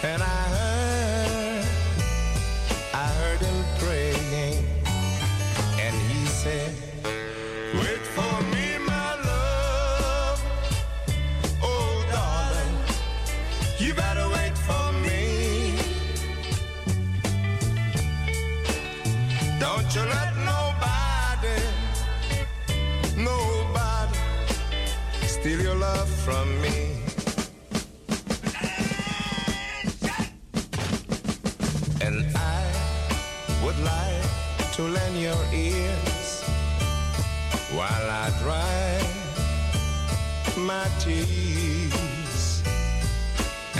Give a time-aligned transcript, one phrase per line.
[0.00, 0.47] And I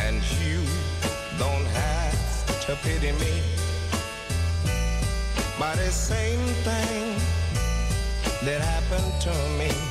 [0.00, 0.62] And you
[1.38, 3.42] don't have to pity me
[5.58, 7.20] by the same thing
[8.44, 9.87] that happened to me.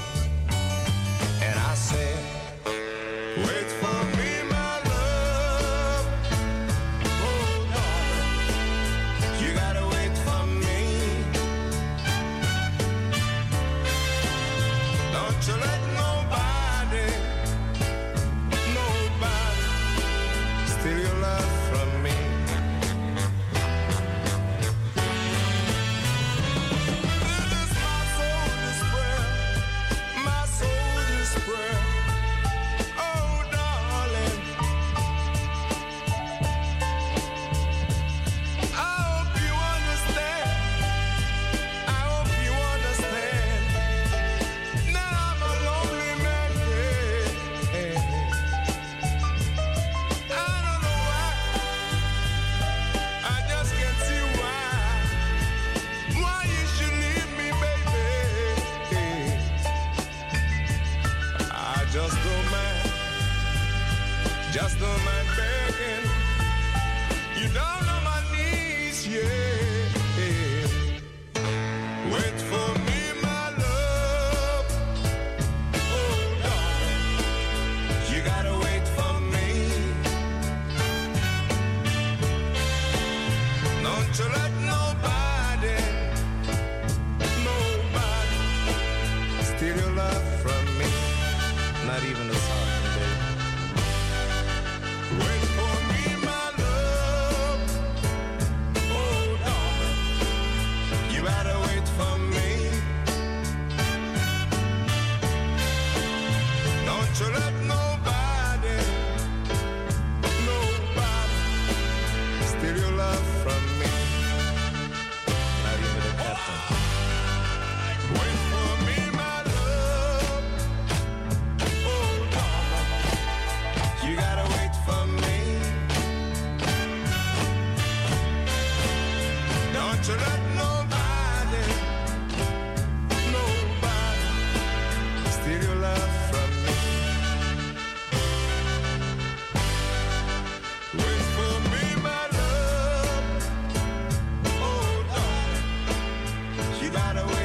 [146.87, 147.36] You gotta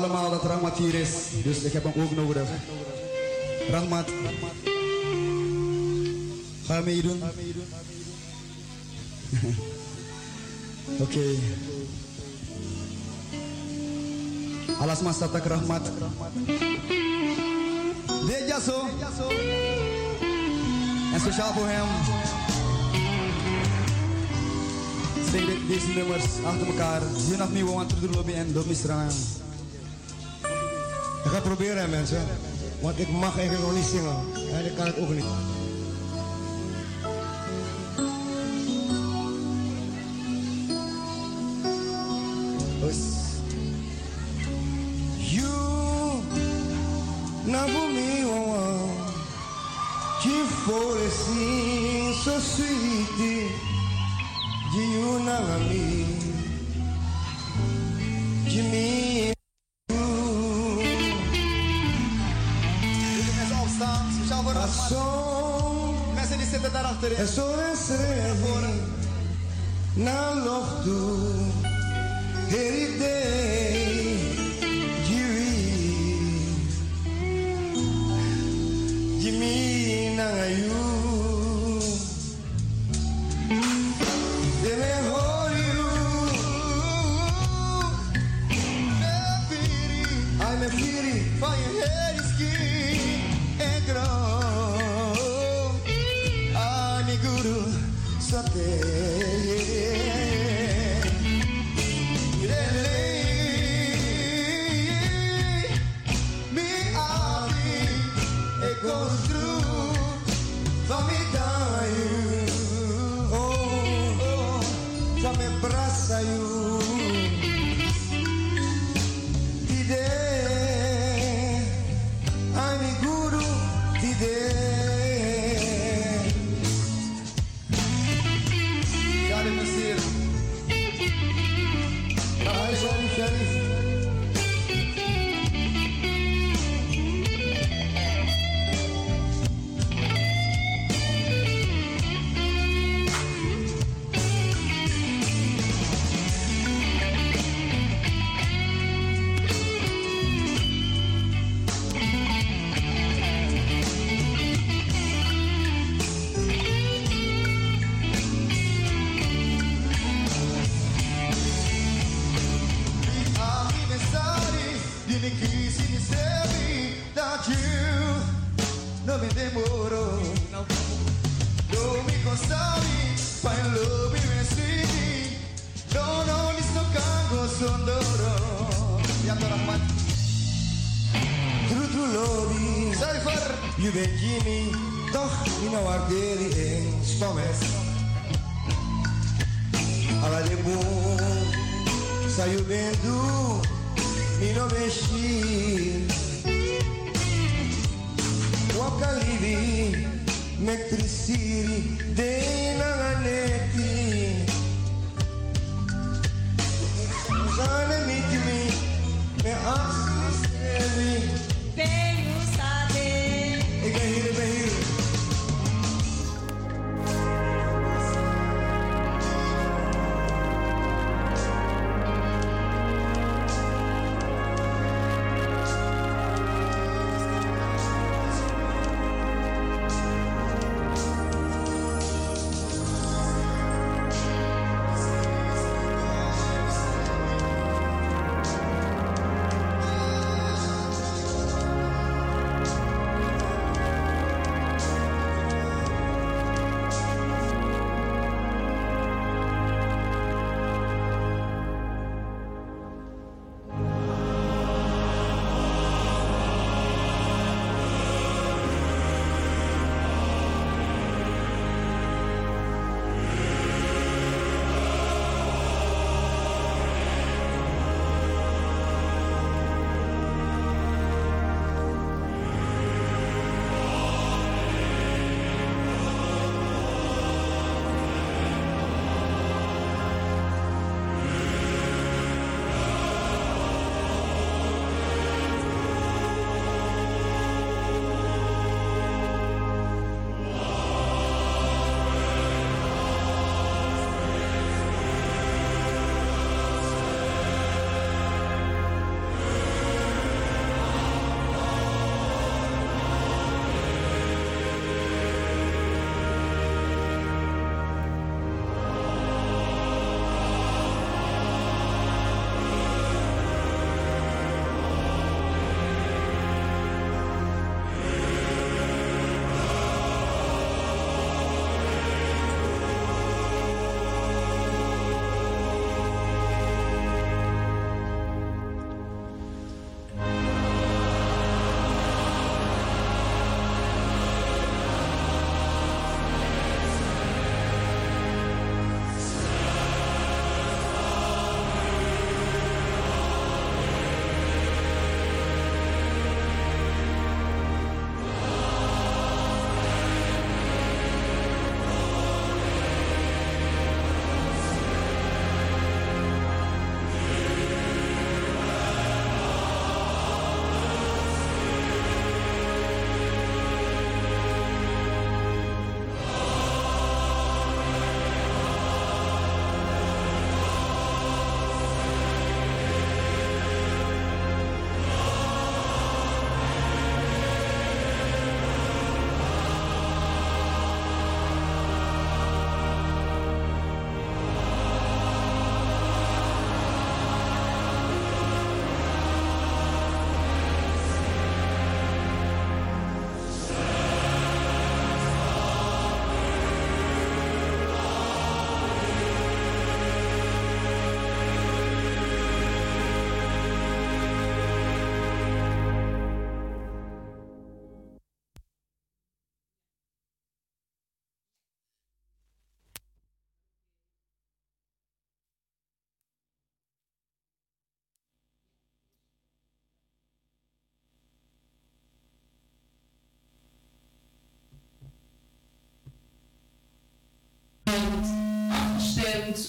[0.00, 1.10] allemaal dat Rahmat hier is,
[1.44, 2.48] dus ik heb hem ook nodig.
[3.70, 4.08] Rahmat,
[6.66, 7.22] ga je meedoen?
[11.04, 11.24] Oké.
[14.80, 15.90] Alas mas Rahmat.
[18.26, 18.88] Dit Jasso.
[21.12, 21.86] En speciaal voor hem.
[25.30, 27.02] Zing deze nummers achter elkaar.
[27.26, 29.39] Hier nog nieuwe want terug lobby en door misraan.
[31.56, 32.26] Proberen, hè, mensen.
[32.80, 34.16] Want ik mag eigenlijk nog niet zingen.
[34.52, 35.24] En ik kan het ook niet.
[45.16, 46.22] You,
[47.44, 48.78] na bumi wawa,
[50.64, 53.48] for assim, so sweet, de
[54.72, 55.40] you na
[64.90, 66.14] zon.
[66.14, 67.12] Mensen die zitten daarachter.
[67.12, 68.80] En zo is regen.
[69.94, 70.98] Na lochtu.
[72.48, 73.79] Heridee.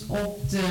[0.08, 0.66] Op de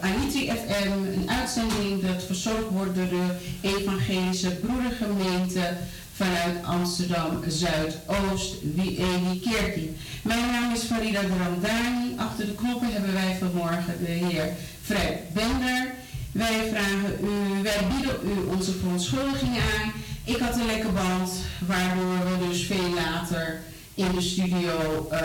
[0.00, 5.76] Anitri FM, een uitzending dat verzorgd wordt door de Evangelische Broedergemeente
[6.16, 9.96] vanuit Amsterdam Zuidoost, Wiekerkie.
[10.22, 12.14] Mijn naam is Farida Ramdani.
[12.16, 14.48] Achter de knoppen hebben wij vanmorgen de heer
[14.82, 15.94] Fred Bender.
[16.32, 19.92] Wij vragen u, wij bieden u onze verontschuldiging aan.
[20.24, 21.30] Ik had een lekker band,
[21.66, 23.60] waardoor we dus veel later
[23.94, 25.18] in de studio eh,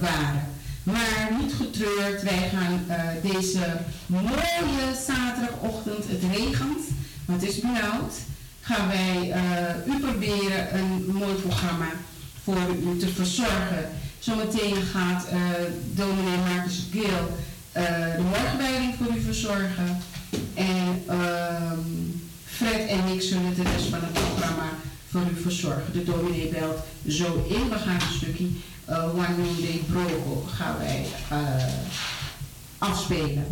[0.00, 0.53] waren.
[0.84, 3.76] Maar niet getreurd, wij gaan eh, deze
[4.06, 6.80] mooie zaterdagochtend, het regent,
[7.24, 8.14] maar het is benauwd,
[8.60, 11.88] gaan wij eh, u proberen een mooi programma
[12.42, 12.56] voor
[12.94, 13.90] u te verzorgen.
[14.18, 15.38] Zometeen gaat uh,
[15.94, 17.36] dominee Marcus Geel
[18.16, 19.98] de morgenwijding voor u verzorgen.
[20.54, 21.78] En ehm,
[22.44, 24.68] Fred en ik zullen de rest van het programma
[25.10, 25.92] voor u verzorgen.
[25.92, 27.68] De dominee belt zo in.
[27.68, 28.46] We gaan een stukje
[28.88, 31.64] One Day Brogo gaan wij uh,
[32.78, 33.46] afspelen.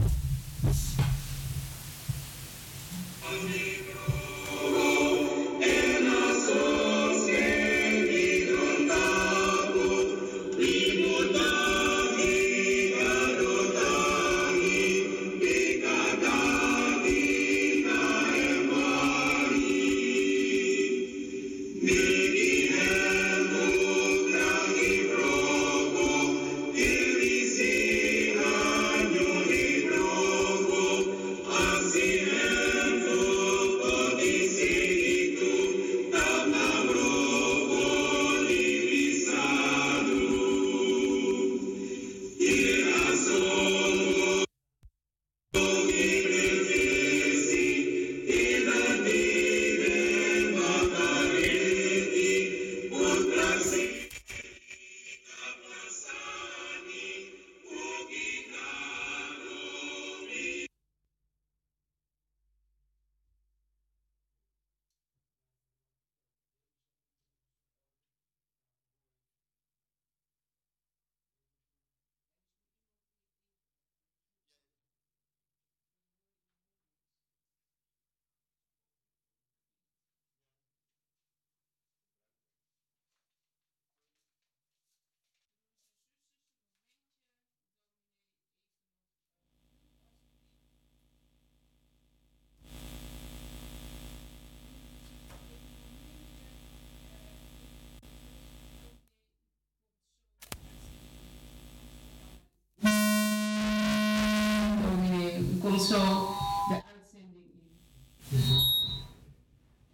[105.73, 106.29] Komt zo
[106.69, 107.45] de uitzending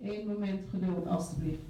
[0.01, 0.11] in.
[0.11, 1.61] Eén moment geduld, alstublieft.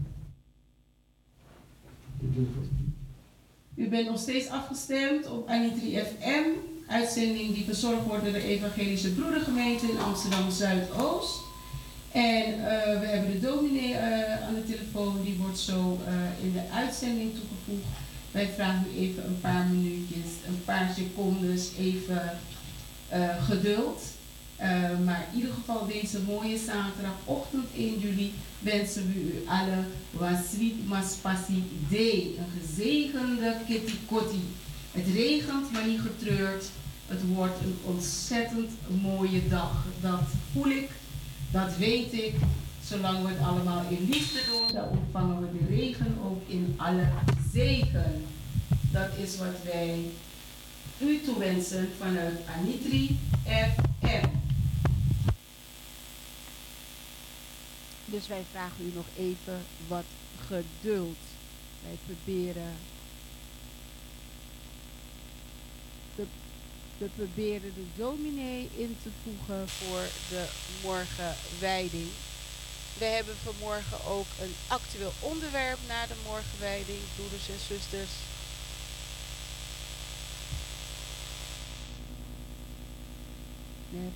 [3.75, 6.45] U bent nog steeds afgestemd op Anitri FM,
[6.87, 11.41] uitzending die verzorgd wordt door de Evangelische Broedergemeente in Amsterdam Zuidoost.
[12.13, 12.65] En uh,
[13.01, 17.33] we hebben de dominee uh, aan de telefoon, die wordt zo uh, in de uitzending
[17.33, 17.89] toegevoegd.
[18.31, 22.39] Wij vragen u even een paar minuutjes, een paar secondes, even
[23.13, 24.03] uh, geduld.
[24.61, 24.65] Uh,
[25.05, 31.65] maar in ieder geval deze mooie zaterdagochtend 1 juli wensen we u alle waswit maspasi
[31.89, 32.35] day.
[32.39, 34.43] Een gezegende kitty kotti.
[34.93, 36.65] Het regent, maar niet getreurd.
[37.07, 38.71] Het wordt een ontzettend
[39.03, 39.85] mooie dag.
[40.01, 40.91] Dat voel ik,
[41.51, 42.35] dat weet ik.
[42.85, 47.09] Zolang we het allemaal in liefde doen, dan ontvangen we de regen ook in alle
[47.53, 48.25] zegen.
[48.93, 50.05] Dat is wat wij
[51.01, 54.27] u toewensen vanuit Anitri FM.
[58.05, 60.05] Dus wij vragen u nog even wat
[60.47, 61.17] geduld.
[61.83, 62.75] Wij proberen
[66.99, 70.47] we proberen de dominee in te voegen voor de
[70.83, 72.09] morgenwijding.
[72.99, 78.11] We hebben vanmorgen ook een actueel onderwerp na de morgenwijding, broeders en zusters.
[83.93, 84.13] Even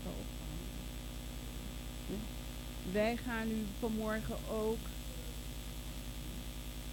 [2.92, 4.78] Wij gaan nu vanmorgen ook.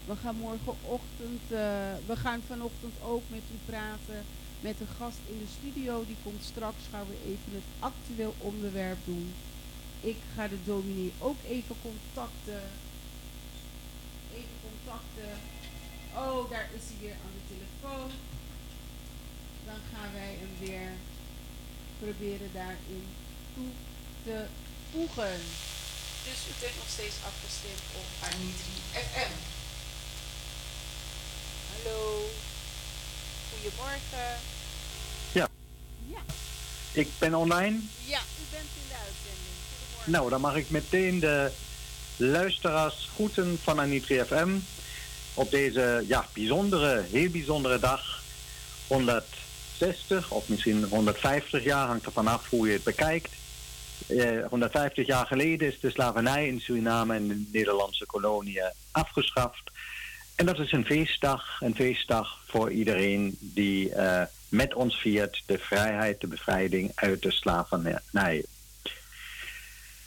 [0.06, 1.60] We gaan morgenochtend, uh,
[2.06, 4.26] we gaan vanochtend ook met u praten
[4.60, 6.06] met een gast in de studio.
[6.06, 9.34] Die komt straks, gaan we even het actueel onderwerp doen.
[10.02, 12.64] Ik ga de dominee ook even contacten.
[14.34, 15.34] Even contacten.
[16.16, 18.10] Oh, daar is hij weer aan de telefoon.
[19.66, 20.92] Dan gaan wij hem weer
[22.04, 23.06] proberen daarin
[23.54, 23.72] toe
[24.24, 24.46] te
[24.92, 25.40] voegen.
[26.26, 29.34] Dus u bent nog steeds afgestemd op Anitri FM.
[31.72, 32.26] Hallo.
[33.52, 34.30] Goedemorgen.
[35.32, 35.48] Ja.
[36.08, 36.22] Ja.
[36.92, 37.80] Ik ben online.
[38.06, 39.56] Ja, u bent in de uitzending.
[39.80, 40.12] Goedemorgen.
[40.12, 41.52] Nou, dan mag ik meteen de
[42.18, 44.50] luisteraars groeten van Anitri FM.
[45.34, 48.24] Op deze ja, bijzondere, heel bijzondere dag.
[49.80, 53.32] 160 of misschien 150 jaar, hangt er vanaf hoe je het bekijkt.
[54.08, 59.72] Eh, 150 jaar geleden is de slavernij in Suriname en de Nederlandse koloniën afgeschaft.
[60.36, 65.58] En dat is een feestdag, een feestdag voor iedereen die eh, met ons viert de
[65.58, 68.44] vrijheid, de bevrijding uit de slavernij.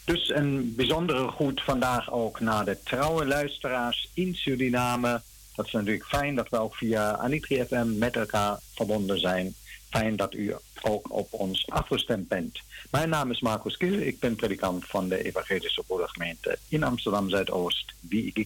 [0.05, 5.21] Dus een bijzondere groet vandaag ook naar de trouwe luisteraars in Suriname.
[5.55, 9.55] Dat is natuurlijk fijn dat we ook via Anitri FM met elkaar verbonden zijn.
[9.93, 12.61] Fijn dat u ook op ons afgestemd bent.
[12.91, 17.93] Mijn naam is Marcus Kiel, ik ben predikant van de Evangelische Broedergemeente in Amsterdam Zuidoost,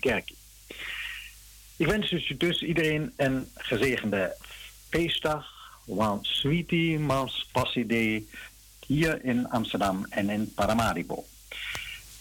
[0.01, 0.37] Kerkie.
[1.77, 4.37] Ik wens dus, dus iedereen een gezegende
[4.89, 5.47] feestdag,
[5.85, 8.29] want Sweetie Mas Passidee
[8.87, 11.25] hier in Amsterdam en in Paramaribo.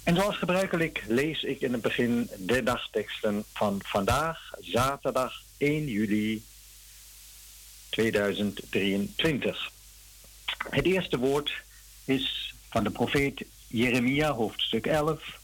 [0.03, 6.43] En zoals gebruikelijk lees ik in het begin de dagteksten van vandaag, zaterdag 1 juli
[7.95, 9.71] 2023.
[10.69, 11.63] Het eerste woord
[12.05, 15.39] is van de profeet Jeremia, hoofdstuk 11.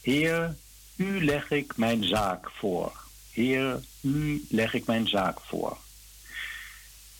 [0.00, 0.56] Heer,
[0.96, 2.92] u leg ik mijn zaak voor.
[3.30, 5.76] Heer, u leg ik mijn zaak voor.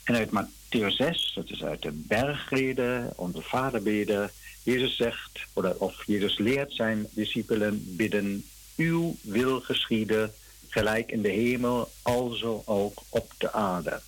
[0.05, 4.31] En uit Matthäus 6, dat is uit de bergreden, onze vaderbeden,
[4.63, 5.47] Jezus zegt,
[5.79, 8.45] of Jezus leert zijn discipelen bidden,
[8.77, 10.35] uw wil geschieden,
[10.69, 14.01] gelijk in de hemel, alzo ook op de aarde.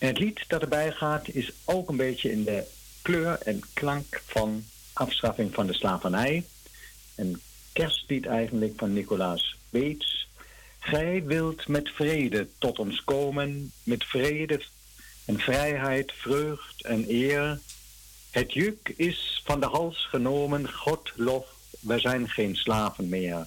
[0.00, 2.64] En het lied dat erbij gaat is ook een beetje in de
[3.02, 6.44] kleur en klank van afschaffing van de slavernij.
[7.14, 7.40] Een
[7.72, 10.28] kerstlied eigenlijk van Nicolaas Beets.
[10.78, 14.62] Gij wilt met vrede tot ons komen, met vrede
[15.24, 17.60] en vrijheid, vreugd en eer.
[18.30, 21.46] Het juk is van de hals genomen, God lof,
[21.80, 23.46] wij zijn geen slaven meer.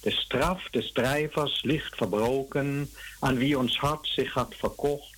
[0.00, 2.90] De straf des drijvers ligt verbroken,
[3.20, 5.15] aan wie ons hart zich had verkocht,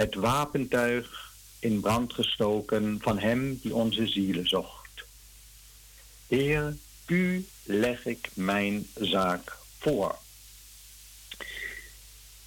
[0.00, 5.04] het wapentuig in brand gestoken van hem die onze zielen zocht.
[6.26, 10.18] Heer, u leg ik mijn zaak voor.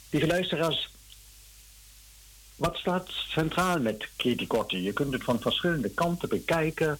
[0.09, 0.89] Lieve luisteraars,
[2.55, 4.07] wat staat centraal met
[4.47, 4.81] Kotti?
[4.81, 6.99] Je kunt het van verschillende kanten bekijken.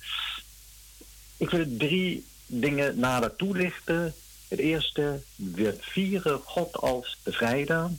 [1.38, 4.16] Ik wil drie dingen nader toelichten.
[4.48, 7.92] Het eerste, we vieren God als bevrijder.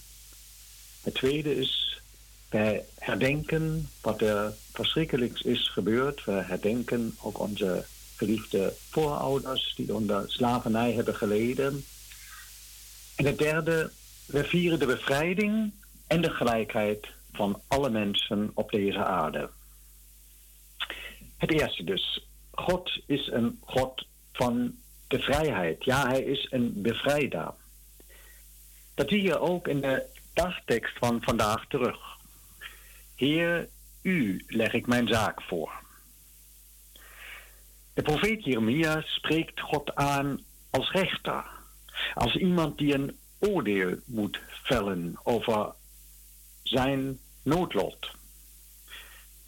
[1.03, 1.84] Het tweede is,
[2.55, 6.25] wij herdenken wat er verschrikkelijks is gebeurd.
[6.25, 7.85] We herdenken ook onze
[8.17, 11.85] geliefde voorouders die onder slavernij hebben geleden.
[13.17, 13.91] En het derde,
[14.27, 15.73] we vieren de bevrijding
[16.07, 19.51] en de gelijkheid van alle mensen op deze aarde.
[21.37, 22.27] Het eerste dus.
[22.51, 24.75] God is een God van
[25.09, 25.85] de vrijheid.
[25.85, 27.53] Ja, hij is een bevrijder.
[28.95, 32.14] Dat zie je ook in de dagtekst van vandaag terug.
[33.15, 33.69] Heer,
[34.03, 35.83] u leg ik mijn zaak voor.
[37.95, 41.45] De profeet Jeremia spreekt God aan als rechter.
[42.15, 45.73] Als iemand die een oordeel moet vellen over
[46.63, 48.11] zijn noodlot.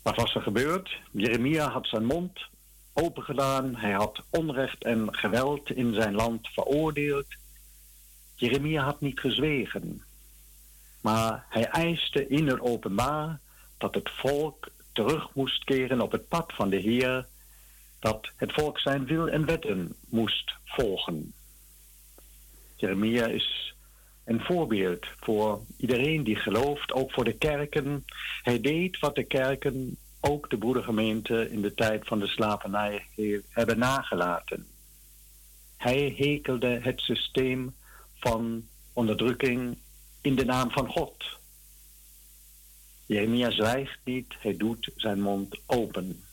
[0.03, 1.01] Wat was er gebeurd?
[1.11, 2.47] Jeremia had zijn mond
[2.93, 3.77] opengedaan.
[3.77, 7.27] Hij had onrecht en geweld in zijn land veroordeeld.
[8.35, 10.03] Jeremia had niet gezwegen.
[11.01, 13.41] Maar hij eiste in het openbaar
[13.79, 17.27] dat het volk terug moest keren op het pad van de Heer,
[17.99, 21.33] dat het volk zijn wil en wetten moest volgen.
[22.77, 23.75] Jeremia is
[24.25, 28.05] een voorbeeld voor iedereen die gelooft, ook voor de kerken.
[28.43, 33.07] Hij deed wat de kerken, ook de broedergemeente in de tijd van de slavernij,
[33.49, 34.67] hebben nagelaten.
[35.77, 37.75] Hij hekelde het systeem
[38.15, 39.79] van onderdrukking
[40.21, 41.25] in de naam van God.
[43.07, 46.25] Jeremia zwijgt niet, hij doet zijn mond open.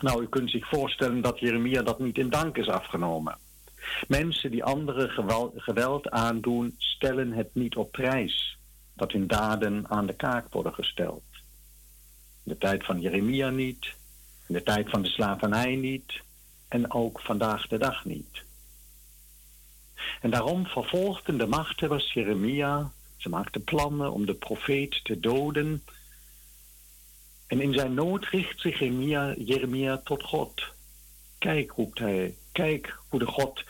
[0.00, 3.38] Nou, u kunt zich voorstellen dat Jeremia dat niet in dank is afgenomen.
[4.08, 5.10] Mensen die anderen
[5.56, 8.58] geweld aandoen, stellen het niet op prijs
[8.94, 11.22] dat hun daden aan de kaak worden gesteld.
[12.44, 13.94] In de tijd van Jeremia niet,
[14.46, 16.20] in de tijd van de slavernij niet
[16.68, 18.46] en ook vandaag de dag niet.
[20.20, 25.84] En daarom vervolgden de machthebbers Jeremia, ze maakten plannen om de profeet te doden.
[27.46, 30.62] En in zijn nood richt zich Jeremia, Jeremia tot God.
[31.38, 33.64] Kijk, roept hij, kijk hoe de God.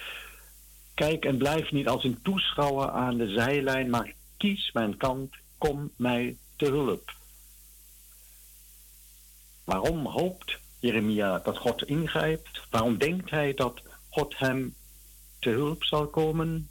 [0.94, 5.90] Kijk en blijf niet als een toeschouwer aan de zijlijn, maar kies mijn kant, kom
[5.96, 7.16] mij te hulp.
[9.64, 12.66] Waarom hoopt Jeremia dat God ingrijpt?
[12.70, 14.74] Waarom denkt hij dat God hem
[15.38, 16.68] te hulp zal komen?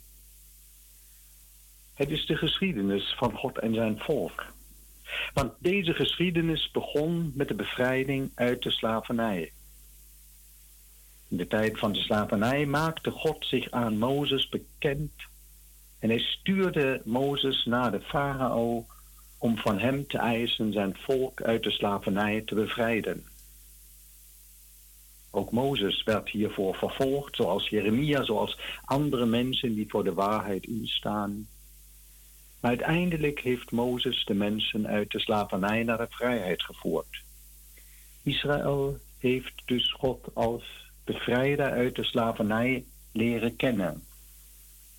[1.98, 4.46] Het is de geschiedenis van God en zijn volk.
[5.34, 9.52] Want deze geschiedenis begon met de bevrijding uit de slavernij.
[11.28, 15.12] In de tijd van de slavernij maakte God zich aan Mozes bekend
[16.00, 18.86] en hij stuurde Mozes naar de farao
[19.38, 23.26] om van hem te eisen zijn volk uit de slavernij te bevrijden.
[25.32, 31.48] Ook Mozes werd hiervoor vervolgd, zoals Jeremia, zoals andere mensen die voor de waarheid instaan.
[32.60, 37.24] Maar uiteindelijk heeft Mozes de mensen uit de slavernij naar de vrijheid gevoerd.
[38.24, 44.04] Israël heeft dus God als bevrijder uit de slavernij leren kennen.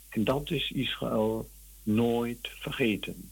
[0.08, 1.48] En dat is Israël
[1.82, 3.30] nooit vergeten.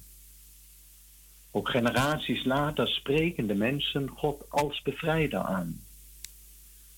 [1.51, 5.81] Ook generaties later spreken de mensen God als bevrijder aan.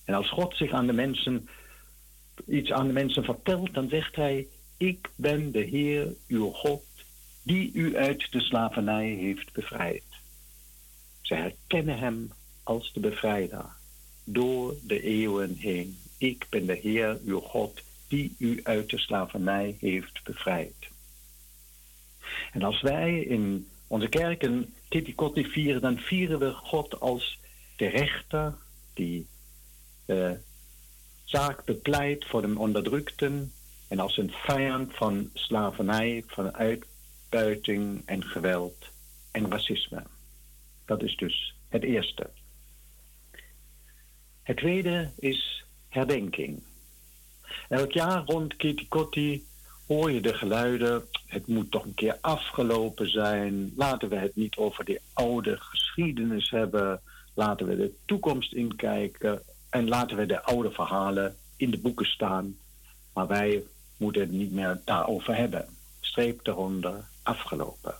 [0.05, 1.49] En als God zich aan de mensen
[2.47, 6.83] iets aan de mensen vertelt, dan zegt hij: Ik ben de Heer, uw God,
[7.49, 10.03] die u uit de slavernij heeft bevrijd.
[11.21, 12.31] Ze herkennen hem
[12.63, 13.65] als de bevrijder
[14.23, 15.97] door de eeuwen heen.
[16.17, 20.75] Ik ben de Heer, uw God, die u uit de slavernij heeft bevrijd.
[22.51, 27.39] En als wij in onze kerken Kitty vieren, dan vieren we God als
[27.75, 28.57] de rechter
[28.93, 29.27] die
[30.05, 30.37] de
[31.23, 33.51] zaak bepleit voor de onderdrukten
[33.87, 36.55] en als een vijand van slavernij, van
[37.29, 38.87] uitbuiting en geweld
[39.31, 40.03] en racisme.
[40.85, 42.29] Dat is dus het eerste.
[44.43, 46.63] Het tweede is herdenking.
[47.69, 49.45] Elk jaar rond Kitikoti
[49.87, 51.03] hoor je de geluiden.
[51.25, 53.73] Het moet toch een keer afgelopen zijn.
[53.75, 57.01] Laten we het niet over de oude geschiedenis hebben.
[57.33, 59.41] Laten we de toekomst inkijken.
[59.69, 62.57] En laten we de oude verhalen in de boeken staan.
[63.13, 63.63] Maar wij
[63.97, 65.65] moeten het niet meer daarover hebben.
[65.99, 67.95] Streep eronder, afgelopen.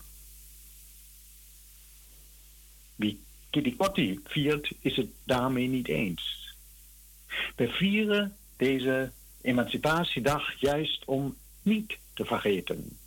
[2.96, 6.54] Wie Kitikoti viert, is het daarmee niet eens.
[7.56, 9.12] We vieren deze
[9.42, 12.98] Emancipatiedag juist om niet te vergeten.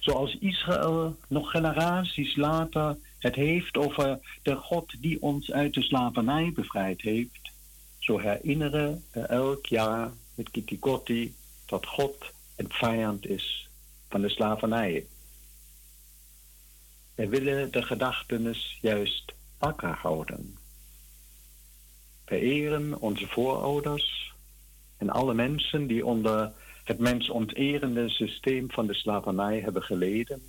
[0.00, 6.52] Zoals Israël nog generaties later het heeft over de God die ons uit de slavernij
[6.54, 7.50] bevrijd heeft,
[7.98, 11.34] zo herinneren we elk jaar met Kitikoti
[11.66, 13.68] dat God een vijand is
[14.08, 15.06] van de slavernij.
[17.20, 20.56] Wij willen de gedachtenis juist wakker houden.
[22.24, 24.34] We eren onze voorouders
[24.96, 26.52] en alle mensen die onder
[26.84, 30.42] het mensonterende systeem van de slavernij hebben geleden.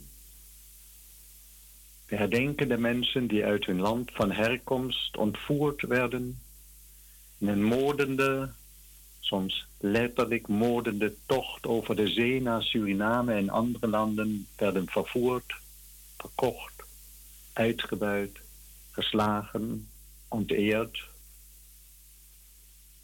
[2.06, 6.42] We herdenken de mensen die uit hun land van herkomst ontvoerd werden,
[7.38, 8.52] in een moordende,
[9.20, 15.61] soms letterlijk moordende tocht over de zee naar Suriname en andere landen werden vervoerd,
[16.22, 16.84] verkocht,
[17.54, 18.40] uitgebuit,
[18.92, 19.90] geslagen,
[20.28, 21.10] onteerd.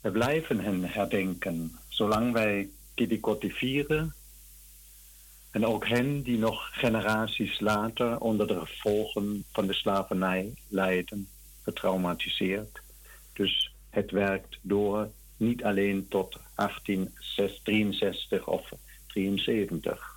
[0.02, 4.16] We blijven hen herdenken zolang wij Kidikoti vieren.
[5.52, 11.28] En ook hen die nog generaties later onder de gevolgen van de slavernij lijden,
[11.64, 12.82] getraumatiseerd.
[13.34, 18.72] Dus het werkt door niet alleen tot 1863 of
[19.08, 20.16] 73.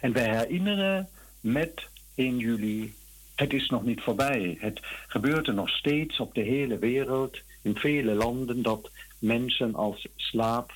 [0.00, 1.08] En wij herinneren
[1.40, 2.94] met 1 juli,
[3.34, 4.56] het is nog niet voorbij.
[4.60, 10.06] Het gebeurt er nog steeds op de hele wereld, in vele landen, dat mensen als
[10.16, 10.66] slaaf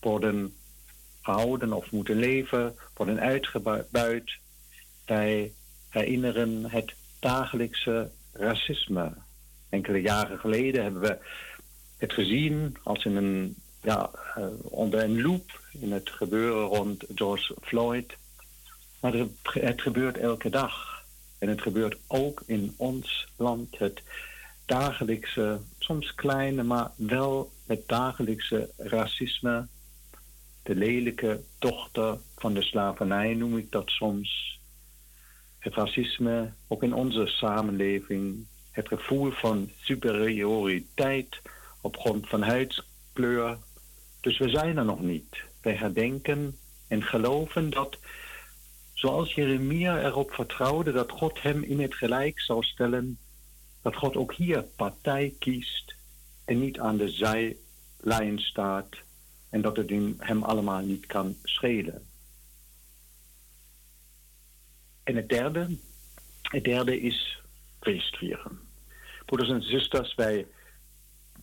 [0.00, 0.54] worden
[1.22, 4.38] gehouden of moeten leven, worden uitgebuit.
[5.06, 5.52] Wij
[5.88, 9.12] herinneren het dagelijkse racisme.
[9.68, 11.18] Enkele jaren geleden hebben we
[11.98, 17.54] het gezien als in een, ja, uh, onder een loop in het gebeuren rond George
[17.60, 18.16] Floyd.
[19.02, 21.04] Maar het gebeurt elke dag.
[21.38, 23.78] En het gebeurt ook in ons land.
[23.78, 24.02] Het
[24.66, 29.66] dagelijkse, soms kleine, maar wel het dagelijkse racisme
[30.62, 34.60] de lelijke dochter van de slavernij noem ik dat soms.
[35.58, 41.40] Het racisme, ook in onze samenleving, het gevoel van superioriteit
[41.80, 43.58] op grond van huidskleur.
[44.20, 45.42] Dus we zijn er nog niet.
[45.60, 46.56] Wij herdenken
[46.88, 47.98] en geloven dat,
[49.02, 53.18] zoals Jeremia erop vertrouwde dat God hem in het gelijk zou stellen,
[53.80, 55.94] dat God ook hier partij kiest
[56.44, 58.88] en niet aan de zijlijn staat
[59.50, 62.06] en dat het hem allemaal niet kan schelen.
[65.02, 65.76] En het derde,
[66.42, 67.42] het derde is
[67.80, 68.60] feestvieren.
[69.24, 70.46] Broeders en zusters, wij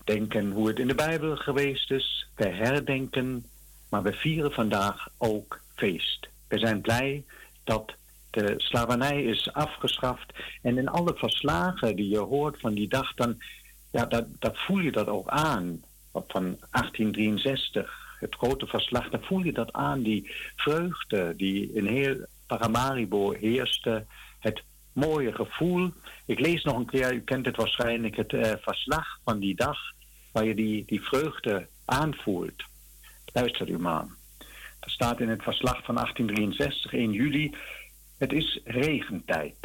[0.04, 2.28] denken hoe het in de Bijbel geweest is.
[2.36, 3.45] Wij herdenken,
[3.89, 6.30] maar we vieren vandaag ook feest.
[6.48, 7.24] We zijn blij
[7.70, 7.94] dat
[8.30, 10.34] de slavernij is afgeschaft.
[10.62, 13.42] En in alle verslagen die je hoort van die dag, dan
[13.92, 14.06] ja,
[14.40, 15.82] dat, voel je dat ook aan.
[16.12, 20.02] Van 1863, het grote verslag, dan voel je dat aan.
[20.02, 24.06] Die vreugde die in heel Paramaribo heerste.
[24.40, 25.92] Het mooie gevoel.
[26.26, 29.78] Ik lees nog een keer, u kent het waarschijnlijk, het uh, verslag van die dag.
[30.32, 32.64] Waar je die, die vreugde aanvoelt.
[33.34, 34.19] Luister u maar.
[34.82, 37.56] Staat in het verslag van 1863, 1 juli.
[38.18, 39.58] Het is regentijd.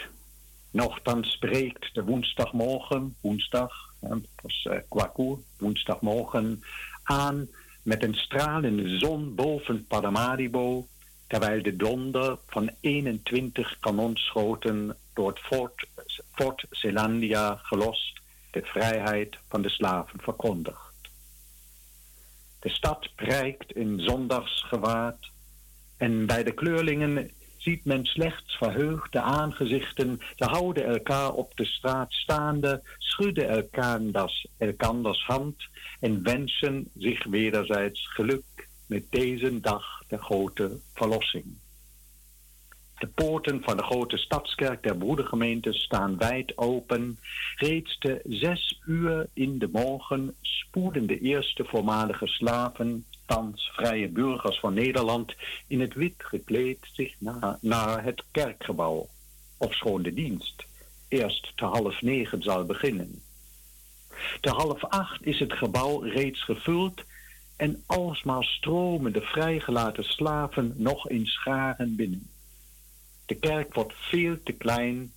[0.71, 6.63] Nochtans spreekt de woensdagmorgen, woensdag, het was uh, Kwaku, woensdagmorgen,
[7.03, 7.49] aan
[7.83, 10.87] met een stralende zon boven Paramaribo,
[11.27, 15.87] terwijl de donder van 21 kanonschoten door het fort,
[16.33, 20.84] fort Zeelandia gelost de vrijheid van de slaven verkondigt.
[22.65, 25.19] De stad prijkt in zondagsgewaad
[25.97, 30.21] en bij de kleurlingen ziet men slechts verheugde aangezichten.
[30.37, 35.57] Ze houden elkaar op de straat staande, schudden elkanders, elkanders hand
[36.01, 41.45] en wensen zich wederzijds geluk met deze dag de grote verlossing.
[42.99, 47.19] De poorten van de grote stadskerk der broedergemeente staan wijd open.
[47.57, 54.61] Reeds te zes uur in de morgen spoeden de eerste voormalige slaven thans vrije burgers
[54.61, 55.35] van Nederland
[55.67, 59.09] in het wit gekleed zich naar, naar het kerkgebouw,
[59.59, 60.67] ofschoon de dienst
[61.09, 63.23] eerst te half negen zal beginnen.
[64.41, 67.03] Te half acht is het gebouw reeds gevuld
[67.57, 72.29] en alsmaar stromen de vrijgelaten slaven nog in scharen binnen.
[73.27, 75.13] De kerk wordt veel te klein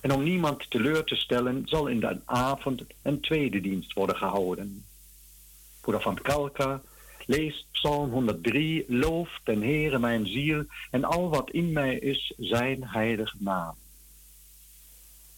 [0.00, 4.84] en om niemand teleur te stellen zal in de avond een tweede dienst worden gehouden.
[5.80, 6.80] Poeder van Kalka
[7.26, 12.88] Lees Psalm 103, loof ten Heere mijn ziel en al wat in mij is zijn
[12.88, 13.74] heilige naam.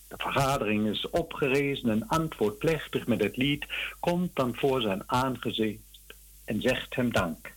[0.09, 3.67] De vergadering is opgerezen en antwoordt plechtig met het lied,
[4.01, 5.81] komt dan voor zijn aangezicht
[6.45, 7.55] en zegt hem dank.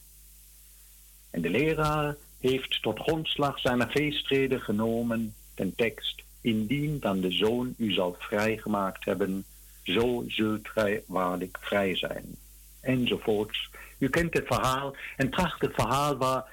[1.30, 7.74] En de leraar heeft tot grondslag zijn feestreden genomen ten tekst, indien dan de Zoon
[7.78, 9.46] u zal vrijgemaakt hebben,
[9.84, 12.36] zo zult gij waarlijk vrij zijn.
[12.82, 16.46] Enzovoorts u kent het verhaal, een prachtig verhaal waar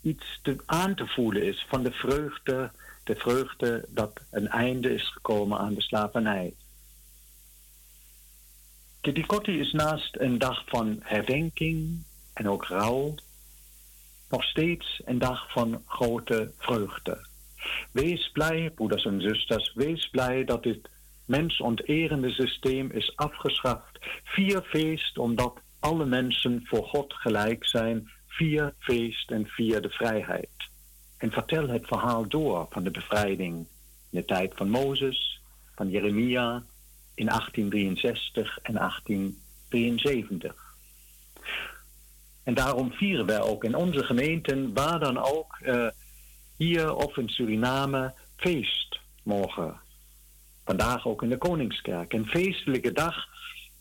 [0.00, 2.70] iets te, aan te voelen is van de vreugde,
[3.04, 6.52] de vreugde dat een einde is gekomen aan de slavernij.
[9.00, 13.14] Kitikotti is naast een dag van herdenking en ook rouw
[14.34, 17.26] nog steeds een dag van grote vreugde.
[17.92, 20.88] Wees blij, broeders en zusters, wees blij dat dit
[21.24, 23.98] mensonterende systeem is afgeschaft.
[24.24, 30.70] Vier feest omdat alle mensen voor God gelijk zijn, vier feest en vier de vrijheid.
[31.18, 33.54] En vertel het verhaal door van de bevrijding
[34.10, 35.40] in de tijd van Mozes,
[35.74, 36.62] van Jeremia
[37.14, 40.64] in 1863 en 1873.
[42.44, 45.86] En daarom vieren wij ook in onze gemeenten, waar dan ook, uh,
[46.56, 49.80] hier of in Suriname, feest morgen.
[50.64, 52.12] Vandaag ook in de Koningskerk.
[52.12, 53.14] Een feestelijke dag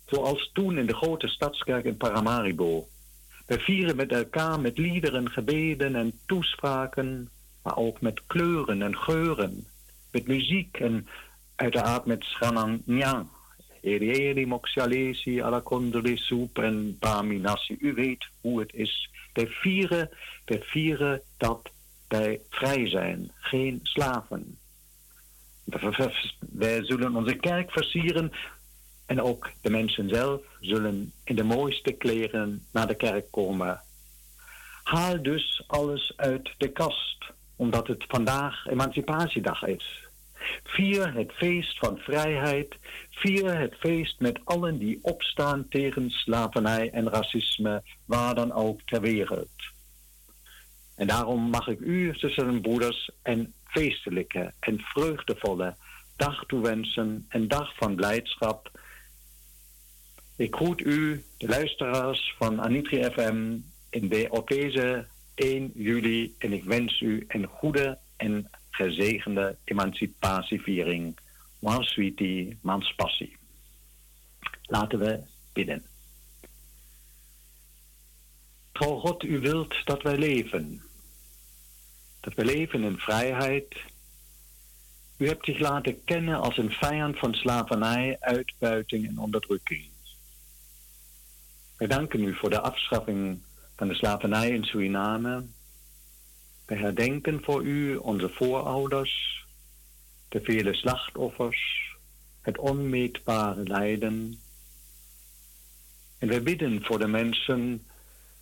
[0.06, 2.88] zoals toen in de grote stadskerk in Paramaribo.
[3.46, 7.30] We vieren met elkaar met liederen, gebeden en toespraken,
[7.64, 9.66] maar ook met kleuren en geuren,
[10.12, 11.08] met muziek en
[11.56, 13.28] uiteraard met Schranang Nyang.
[13.84, 17.78] Eri moxialesi, alakondoli soep en baminasi.
[17.80, 19.10] U weet hoe het is.
[19.34, 20.10] Wij vieren,
[20.46, 21.70] wij vieren dat
[22.08, 24.58] wij vrij zijn, geen slaven.
[26.40, 28.32] Wij zullen onze kerk versieren
[29.06, 33.82] en ook de mensen zelf zullen in de mooiste kleren naar de kerk komen.
[34.84, 40.08] Haal dus alles uit de kast, omdat het vandaag Emancipatiedag is.
[40.64, 42.76] Vier het feest van vrijheid.
[43.10, 49.02] Vier het feest met allen die opstaan tegen slavernij en racisme, waar dan ook ter
[49.02, 49.50] wereld.
[50.96, 55.76] En daarom mag ik u, zussen en broeders, een feestelijke en vreugdevolle
[56.16, 58.72] dag toewensen, een dag van blijdschap
[60.36, 63.58] ik groet u, de luisteraars van Anitri FM,
[63.90, 71.18] in de, op deze 1 juli en ik wens u een goede en gezegende emancipatieviering.
[71.80, 73.38] Sweetie, Mans Passie.
[74.62, 75.86] Laten we bidden.
[78.72, 80.82] Trouw God, u wilt dat wij leven.
[82.20, 83.76] Dat wij leven in vrijheid.
[85.18, 89.90] U hebt zich laten kennen als een vijand van slavernij, uitbuiting en onderdrukking.
[91.78, 93.42] Wij danken u voor de afschaffing
[93.76, 95.46] van de slavernij in Suriname.
[96.66, 99.46] We herdenken voor u onze voorouders,
[100.30, 101.92] de vele slachtoffers,
[102.42, 104.40] het onmeetbare lijden.
[106.18, 107.86] En we bidden voor de mensen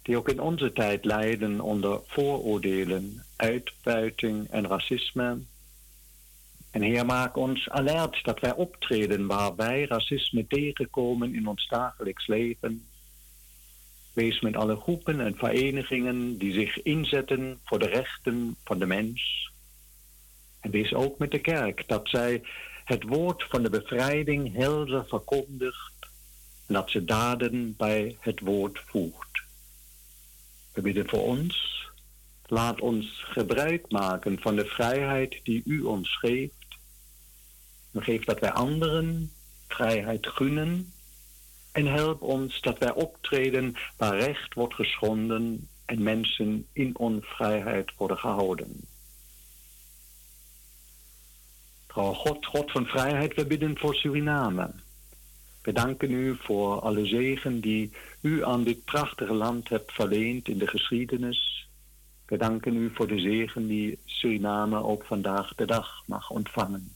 [0.01, 5.39] die ook in onze tijd lijden onder vooroordelen, uitbuiting en racisme.
[6.71, 12.27] En Heer, maak ons alert dat wij optreden waar wij racisme tegenkomen in ons dagelijks
[12.27, 12.85] leven.
[14.13, 19.51] Wees met alle groepen en verenigingen die zich inzetten voor de rechten van de mens.
[20.59, 22.41] En wees ook met de kerk dat zij
[22.85, 25.93] het woord van de bevrijding helder verkondigt
[26.67, 29.43] en dat ze daden bij het woord voegt.
[30.73, 31.79] We bidden voor ons.
[32.47, 36.53] Laat ons gebruik maken van de vrijheid die u ons geeft.
[37.93, 39.31] Geef dat wij anderen
[39.67, 40.93] vrijheid gunnen.
[41.71, 48.17] En help ons dat wij optreden waar recht wordt geschonden en mensen in onvrijheid worden
[48.17, 48.79] gehouden.
[51.87, 54.71] Trouw God, God van vrijheid, we bidden voor Suriname.
[55.61, 57.91] We danken u voor alle zegen die
[58.21, 61.69] u aan dit prachtige land hebt verleend in de geschiedenis.
[62.25, 66.93] We danken u voor de zegen die Suriname ook vandaag de dag mag ontvangen.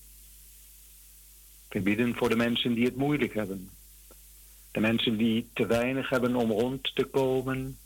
[1.69, 3.69] We bidden voor de mensen die het moeilijk hebben.
[4.75, 7.77] De mensen die te weinig hebben om rond te komen.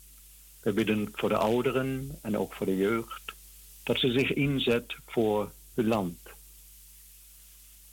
[0.61, 3.33] We bidden voor de ouderen en ook voor de jeugd.
[3.83, 6.17] Dat ze zich inzet voor hun land.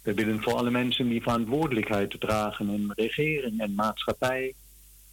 [0.03, 4.55] We bidden voor alle mensen die verantwoordelijkheid dragen in regering en maatschappij.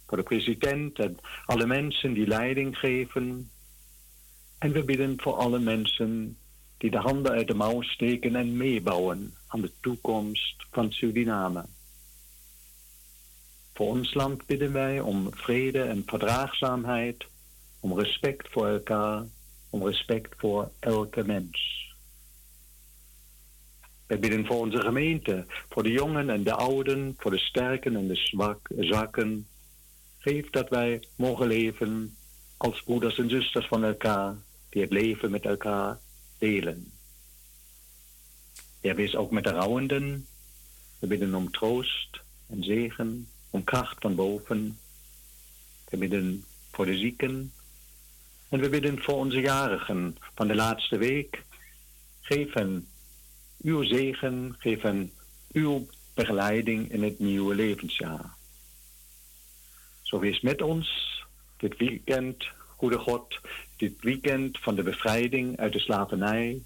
[0.06, 3.50] Voor de president en alle mensen die leiding geven.
[4.58, 6.36] En we bidden voor alle mensen
[6.78, 11.64] die de handen uit de mouw steken en meebouwen aan de toekomst van Suriname.
[13.74, 17.26] Voor ons land bidden wij om vrede en verdraagzaamheid,
[17.80, 19.24] om respect voor elkaar,
[19.70, 21.82] om respect voor elke mens.
[24.06, 28.08] Wij bidden voor onze gemeente, voor de jongen en de ouden, voor de sterken en
[28.08, 29.46] de zwak, zwakken.
[30.18, 32.16] Geef dat wij mogen leven
[32.56, 34.34] als broeders en zusters van elkaar,
[34.68, 35.98] die het leven met elkaar
[36.38, 36.92] delen.
[38.80, 40.26] Ja, wees ook met de rouwenden.
[40.98, 44.78] We bidden om troost en zegen, om kracht van boven.
[45.90, 47.52] We bidden voor de zieken.
[48.48, 51.42] En we bidden voor onze jarigen van de laatste week.
[52.20, 52.86] Geef hen
[53.62, 55.12] uw zegen, geef hen
[55.52, 58.34] uw begeleiding in het nieuwe levensjaar.
[60.02, 60.88] Zo wees met ons
[61.56, 63.40] dit weekend, goede God,
[63.76, 66.62] dit weekend van de bevrijding uit de slavernij.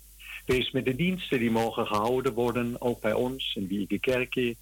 [0.47, 4.57] Wees met de diensten die mogen gehouden worden, ook bij ons in Wiege Kerkje,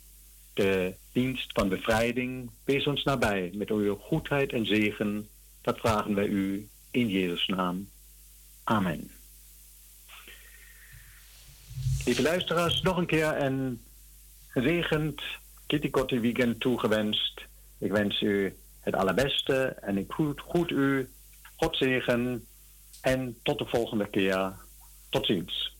[0.56, 2.50] de dienst van bevrijding.
[2.64, 5.28] Wees ons nabij met uw goedheid en zegen.
[5.62, 7.88] Dat vragen wij u in Jezus' naam.
[8.64, 9.10] Amen.
[12.04, 13.82] Lieve luisteraars, nog een keer een
[14.48, 15.22] gezegend
[15.66, 17.46] Kitty Kotti weekend toegewenst.
[17.78, 21.10] Ik wens u het allerbeste en ik groet, groet u.
[21.56, 22.46] God zegen
[23.00, 24.54] en tot de volgende keer.
[25.10, 25.75] Tot ziens.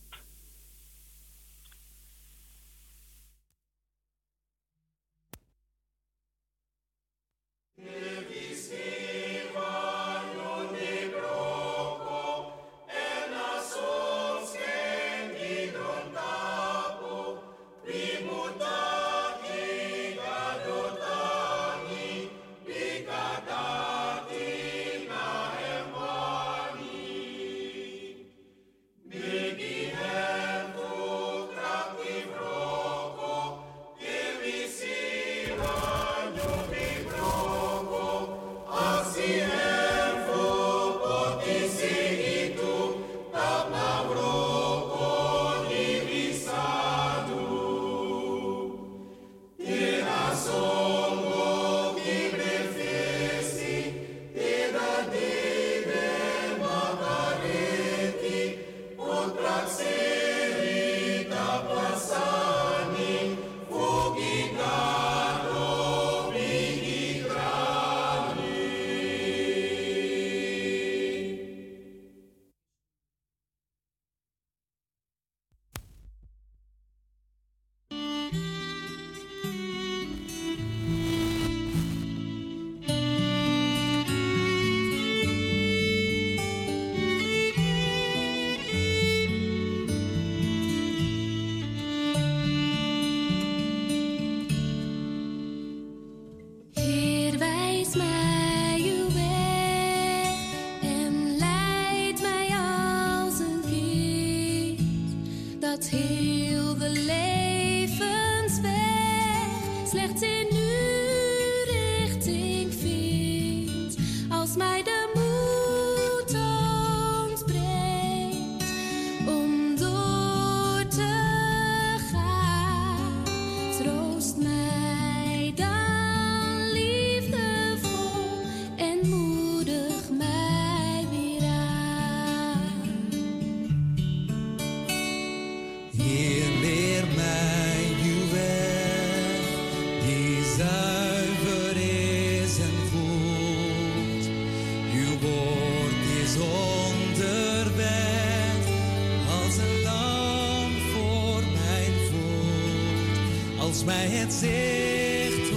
[154.33, 155.51] Zicht.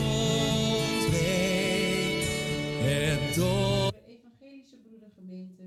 [2.82, 3.38] Het.
[3.38, 5.64] Evangelische Broedergemeente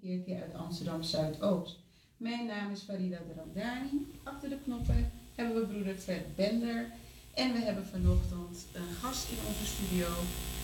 [0.00, 1.78] Wie uit Amsterdam Zuidoost.
[2.16, 4.06] Mijn naam is Farida Ramdani.
[4.22, 6.86] Achter de knoppen hebben we broeder Fred Bender.
[7.34, 10.08] En we hebben vanochtend een gast in onze studio.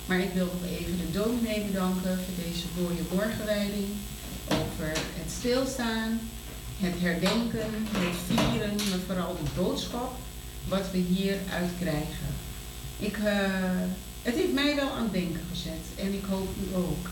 [0.09, 3.89] Maar ik wil nog even de dominee bedanken voor deze mooie morgenwijding.
[4.51, 6.21] Over het stilstaan,
[6.79, 7.71] het herdenken,
[8.05, 10.13] het vieren, maar vooral de boodschap
[10.69, 12.27] wat we hieruit krijgen.
[12.99, 13.35] Ik, eh,
[14.23, 17.11] het heeft mij wel aan het denken gezet en ik hoop u ook.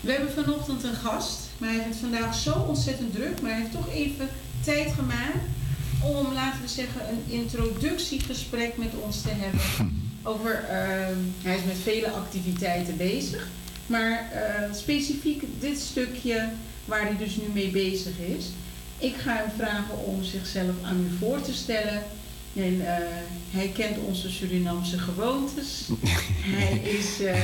[0.00, 3.60] We hebben vanochtend een gast, maar hij heeft het vandaag zo ontzettend druk, maar hij
[3.60, 4.28] heeft toch even
[4.64, 5.44] tijd gemaakt
[6.02, 9.98] om, laten we zeggen, een introductiegesprek met ons te hebben.
[10.22, 13.48] Over, ehm, hij is met vele activiteiten bezig,
[13.86, 16.48] maar eh, specifiek dit stukje
[16.84, 18.46] waar hij dus nu mee bezig is.
[18.98, 22.02] Ik ga hem vragen om zichzelf aan u voor te stellen.
[22.54, 23.04] En eh,
[23.50, 25.88] hij kent onze Surinamse gewoontes.
[26.58, 27.36] hij is eh,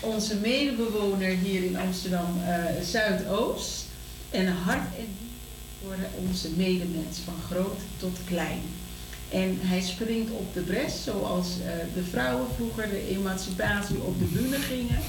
[0.00, 3.86] onze medebewoner hier in Amsterdam eh, Zuidoost.
[4.30, 5.06] En hart en
[5.82, 5.96] voor
[6.28, 8.60] onze medemens, van groot tot klein.
[9.28, 11.46] En hij springt op de bres, zoals
[11.94, 15.00] de vrouwen vroeger de emancipatie op de bühne gingen.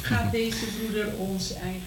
[0.00, 1.84] Gaat deze broeder ons eigenlijk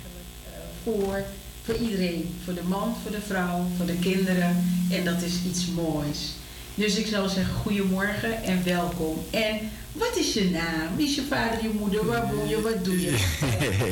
[0.84, 1.24] voor,
[1.64, 2.36] voor iedereen.
[2.43, 4.64] Voor de man, voor de vrouw, voor de kinderen.
[4.91, 6.34] En dat is iets moois.
[6.76, 9.17] Dus ik zou zeggen, goedemorgen en welkom.
[9.32, 10.95] En wat is je naam?
[10.95, 12.05] Wie is je vader, je moeder?
[12.05, 12.61] Waar woon je?
[12.61, 13.09] Wat doe je?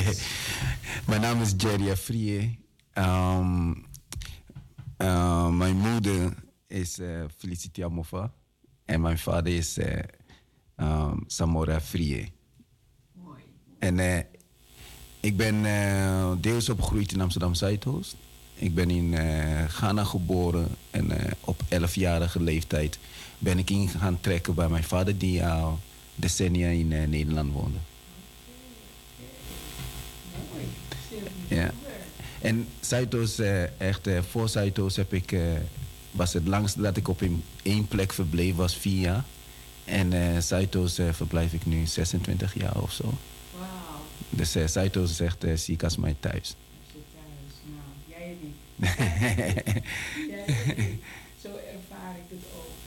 [1.08, 2.60] Mijn naam is Jerry Afrie.
[2.94, 3.74] Ehm,
[4.98, 6.34] eh, mijn moeder
[6.68, 8.34] is eh Felicity Amofa.
[8.86, 9.78] En mijn vader is
[10.76, 12.32] ehm, Samora Frie.
[13.14, 13.42] Mooi.
[13.80, 14.24] En eh,
[15.20, 15.62] ik ben
[16.42, 18.16] deels opgegroeid in Amsterdam Zuidoost.
[18.60, 23.00] Ik ben in eh, Ghana geboren en eh, op 11-jarige leeftijd
[23.38, 25.80] ben ik in gaan trekken bij mijn vader, die al
[26.16, 27.78] decennia in eh, Nederland woonde.
[31.48, 31.72] Ja.
[32.42, 33.40] En Zuidoost,
[33.78, 35.38] echt voor Zuidoost heb ik,
[36.12, 39.24] was het langste dat ik op een, één plek verbleef, was vier jaar.
[39.86, 43.14] En eh Zuidoost verblijf ik nu 26 jaar of zo.
[44.30, 46.56] Dus eh Zuidoost is echt ziek als mijn thuis.
[48.80, 48.92] Niet.
[51.42, 52.78] Zo ervaar ik het ook.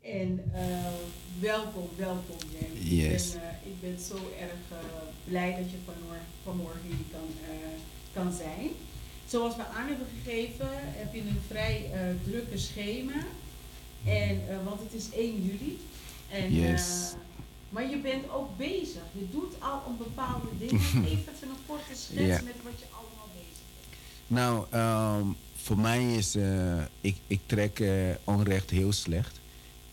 [0.00, 0.92] En eh,
[1.40, 2.98] welkom, welkom Jerry.
[3.00, 3.26] Yes.
[3.26, 4.78] Ik, ben, eh, ik ben zo erg eh,
[5.24, 7.28] blij dat je vanmorgen, vanmorgen hier kan,
[8.12, 8.70] kan zijn.
[9.28, 11.90] Zoals we aan hebben gegeven, heb je een vrij
[12.24, 13.12] drukke schema.
[14.04, 15.78] En, want het is 1 juli.
[16.30, 17.14] En, Yes.
[17.68, 19.02] maar je bent ook bezig.
[19.12, 20.80] Je doet al een bepaalde dingen.
[21.12, 22.40] Even een korte schets Ja.
[22.44, 23.01] met wat je bent.
[24.32, 27.90] Nou, ehm, voor mij is, eh, ik, ik trek eh,
[28.24, 29.40] onrecht heel slecht.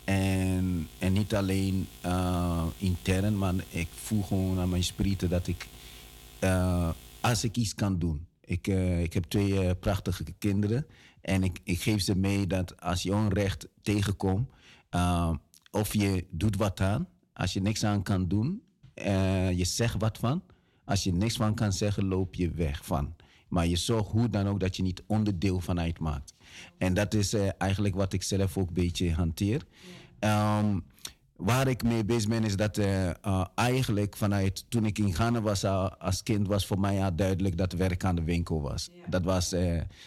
[0.04, 5.66] En, en niet alleen eh, intern, maar ik voel gewoon aan mijn sprieten dat ik,
[7.20, 8.26] als ik iets kan doen.
[8.44, 8.66] Ik,
[9.02, 10.86] ik heb twee prachtige kinderen.
[11.20, 14.50] En ik, ik geef ze mee dat als je onrecht tegenkomt,
[15.70, 17.08] of je doet wat aan.
[17.32, 18.62] Als je niks aan kan doen,
[19.54, 20.42] je zegt wat van.
[20.84, 23.14] Als je niks van kan zeggen, loop je weg van.
[23.50, 26.34] Maar je zorgt hoe dan ook dat je niet onderdeel van uitmaakt.
[26.78, 29.62] En dat is eh, eigenlijk wat ik zelf ook een beetje hanteer.
[30.18, 30.78] Ehm,
[31.36, 35.40] waar ik mee bezig ben is dat eh, eh, eigenlijk vanuit toen ik in Ghana
[35.40, 38.88] was al- als kind was voor mij al duidelijk dat werk aan de winkel was.
[39.08, 39.54] Dat was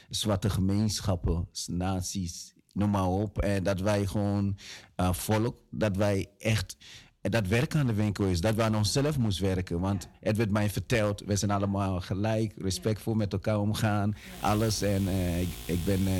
[0.09, 3.39] zwarte gemeenschappen, naties, noem maar op.
[3.39, 4.57] En dat wij gewoon
[4.95, 6.77] volk, dat wij echt
[7.23, 8.41] en dat werk aan de winkel is.
[8.41, 9.79] Dat we aan onszelf moesten werken.
[9.79, 14.81] Want het werd mij verteld, we zijn allemaal gelijk, respectvol met elkaar omgaan, alles.
[14.81, 16.13] En eh, ik, ik ben eh,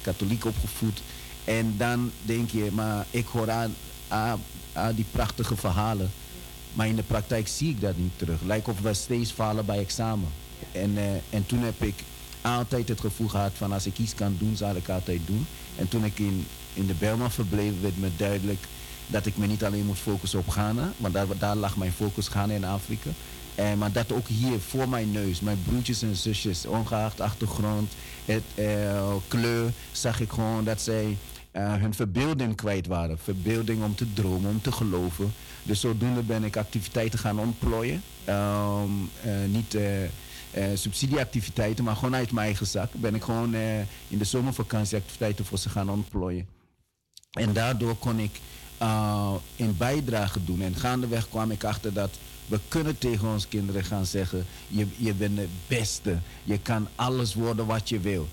[0.00, 1.02] katholiek opgevoed.
[1.44, 3.74] En dan denk je, maar ik hoor aan,
[4.08, 4.40] aan,
[4.72, 6.10] aan die prachtige verhalen.
[6.72, 8.42] Maar in de praktijk zie ik dat niet terug.
[8.42, 10.28] Lijkt of we steeds falen bij examen.
[10.72, 11.94] En, eh, en toen heb ik
[12.40, 15.46] altijd het gevoel gehad van als ik iets kan doen, zal ik altijd doen.
[15.76, 18.66] En toen ik in, in de Belma verbleef, werd me duidelijk
[19.08, 22.28] dat ik me niet alleen moet focussen op Ghana, want daar, daar lag mijn focus
[22.28, 23.10] Ghana in Afrika.
[23.54, 27.92] Eh, maar dat ook hier voor mijn neus, mijn broertjes en zusjes, ongeacht achtergrond,
[28.24, 31.16] het, eh, kleur, zag ik gewoon dat zij
[31.50, 33.18] eh, hun verbeelding kwijt waren.
[33.18, 35.32] Verbeelding om te dromen, om te geloven.
[35.62, 38.02] Dus zodoende ben ik activiteiten gaan ontplooien.
[38.24, 38.90] Ehm,
[39.22, 39.76] eh, niet
[40.74, 42.92] subsidieactiviteiten, maar gewoon uit mijn eigen zak.
[42.92, 43.54] Ben ik gewoon
[44.08, 46.46] in de zomervakantie activiteiten voor ze gaan ontplooien.
[47.30, 48.40] En daardoor kon ik
[48.82, 50.62] uh, een bijdrage doen.
[50.62, 52.10] En gaandeweg kwam ik achter dat
[52.46, 54.46] we kunnen tegen onze kinderen gaan zeggen...
[54.68, 58.28] Je, je bent de beste, je kan alles worden wat je wil.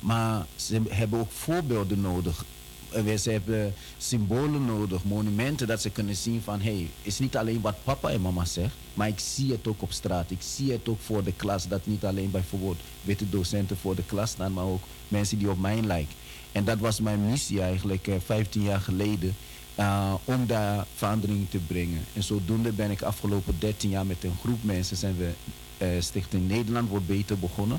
[0.00, 2.44] Maar ze hebben ook voorbeelden nodig.
[2.90, 7.36] eh, ze hebben symbolen nodig, monumenten, dat ze kunnen zien van hé, hey, is niet
[7.36, 10.30] alleen wat papa en mama zegt, maar ik zie het ook op straat.
[10.30, 14.04] Ik zie het ook voor de klas, dat niet alleen bijvoorbeeld witte docenten voor de
[14.06, 16.14] klas staan, maar ook mensen die op mij lijken.
[16.52, 19.34] En dat was mijn missie eigenlijk eh, 15 jaar geleden.
[19.74, 22.00] Eh, om daar verandering te brengen.
[22.14, 25.30] En zodoende ben ik afgelopen 13 jaar met een groep mensen zijn we
[25.78, 27.78] eh, Stichting Nederland wordt beter begonnen.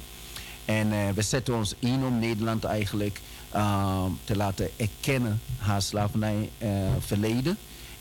[0.66, 3.22] En eh, we zetten ons in om Nederland eigenlijk
[4.24, 7.58] te laten erkennen haar slavernijverleden.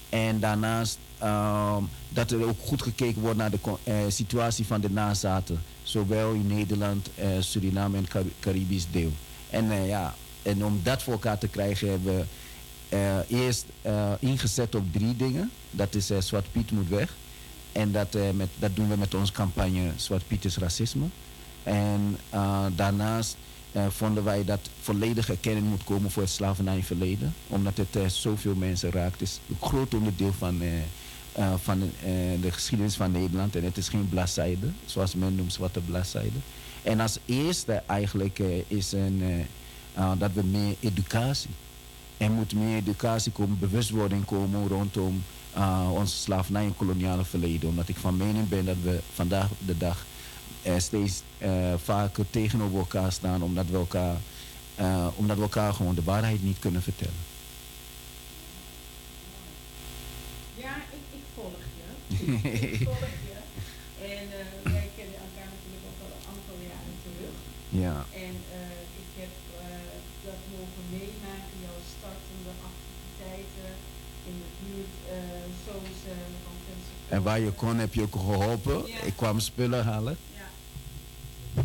[0.08, 1.76] en daarnaast eh,
[2.08, 5.62] dat er ook goed gekeken wordt naar de situatie van de nazaten.
[5.82, 9.10] Zowel in Nederland, Suriname en Cari- Caribisch deel.
[9.50, 12.24] En ja, en om dat voor elkaar te krijgen hebben we
[12.92, 15.50] eh, eerst eh, ingezet op drie dingen.
[15.70, 17.14] Dat is eh, Zwart Piet moet weg.
[17.72, 21.04] En dat, met, dat doen we met onze campagne Zwart Piet is racisme.
[21.62, 22.18] En
[22.74, 23.36] daarnaast
[23.88, 27.34] vonden wij dat volledige erkenning moet komen voor het slavernijverleden.
[27.48, 29.20] Omdat het zoveel mensen raakt.
[29.20, 30.62] Het is een groot onderdeel van,
[31.62, 31.90] van
[32.40, 33.56] de geschiedenis van Nederland.
[33.56, 36.38] En het is geen bladzijde, zoals men noemt zwarte bladzijde.
[36.82, 39.46] En als eerste eigenlijk is een,
[40.18, 41.50] dat we meer educatie.
[42.22, 45.24] Er moet meer educatie komen, bewustwording komen rondom
[45.56, 47.68] uh, ons slavernij en koloniale verleden.
[47.68, 50.04] Omdat ik van mening ben dat we vandaag de dag
[50.62, 54.16] eh, steeds eh, vaker tegenover elkaar staan, omdat we elkaar,
[54.74, 57.24] eh, omdat we elkaar gewoon de waarheid niet kunnen vertellen.
[60.54, 62.48] Ja, ik, ik volg je.
[62.48, 63.30] ik volg je.
[64.02, 64.28] En
[64.72, 67.36] wij kennen elkaar natuurlijk ook al een aantal jaren terug.
[67.68, 68.04] Ja.
[68.26, 68.34] En
[77.12, 78.86] En waar je kon heb je ook geholpen.
[78.86, 79.00] Ja.
[79.00, 80.16] Ik kwam spullen halen.
[80.34, 81.64] Ja.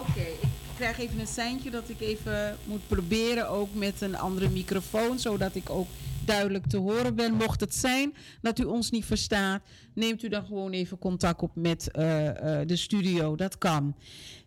[0.00, 4.48] Oké, ik krijg even een seintje dat ik even moet proberen ook met een andere
[4.48, 5.88] microfoon, zodat ik ook
[6.24, 7.34] duidelijk te horen ben.
[7.34, 9.62] Mocht het zijn dat u ons niet verstaat,
[9.94, 13.36] neemt u dan gewoon even contact op met eh, eh, de studio.
[13.36, 13.94] Dat kan.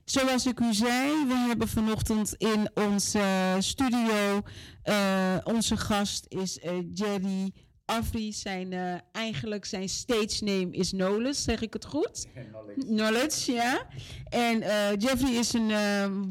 [0.06, 4.42] Zoals ik u zei, we hebben vanochtend in onze studio
[4.84, 7.54] eh, onze gast is eh, Jerry
[7.86, 8.34] Afri.
[8.34, 12.28] Zijn, eh, eigenlijk zijn stage name is Knowledge, zeg ik het goed?
[12.96, 13.88] Knowledge, ja.
[14.30, 14.60] En
[14.98, 15.68] Jeffrey is een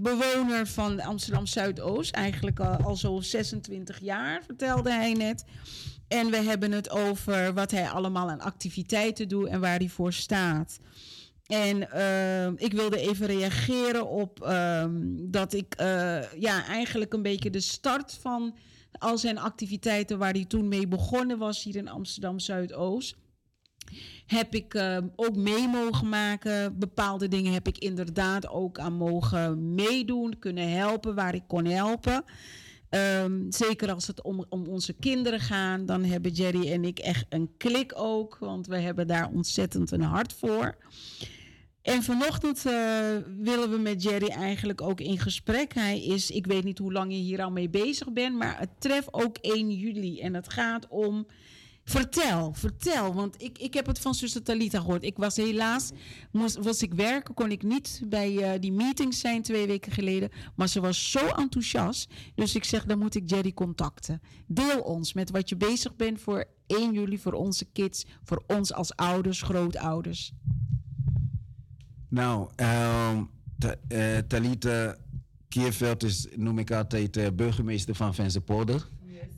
[0.03, 5.45] bewoner van Amsterdam Zuidoost, eigenlijk al, al zo 26 jaar, vertelde hij net.
[6.09, 10.13] En we hebben het over wat hij allemaal aan activiteiten doet en waar hij voor
[10.13, 10.81] staat.
[11.51, 17.51] En eh, ik wilde even reageren op ehm, dat ik eh, ja, eigenlijk een beetje
[17.51, 18.57] de start van
[18.93, 23.17] al zijn activiteiten waar hij toen mee begonnen was hier in Amsterdam Zuidoost
[24.27, 26.79] heb ik eh, ook mee mogen maken.
[26.79, 32.25] Bepaalde dingen heb ik inderdaad ook aan mogen meedoen, kunnen helpen waar ik kon helpen.
[32.89, 37.27] Ehm, zeker als het om, om onze kinderen gaat, dan hebben Jerry en ik echt
[37.29, 40.77] een klik ook, want we hebben daar ontzettend een hart voor.
[41.91, 42.73] En vanochtend eh,
[43.39, 45.75] willen we met Jerry eigenlijk ook in gesprek.
[45.75, 48.71] Hij is, ik weet niet hoe lang je hier al mee bezig bent, maar het
[48.79, 50.21] treft ook 1 juli.
[50.21, 51.27] En het gaat om.
[51.85, 55.03] Vertel, vertel, want ik, ik heb het van zuster Talita gehoord.
[55.03, 55.91] Ik was helaas,
[56.33, 60.31] moest, was ik werken, kon ik niet bij eh, die meetings zijn twee weken geleden.
[60.57, 64.21] Maar ze was zo enthousiast, dus ik zeg, dan moet ik Jerry contacten.
[64.47, 68.73] Deel ons met wat je bezig bent voor 1 juli, voor onze kids, voor ons
[68.73, 70.33] als ouders, grootouders.
[72.11, 74.97] Nou, eh, Talita
[75.49, 78.89] Keerveld is, noem ik altijd, eh, burgemeester van Vensterpolder.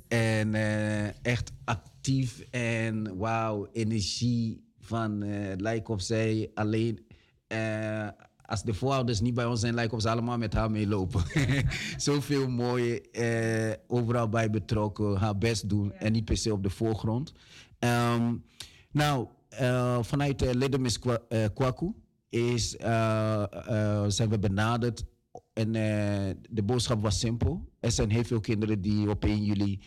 [0.09, 5.25] En eh, echt actief en wauw, energie van,
[5.61, 7.07] lijkt of zij alleen,
[8.45, 11.23] als de voorouders niet bij ons zijn, lijkt of ze allemaal met haar meelopen.
[11.97, 16.71] Zoveel mooie, eh, overal bij betrokken, haar best doen en niet per se op de
[16.71, 17.33] voorgrond.
[17.79, 18.35] Ehm,
[18.91, 19.27] nou,
[20.01, 21.23] vanuit uh, Ledemis Kwa-
[21.55, 21.93] Kwaku
[22.33, 25.05] is, eh, eh, zijn we benaderd
[25.53, 27.73] en eh, de boodschap was simpel.
[27.81, 29.81] Er zijn heel veel kinderen die op 1 juli,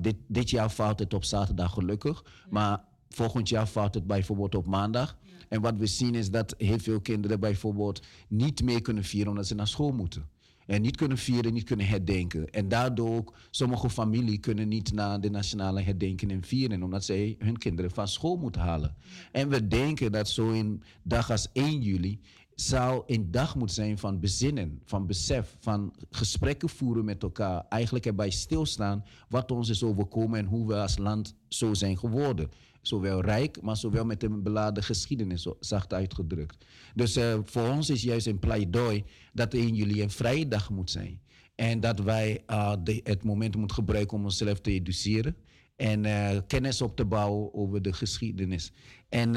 [0.00, 4.66] dit, dit jaar valt het op zaterdag gelukkig, maar volgend jaar valt het bijvoorbeeld op
[4.66, 5.18] maandag.
[5.48, 9.46] En wat we zien is dat heel veel kinderen bijvoorbeeld niet meer kunnen vieren omdat
[9.46, 10.28] ze naar school moeten.
[10.66, 12.50] En niet kunnen vieren, niet kunnen herdenken.
[12.50, 17.36] En daardoor ook sommige families kunnen niet naar de nationale herdenking en vieren, omdat zij
[17.38, 18.94] hun kinderen van school moeten halen.
[19.32, 22.20] En we denken dat zo'n dag als 1 juli
[22.54, 27.64] zou een dag moeten zijn van bezinnen, van besef, van gesprekken voeren met elkaar.
[27.68, 32.50] Eigenlijk erbij stilstaan wat ons is overkomen en hoe we als land zo zijn geworden.
[32.82, 36.66] Zowel rijk, maar zowel met een beladen geschiedenis, zacht uitgedrukt.
[36.94, 40.90] Dus eh, voor ons is juist een pleidooi dat 1 juli een vrije dag moet
[40.90, 41.20] zijn.
[41.54, 42.44] En dat wij
[42.82, 45.36] de, het moment moeten gebruiken om onszelf te educeren
[45.76, 48.72] en uh, kennis op te bouwen over de geschiedenis.
[49.08, 49.34] En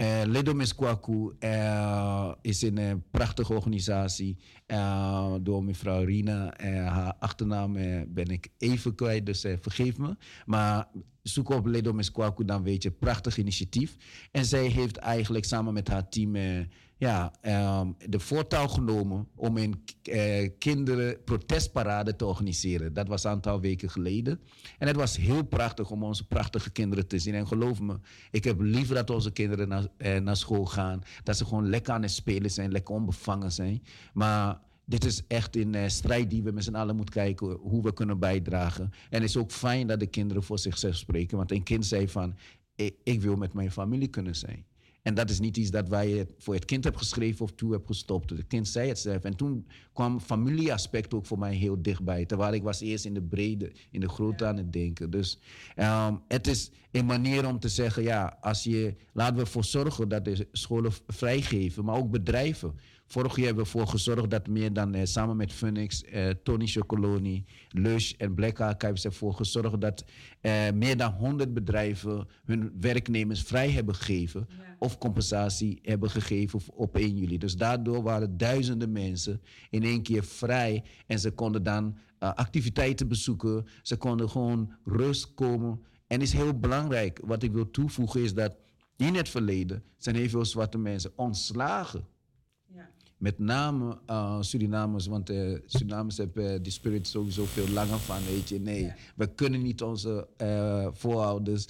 [0.00, 4.36] uh, Ledomis Kwaku uh, is een prachtige organisatie
[5.40, 6.54] door mevrouw Rina.
[6.88, 7.72] haar achternaam
[8.08, 10.16] ben ik even kwijt, dus vergeef me.
[10.46, 10.88] Maar
[11.22, 13.96] zoek op Ledomis Kwaku, dan weet je, prachtig initiatief.
[14.30, 16.36] En zij heeft eigenlijk samen met haar team
[16.98, 17.32] ja,
[17.80, 22.92] um, de voortouw genomen om een uh, kinderen protestparade te organiseren.
[22.92, 24.40] Dat was een aantal weken geleden.
[24.78, 27.34] En het was heel prachtig om onze prachtige kinderen te zien.
[27.34, 27.98] En geloof me,
[28.30, 31.02] ik heb liever dat onze kinderen naar, uh, naar school gaan.
[31.22, 33.82] Dat ze gewoon lekker aan het spelen zijn, lekker onbevangen zijn.
[34.12, 37.82] Maar dit is echt een uh, strijd die we met z'n allen moeten kijken hoe
[37.82, 38.84] we kunnen bijdragen.
[38.84, 41.36] En het is ook fijn dat de kinderen voor zichzelf spreken.
[41.36, 42.36] Want een kind zei van,
[43.02, 44.66] ik wil met mijn familie kunnen zijn.
[45.02, 47.88] En dat is niet iets dat wij voor het kind hebben geschreven of toe hebben
[47.88, 48.30] gestopt.
[48.30, 49.22] Het kind zei het zelf.
[49.22, 52.24] En toen kwam familieaspect ook voor mij heel dichtbij.
[52.24, 55.10] Terwijl ik was eerst in de brede, in de grootte aan het denken.
[55.10, 55.38] Dus
[55.76, 60.08] um, het is een manier om te zeggen, ja, als je, laten we ervoor zorgen
[60.08, 62.74] dat de scholen vrijgeven, maar ook bedrijven.
[63.10, 66.66] Vorig jaar hebben we ervoor gezorgd dat meer dan eh, samen met Phoenix, eh, Tony
[66.66, 70.04] Chocoloni, Lush en Black Archives ervoor gezorgd dat
[70.40, 74.76] eh, meer dan 100 bedrijven hun werknemers vrij hebben gegeven ja.
[74.78, 77.38] of compensatie hebben gegeven op 1 juli.
[77.38, 79.40] Dus daardoor waren duizenden mensen
[79.70, 85.34] in één keer vrij en ze konden dan uh, activiteiten bezoeken, ze konden gewoon rust
[85.34, 85.80] komen.
[86.06, 88.56] En is heel belangrijk, wat ik wil toevoegen is dat
[88.96, 92.16] in het verleden zijn heel veel zwarte mensen ontslagen
[93.18, 98.48] met name uh, Surinamers, want uh, Surinamers hebben die spirit sowieso veel langer van, weet
[98.48, 98.60] je.
[98.60, 98.94] Nee, ja.
[99.16, 101.68] we kunnen niet onze uh, voorouders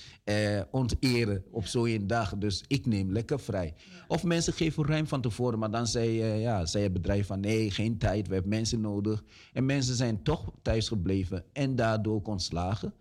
[0.70, 1.68] onteren op ja.
[1.68, 3.74] zo'n dag, dus ik neem lekker vrij.
[3.76, 4.04] Ja.
[4.08, 7.70] Of mensen geven ruim van tevoren, maar dan zei, ja, zei het bedrijf van nee,
[7.70, 9.24] geen tijd, we hebben mensen nodig.
[9.52, 12.94] En mensen zijn toch thuis gebleven en daardoor ontslagen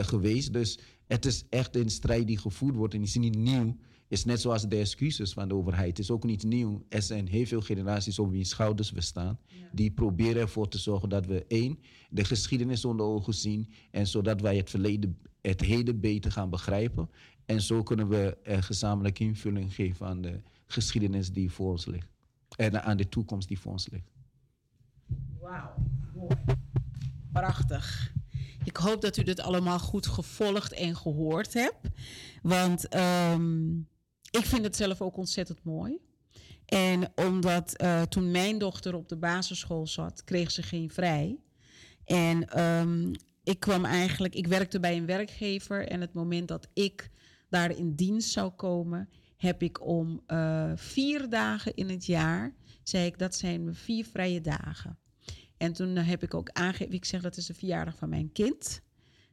[0.00, 0.52] geweest.
[0.52, 3.76] Dus het is echt een strijd die gevoerd wordt en die is niet nieuw
[4.10, 5.88] is net zoals de excuses van de overheid.
[5.88, 6.84] Het is ook niet nieuw.
[6.88, 9.38] Er zijn heel veel generaties op wie schouders we staan.
[9.46, 9.68] Ja.
[9.72, 11.78] Die proberen ervoor te zorgen dat we één,
[12.10, 13.72] de geschiedenis onder ogen zien.
[13.90, 17.10] En zodat wij het verleden, het heden beter gaan begrijpen.
[17.44, 22.08] En zo kunnen we er gezamenlijk invulling geven aan de geschiedenis die voor ons ligt.
[22.56, 24.10] En aan de toekomst die voor ons ligt.
[25.40, 25.74] Wauw,
[26.14, 26.36] mooi.
[27.32, 28.14] Prachtig.
[28.64, 31.88] Ik hoop dat u dit allemaal goed gevolgd en gehoord hebt.
[32.42, 33.88] Want um,
[34.30, 35.98] ik vind het zelf ook ontzettend mooi.
[36.66, 41.38] En omdat uh, toen mijn dochter op de basisschool zat, kreeg ze geen vrij.
[42.04, 43.12] En um,
[43.44, 45.88] ik kwam eigenlijk, ik werkte bij een werkgever.
[45.88, 47.10] En het moment dat ik
[47.48, 53.06] daar in dienst zou komen, heb ik om uh, vier dagen in het jaar, zei
[53.06, 54.98] ik, dat zijn mijn vier vrije dagen.
[55.56, 58.80] En toen heb ik ook aangegeven, ik zeg dat is de verjaardag van mijn kind.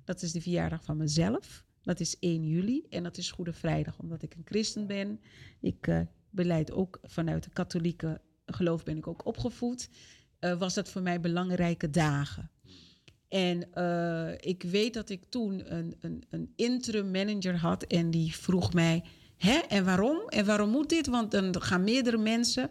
[0.04, 1.66] Dat is de verjaardag van mezelf.
[1.88, 5.20] Dat is 1 juli en dat is Goede Vrijdag, omdat ik een christen ben.
[5.60, 9.90] Ik uh, beleid ook vanuit de katholieke geloof ben ik ook opgevoed.
[10.40, 12.50] Uh, was dat voor mij belangrijke dagen.
[13.28, 18.36] En uh, ik weet dat ik toen een, een, een interim manager had en die
[18.36, 19.04] vroeg mij:
[19.38, 20.28] hè, en waarom?
[20.28, 21.08] En waarom moet dit?
[21.08, 22.70] Want dan gaan meerdere mensen.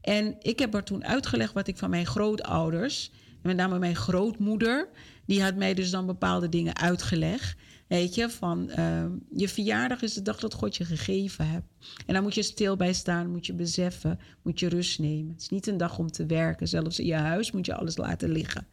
[0.00, 3.10] En ik heb er toen uitgelegd wat ik van mijn grootouders,
[3.42, 4.88] met name mijn grootmoeder,
[5.26, 7.56] die had mij dus dan bepaalde dingen uitgelegd.
[7.92, 11.66] Weet je, van uh, je verjaardag is de dag dat God je gegeven hebt.
[12.06, 15.32] En daar moet je stil bij staan, moet je beseffen, moet je rust nemen.
[15.32, 16.68] Het is niet een dag om te werken.
[16.68, 18.66] Zelfs in je huis moet je alles laten liggen.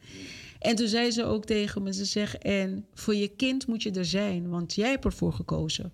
[0.60, 3.92] En toen zei ze ook tegen me, ze zegt, en voor je kind moet je
[3.92, 5.94] er zijn, want jij hebt ervoor gekozen.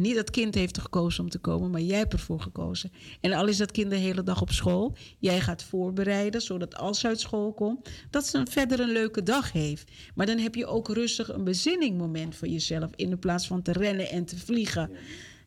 [0.00, 2.92] Niet dat kind heeft er gekozen om te komen, maar jij hebt ervoor gekozen.
[3.20, 7.00] En al is dat kind de hele dag op school, jij gaat voorbereiden, zodat als
[7.00, 9.90] ze uit school komt, dat ze een verder een leuke dag heeft.
[10.14, 14.10] Maar dan heb je ook rustig een bezinningmoment voor jezelf, in plaats van te rennen
[14.10, 14.90] en te vliegen.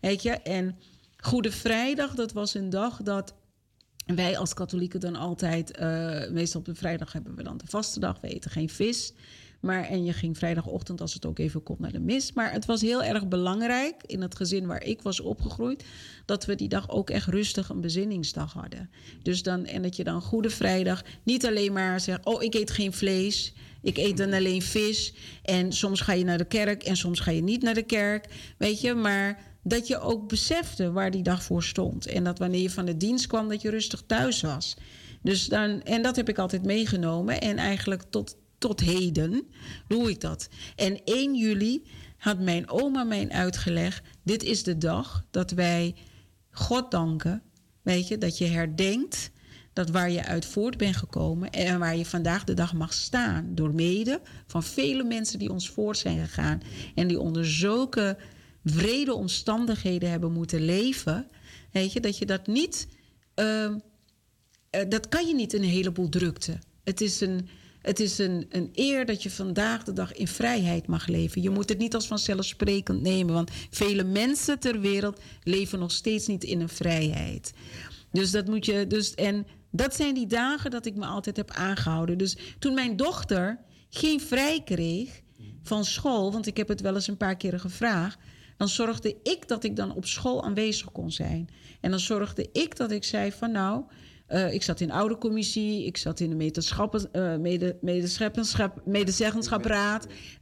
[0.01, 0.31] Weet je?
[0.31, 0.75] En
[1.17, 3.35] Goede Vrijdag, dat was een dag dat
[4.05, 7.99] wij als katholieken dan altijd, uh, meestal op de vrijdag hebben we dan de vaste
[7.99, 9.13] dag, we eten geen vis.
[9.63, 12.33] Maar, en je ging vrijdagochtend, als het ook even komt, naar de mis.
[12.33, 15.83] Maar het was heel erg belangrijk in het gezin waar ik was opgegroeid.
[16.25, 18.89] dat we die dag ook echt rustig een bezinningsdag hadden.
[19.21, 22.71] Dus dan, en dat je dan Goede Vrijdag niet alleen maar zegt: Oh, ik eet
[22.71, 23.53] geen vlees.
[23.81, 25.13] Ik eet dan alleen vis.
[25.43, 28.25] En soms ga je naar de kerk en soms ga je niet naar de kerk.
[28.57, 32.05] Weet je, maar dat je ook besefte waar die dag voor stond.
[32.05, 34.77] En dat wanneer je van de dienst kwam, dat je rustig thuis was.
[35.21, 37.41] Dus dan, en dat heb ik altijd meegenomen.
[37.41, 39.47] En eigenlijk tot, tot heden
[39.87, 40.49] doe ik dat.
[40.75, 41.83] En 1 juli
[42.17, 45.95] had mijn oma mij uitgelegd: dit is de dag dat wij
[46.51, 47.41] God danken.
[47.81, 49.31] Weet je, dat je herdenkt
[49.73, 53.55] dat waar je uit voort bent gekomen en waar je vandaag de dag mag staan.
[53.55, 56.61] Door mede van vele mensen die ons voort zijn gegaan
[56.95, 58.17] en die onder zulke
[58.63, 61.27] vrede omstandigheden hebben moeten leven.
[61.71, 62.87] Weet je, dat je dat niet.
[63.33, 63.77] ehm,
[64.69, 66.59] eh, dat kan je niet in een heleboel drukte.
[66.83, 67.47] Het is, een,
[67.83, 71.41] het is een, een eer dat je vandaag de dag in vrijheid mag leven.
[71.41, 76.27] Je moet het niet als vanzelfsprekend nemen, want vele mensen ter wereld leven nog steeds
[76.27, 77.53] niet in een vrijheid.
[78.11, 78.87] Dus dat moet je.
[78.87, 82.17] Dus, en dat zijn die dagen dat ik me altijd heb aangehouden.
[82.17, 83.59] Dus toen mijn dochter
[83.89, 85.21] geen vrij kreeg
[85.63, 88.17] van school, want ik heb het wel eens een paar keren gevraagd,
[88.57, 91.49] dan zorgde ik dat ik dan op school aanwezig kon zijn.
[91.81, 93.83] En dan zorgde ik dat ik zei van nou,
[94.25, 97.77] eh, ik zat in oudercommissie, ik zat in de medeschappen, eh, mede.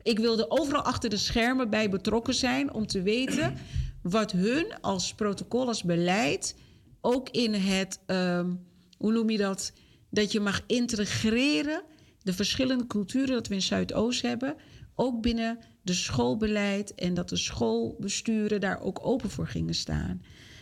[0.04, 3.54] Ik wilde overal achter de schermen bij betrokken zijn om te weten
[4.02, 6.56] wat hun als protocol, als beleid,
[7.02, 8.50] ook in het, ehm,
[8.98, 9.74] hoe noem je dat,
[10.10, 11.82] dat je mag integreren
[12.24, 14.56] de verschillende culturen dat we in Zuidoost hebben,
[14.96, 20.22] ook binnen de schoolbeleid en dat de schoolbesturen daar ook open voor gingen staan.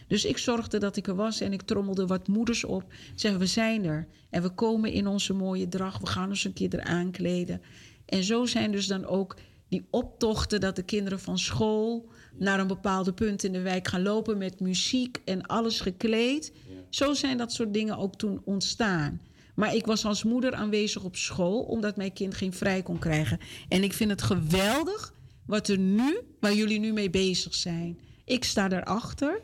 [0.09, 2.83] Dus ik zorgde dat ik er was en ik trommelde wat moeders op.
[3.15, 5.97] Zeggen we zijn er en we komen in onze mooie drag.
[5.97, 7.61] We gaan ons een keer eraan kleden.
[8.05, 9.35] En zo zijn dus dan ook
[9.67, 14.01] die optochten dat de kinderen van school naar een bepaalde punt in de wijk gaan
[14.01, 16.53] lopen met muziek en alles gekleed.
[16.89, 19.21] Zo zijn dat soort dingen ook toen ontstaan.
[19.55, 23.39] Maar ik was als moeder aanwezig op school omdat mijn kind geen vrij kon krijgen.
[23.67, 25.13] En ik vind het geweldig
[25.45, 27.99] wat er nu, waar jullie nu mee bezig zijn.
[28.25, 29.41] Ik sta daarachter,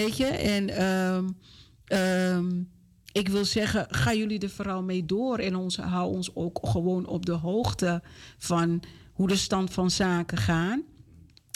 [0.00, 0.26] weet je.
[0.26, 1.28] En ehm,
[1.84, 2.62] ehm,
[3.12, 5.38] ik wil zeggen, ga jullie er vooral mee door.
[5.38, 8.02] En ons, hou ons ook gewoon op de hoogte
[8.38, 8.82] van
[9.12, 10.82] hoe de stand van zaken gaan.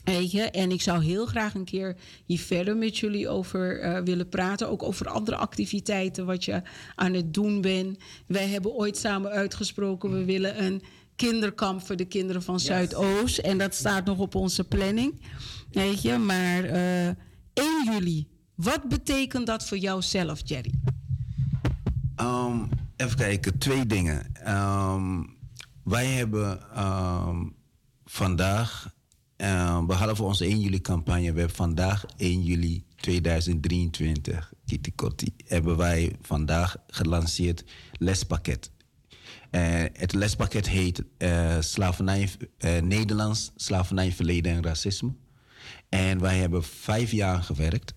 [0.05, 4.03] Weet je, en ik zou heel graag een keer hier verder met jullie over eh,
[4.03, 4.69] willen praten.
[4.69, 6.63] Ook over andere activiteiten wat je
[6.95, 7.99] aan het doen bent.
[8.27, 10.83] Wij hebben ooit samen uitgesproken, we willen een
[11.17, 13.39] kinderkamp voor de kinderen van Zuidoost.
[13.39, 15.21] En dat staat nog op onze planning.
[15.71, 17.11] Weet je, maar eh
[17.61, 20.73] 1 juli, wat betekent dat voor jou zelf, Jerry?
[22.17, 22.59] Ehm,
[22.97, 24.35] even kijken, twee dingen.
[24.35, 25.23] Ehm,
[25.85, 27.45] wij hebben ehm,
[28.05, 28.95] vandaag,
[29.37, 35.77] ehm, behalve onze 1 juli campagne, we hebben vandaag 1 juli 2023, Kitty Kotti, hebben
[35.77, 38.71] wij vandaag gelanceerd lespakket.
[39.51, 45.13] Eh, het lespakket heet eh, slavernij, eh, Nederlands, slavernij, verleden en racisme.
[45.89, 47.95] En wij hebben vijf jaar gewerkt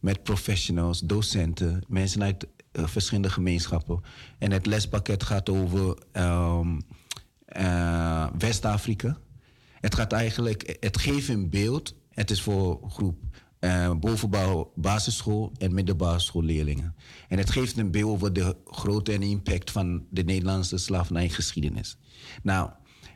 [0.00, 4.00] met professionals, docenten, mensen uit eh, verschillende gemeenschappen.
[4.38, 6.80] En het lespakket gaat over ehm,
[7.44, 9.18] eh, West-Afrika.
[9.80, 11.94] Het gaat eigenlijk, het geeft een beeld.
[12.10, 13.18] Het is voor groep
[13.58, 16.94] eh, bovenbouw, basisschool en middelbare schoolleerlingen.
[17.28, 21.96] En het geeft een beeld over de grootte en impact van de Nederlandse slavernijgeschiedenis.
[22.42, 22.70] Nou,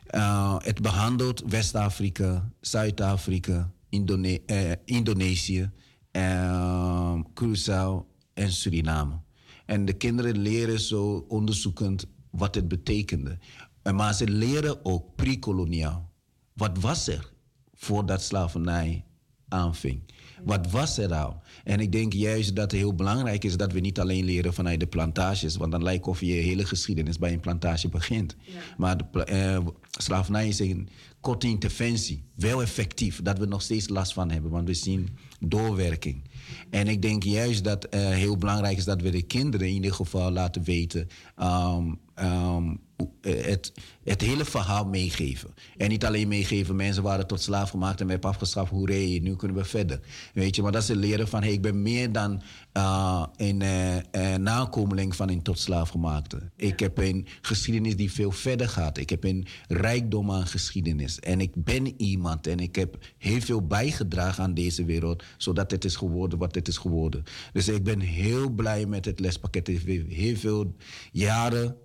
[0.05, 5.71] eh, het behandelt West-Afrika, Zuid-Afrika, Indone- eh, Indonesië,
[6.11, 9.19] eh, Curaçao en Suriname.
[9.65, 13.37] En de kinderen leren zo onderzoekend wat het betekende.
[13.81, 16.09] En Maar ze leren ook pre-koloniaal.
[16.53, 17.31] Wat was er
[17.73, 19.05] voordat slavernij
[19.47, 20.01] aanving?
[20.43, 21.41] Wat was er al?
[21.63, 24.79] En ik denk juist dat het heel belangrijk is dat we niet alleen leren vanuit
[24.79, 28.35] de plantages, want dan lijkt of je hele geschiedenis bij een plantage begint.
[28.77, 30.89] Maar de, eh, slavernij is een
[31.21, 35.09] korte interventie, wel effectief, dat we nog steeds last van hebben, want we zien
[35.39, 36.21] doorwerking.
[36.69, 39.93] En ik denk juist dat het heel belangrijk is dat we de kinderen in ieder
[39.93, 41.07] geval laten weten.
[41.35, 42.75] ehm, ehm,
[43.21, 43.73] eh, het,
[44.03, 45.53] het hele verhaal meegeven.
[45.77, 49.35] En niet alleen meegeven, mensen waren tot slaaf gemaakt en we hebben afgeschaft, hoeré, nu
[49.35, 49.99] kunnen we verder.
[50.33, 52.41] Weet je, maar dat ze leren van, hey, ik ben meer dan
[52.71, 56.49] eh, een eh, eh, nakomeling van een tot slaaf gemaakte.
[56.55, 58.97] Ik heb een geschiedenis die veel verder gaat.
[58.97, 61.19] Ik heb een rijkdom aan geschiedenis.
[61.19, 65.85] En ik ben iemand en ik heb heel veel bijgedragen aan deze wereld, zodat het
[65.85, 67.23] is geworden wat het is geworden.
[67.53, 69.67] Dus ik ben heel blij met het lespakket.
[69.67, 70.75] Het heeft heel veel
[71.11, 71.75] jaren,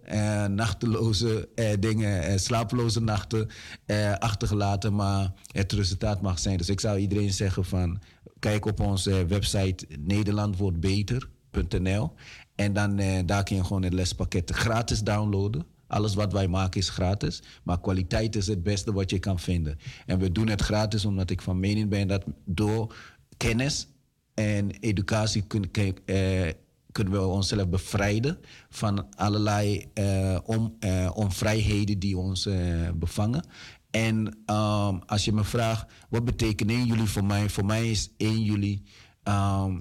[0.55, 1.67] nachteloze eh,
[2.07, 3.49] dingen, eh, slapeloze nachten
[3.87, 6.57] eh, achtergelaten, maar het resultaat mag zijn.
[6.57, 8.01] Dus ik zou iedereen zeggen van,
[8.39, 12.13] kijk op onze website nederlandwordbeter.nl
[12.55, 15.67] en dan eh, daar kun je gewoon het lespakket gratis downloaden.
[15.89, 19.79] Alles wat wij maken is gratis, maar kwaliteit is het beste wat je kan vinden.
[20.07, 22.95] En we doen het gratis omdat ik van mening ben dat door
[23.37, 23.87] kennis
[24.35, 26.49] en educatie kun, kun- eh,
[26.97, 28.38] kunnen we onszelf bevrijden
[28.68, 33.47] van allerlei eh, eh, onvrijheden die ons eh, bevangen.
[33.90, 37.49] En ehm, als je me vraagt, wat betekent 1 juli voor mij?
[37.49, 38.82] Voor mij is 1 juli
[39.22, 39.78] ehm,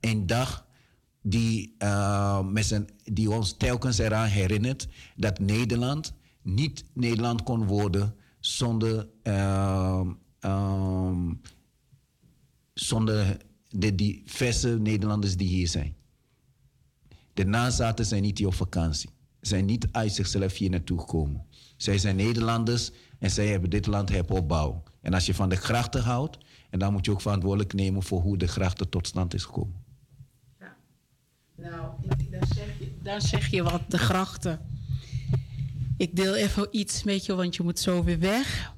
[0.00, 0.66] een dag
[1.22, 1.76] die,
[3.02, 6.12] die ons telkens eraan herinnert dat Nederland
[6.42, 10.08] niet Nederland kon worden zonder, ehm,
[10.40, 11.32] ehm,
[12.74, 13.36] zonder
[13.68, 15.97] de diverse Nederlanders die hier zijn.
[17.38, 19.10] De nazaten zijn niet op vakantie.
[19.40, 21.46] Zijn niet uit zichzelf hier naartoe gekomen.
[21.76, 24.82] Zij zijn Nederlanders en zij hebben dit land heropbouwen.
[25.00, 26.38] En als je van de grachten houdt,
[26.70, 29.82] en dan moet je ook verantwoordelijk nemen voor hoe de grachten tot stand is gekomen.
[31.54, 31.90] Nou,
[32.30, 34.60] dan zeg, je, dan zeg je wat, de grachten.
[35.96, 38.74] Ik deel even iets met je, want je moet zo weer weg.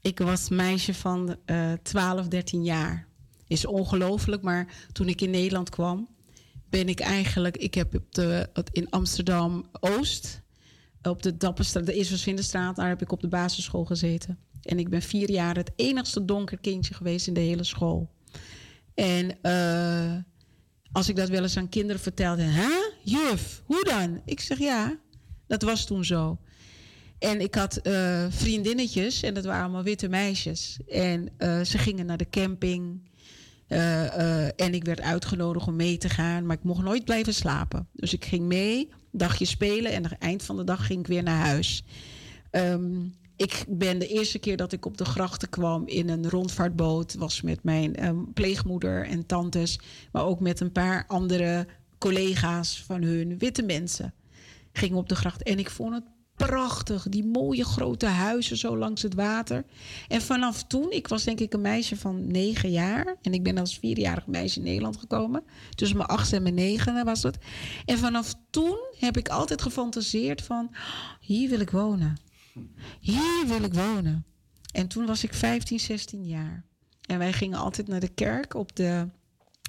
[0.00, 3.06] Ik was meisje van eh 12, 13 jaar.
[3.46, 6.08] Is ongelooflijk, maar toen ik in Nederland kwam,
[6.72, 7.56] ben ik eigenlijk...
[7.56, 10.40] Ik heb op de, in Amsterdam-Oost,
[11.02, 12.76] op de Dapperstraat, de Eerselsvindenstraat...
[12.76, 14.38] daar heb ik op de basisschool gezeten.
[14.62, 18.10] En ik ben vier jaar het enigste donker kindje geweest in de hele school.
[18.94, 20.16] En eh,
[20.92, 22.70] als ik dat wel eens aan kinderen vertelde, hè,
[23.02, 24.22] juf, hoe dan?
[24.24, 24.98] Ik zeg ja,
[25.46, 26.38] dat was toen zo.
[27.18, 30.78] En ik had eh, vriendinnetjes en dat waren allemaal witte meisjes.
[30.88, 33.10] En eh, ze gingen naar de camping.
[33.72, 37.34] Eh, eh, en ik werd uitgenodigd om mee te gaan, maar ik mocht nooit blijven
[37.34, 37.88] slapen.
[37.92, 41.06] Dus ik ging mee, dagje spelen en aan het eind van de dag ging ik
[41.06, 41.84] weer naar huis.
[42.50, 43.00] Ehm,
[43.36, 47.40] ik ben de eerste keer dat ik op de grachten kwam in een rondvaartboot, was
[47.40, 49.80] met mijn ehm, pleegmoeder en tantes,
[50.12, 51.66] maar ook met een paar andere
[51.98, 54.14] collega's van hun, witte mensen.
[54.72, 56.04] Ging op de gracht en ik vond het
[56.36, 59.64] prachtig, die mooie grote huizen zo langs het water.
[60.08, 63.58] En vanaf toen, ik was denk ik een meisje van negen jaar en ik ben
[63.58, 65.44] als vierjarig meisje in Nederland gekomen.
[65.74, 67.38] Tussen mijn achtste en mijn negende was het.
[67.84, 70.76] En vanaf toen heb ik altijd gefantaseerd van, "Oh,
[71.20, 72.16] hier wil ik wonen.
[73.00, 74.24] Hier wil ik wonen.
[74.72, 76.64] En toen was ik 15, 16 jaar.
[77.06, 79.08] En wij gingen altijd naar de kerk op de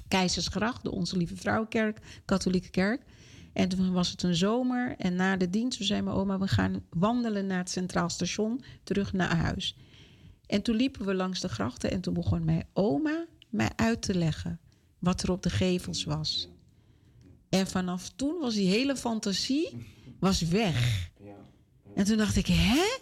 [0.08, 3.02] Keizersgracht, de Onze Lieve Vrouwenkerk, katholieke kerk.
[3.54, 6.84] En toen was het een zomer en na de dienst zei mijn oma, we gaan
[6.90, 9.76] wandelen naar het Centraal Station, terug naar huis.
[10.46, 14.14] En toen liepen we langs de grachten en toen begon mijn oma mij uit te
[14.14, 14.60] leggen
[14.98, 16.48] wat er op de gevels was.
[17.48, 19.86] En vanaf toen was die hele fantasie
[20.18, 21.10] was weg.
[21.94, 22.98] En toen dacht ik, hè?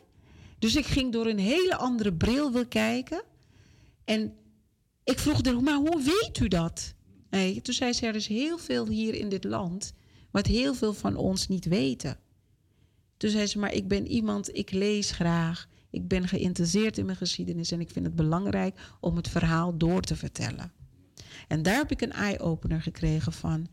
[0.59, 3.23] Dus ik ging door een hele andere bril wil kijken.
[4.05, 4.35] En
[5.05, 6.95] ik vroeg haar, maar hoe weet u dat?
[7.31, 9.93] Nee, toen zei ze, er is heel veel hier in dit land...
[10.33, 12.19] wat heel veel van ons niet weten.
[13.17, 15.69] Toen zei ze, maar ik ben iemand, ik lees graag.
[15.91, 17.71] Ik ben geïnteresseerd in mijn geschiedenis...
[17.71, 20.73] en ik vind het belangrijk om het verhaal door te vertellen.
[21.49, 23.67] En daar heb ik een eye-opener gekregen van...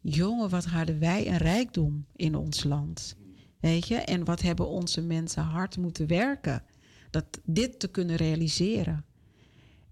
[0.00, 3.18] jongen, wat hadden wij een rijkdom in ons land...
[3.60, 6.62] Weet je, en wat hebben onze mensen hard moeten werken
[7.10, 9.04] dat dit te kunnen realiseren.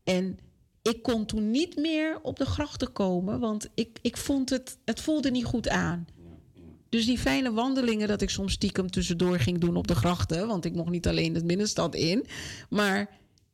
[0.05, 0.39] En
[0.83, 5.01] ik kon toen niet meer op de grachten komen, want ik, ik vond het, het
[5.01, 6.07] voelde niet goed aan.
[6.89, 10.65] Dus die fijne wandelingen dat ik soms stiekem tussendoor ging doen op de grachten, want
[10.65, 12.27] ik mocht niet alleen de binnenstad in,
[12.71, 13.11] maar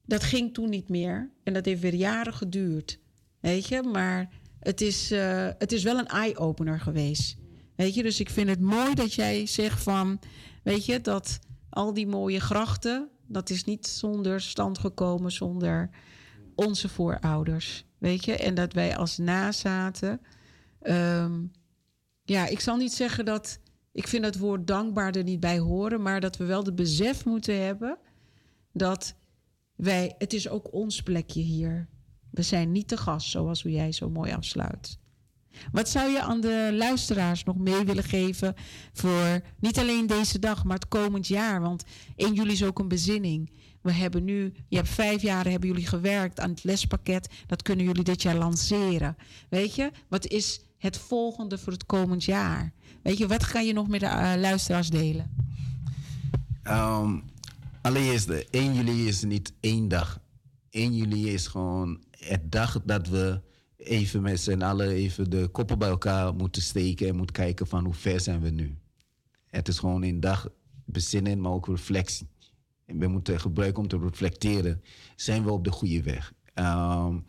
[0.07, 1.31] dat ging toen niet meer.
[1.43, 2.99] En dat heeft weer jaren geduurd.
[3.41, 7.37] Weet je, maar het is, eh, het is wel een eye-opener geweest.
[7.77, 10.21] Weet je, dus ik vind het mooi dat jij zegt van,
[10.63, 11.39] weet je, dat
[11.71, 15.91] al die mooie grachten, dat is niet zonder stand gekomen, zonder
[16.55, 17.85] onze voorouders.
[17.99, 20.21] Weet je, en dat wij als nazaten,
[20.81, 21.43] ehm,
[22.25, 23.59] ja, ik zal niet zeggen dat,
[23.93, 27.25] ik vind het woord dankbaar er niet bij horen, maar dat we wel de besef
[27.25, 27.99] moeten hebben
[28.73, 29.15] dat
[29.77, 31.89] wij, het is ook ons plekje hier.
[32.31, 34.99] We zijn niet te gast, zoals jij zo mooi afsluit.
[35.73, 38.55] Wat zou je aan de luisteraars nog mee willen geven
[38.93, 41.61] voor niet alleen deze dag, maar het komend jaar?
[41.61, 41.85] Want
[42.17, 43.51] 1 juli is ook een bezinning.
[43.85, 47.29] We hebben nu, je hebt vijf jaar hebben jullie gewerkt aan het lespakket.
[47.47, 49.17] Dat kunnen jullie dit jaar lanceren.
[49.49, 52.73] Weet je, wat is het volgende voor het komend jaar?
[53.03, 55.31] Weet je, wat ga je nog met de eh, luisteraars delen?
[56.65, 57.23] Um,
[57.81, 60.21] allereerst, de 1 juli is niet één dag.
[60.71, 63.41] 1 juli is gewoon het dag dat we
[63.77, 67.85] even met z'n allen even de koppen bij elkaar moeten steken en moeten kijken van
[67.85, 68.79] hoe ver zijn we nu.
[69.47, 70.49] Het is gewoon een dag
[70.85, 72.29] bezinnen, maar ook reflectie.
[72.99, 74.83] We moeten gebruiken om te reflecteren.
[75.17, 76.33] Zijn we op de goede weg?
[76.55, 77.25] Um,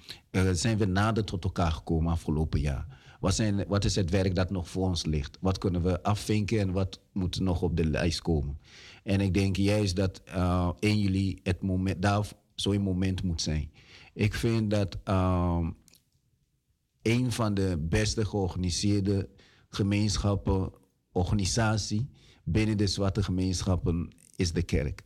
[0.51, 2.87] zijn we nader tot elkaar gekomen afgelopen jaar?
[3.19, 5.37] Wat, zijn, wat is het werk dat nog voor ons ligt?
[5.41, 8.57] Wat kunnen we afvinken en wat moet nog op de lijst komen?
[9.03, 13.71] En ik denk juist dat uh, 1 juli het moment, daar, zo'n moment moet zijn.
[14.13, 15.71] Ik vind dat ehm,
[17.01, 19.29] een van de beste georganiseerde
[19.69, 20.71] gemeenschappen,
[21.11, 22.09] organisatie
[22.43, 25.03] binnen de zwarte gemeenschappen is de kerk.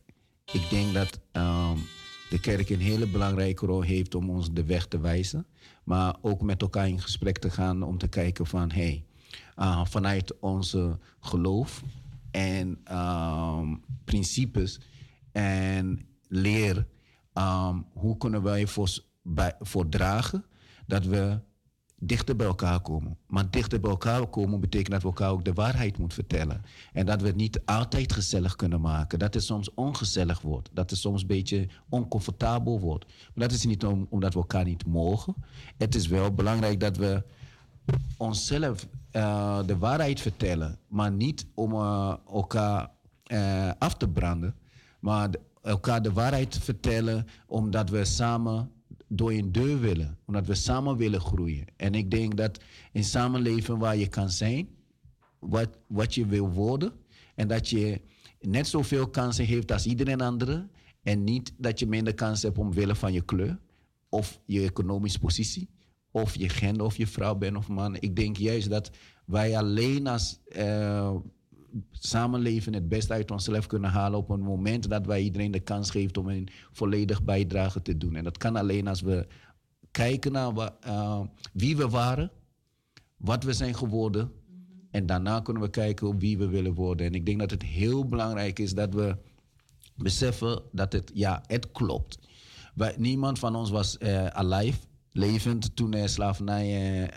[0.52, 1.76] Ik denk dat ehm,
[2.30, 5.46] de kerk een hele belangrijke rol heeft om ons de weg te wijzen.
[5.84, 9.04] Maar ook met elkaar in gesprek te gaan om te kijken van hey,
[9.56, 11.82] uh, vanuit onze geloof
[12.30, 14.80] en ehm, principes
[15.32, 16.86] en leer,
[17.32, 18.98] ehm, hoe kunnen wij voor,
[19.60, 20.44] voor dragen
[20.86, 21.40] dat we
[22.02, 23.16] dichter bij elkaar komen.
[23.26, 26.62] Maar dichter bij elkaar komen betekent dat we elkaar ook de waarheid moeten vertellen.
[26.92, 29.18] En dat we het niet altijd gezellig kunnen maken.
[29.18, 30.68] Dat het soms ongezellig wordt.
[30.72, 33.04] Dat het soms een beetje oncomfortabel wordt.
[33.04, 35.34] Maar dat is niet om, omdat we elkaar niet mogen.
[35.76, 37.22] Het is wel belangrijk dat we
[38.16, 40.78] onszelf uh, de waarheid vertellen.
[40.88, 42.90] Maar niet om uh, elkaar
[43.26, 44.54] uh, af te branden.
[45.00, 45.30] Maar
[45.62, 48.70] elkaar de waarheid vertellen omdat we samen
[49.12, 50.18] door een deur willen.
[50.26, 51.64] Omdat we samen willen groeien.
[51.76, 52.60] En ik denk dat
[52.92, 54.68] in samenleven waar je kan zijn,
[55.38, 56.92] wat, wat je wil worden,
[57.34, 58.00] en dat je
[58.40, 60.68] net zoveel kansen heeft als iedereen andere,
[61.02, 63.58] en niet dat je minder kans hebt omwille van je kleur,
[64.08, 65.68] of je economische positie,
[66.10, 67.96] of je gender, of je vrouw bent of man.
[67.96, 68.90] Ik denk juist dat
[69.26, 71.14] wij alleen als uh,
[71.90, 75.90] samenleven het beste uit onszelf kunnen halen op een moment dat wij iedereen de kans
[75.90, 78.16] geven om een volledig bijdrage te doen.
[78.16, 79.26] En dat kan alleen als we
[79.90, 81.20] kijken naar uh,
[81.52, 82.30] wie we waren,
[83.16, 84.32] wat we zijn geworden.
[84.90, 87.06] En daarna kunnen we kijken op wie we willen worden.
[87.06, 89.16] En ik denk dat het heel belangrijk is dat we
[89.94, 92.18] beseffen dat het, ja, het klopt.
[92.96, 94.78] Niemand van ons was uh, alive,
[95.12, 97.10] levend, toen er slavernij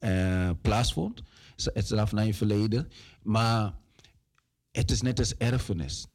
[0.00, 1.22] uh, plaatsvond.
[1.64, 2.88] Het slavernijverleden.
[3.22, 3.74] Maar
[4.72, 6.06] het is net als erfenis.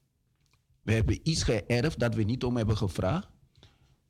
[0.82, 3.30] We hebben iets geërfd dat we niet om hebben gevraagd.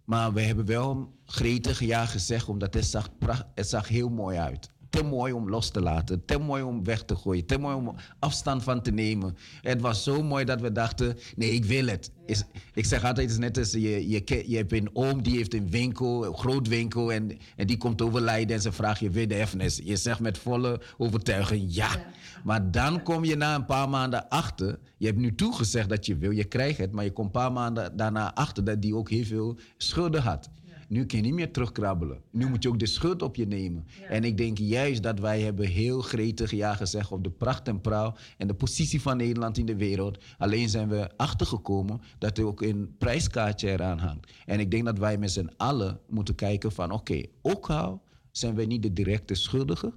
[0.03, 3.09] Maar we hebben wel gretig ja gezegd, omdat het zag,
[3.55, 7.03] het zag heel mooi uit te mooi om los te laten, te mooi om weg
[7.03, 9.37] te gooien, te mooi om afstand van te nemen.
[9.61, 12.11] Het was zo mooi dat we dachten, nee, ik wil het.
[12.25, 12.43] Is,
[12.73, 15.53] ik zeg altijd, het is net als je, je, je hebt een oom die heeft
[15.53, 19.27] een winkel, een groot winkel, en, en die komt overlijden en ze vraagt je weer
[19.27, 19.81] de erfenis.
[19.83, 21.91] Je zegt met volle overtuiging ja.
[21.93, 22.05] ja.
[22.45, 26.17] Maar dan kom je na een paar maanden achter, je hebt nu toegezegd dat je
[26.17, 29.09] wil, je krijgt het, maar je komt een paar maanden daarna achter dat die ook
[29.09, 30.49] heel veel schulden had.
[30.87, 32.21] Nu kun je niet meer terugkrabbelen.
[32.31, 33.87] Nu moet je ook de schuld op je nemen.
[34.09, 37.81] En ik denk juist dat wij hebben heel gretig ja gezegd op de pracht en
[37.81, 40.23] praal en de positie van Nederland in de wereld.
[40.37, 44.31] Alleen zijn we achtergekomen dat er ook een prijskaartje eraan hangt.
[44.45, 48.55] En ik denk dat wij met z'n allen moeten kijken van oké, ook al zijn
[48.55, 49.93] wij niet de directe schuldigen.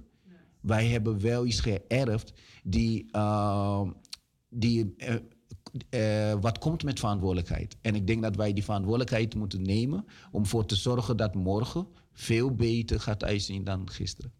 [0.61, 2.33] Wij hebben wel iets geërfd
[2.63, 3.89] die, uh,
[4.49, 5.15] die uh,
[5.89, 7.77] uh, wat komt met verantwoordelijkheid.
[7.81, 11.87] En ik denk dat wij die verantwoordelijkheid moeten nemen om ervoor te zorgen dat morgen
[12.11, 14.33] veel beter gaat uitzien dan gisteren.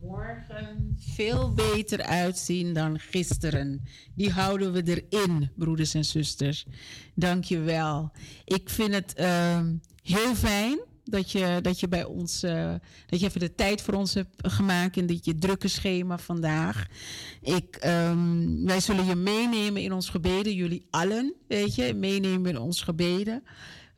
[0.00, 3.82] Morgen veel beter uitzien dan gisteren.
[4.14, 6.66] Die houden we erin, broeders en zusters.
[7.14, 8.10] Dank je wel.
[8.44, 9.60] Ik vind het uh,
[10.02, 10.78] heel fijn
[11.10, 12.74] dat je, dat je bij ons, uh,
[13.06, 16.86] dat je even de tijd voor ons hebt gemaakt in dit je drukke schema vandaag.
[17.42, 22.58] Ik, um, wij zullen je meenemen in ons gebeden, jullie allen, weet je, meenemen in
[22.58, 23.42] ons gebeden.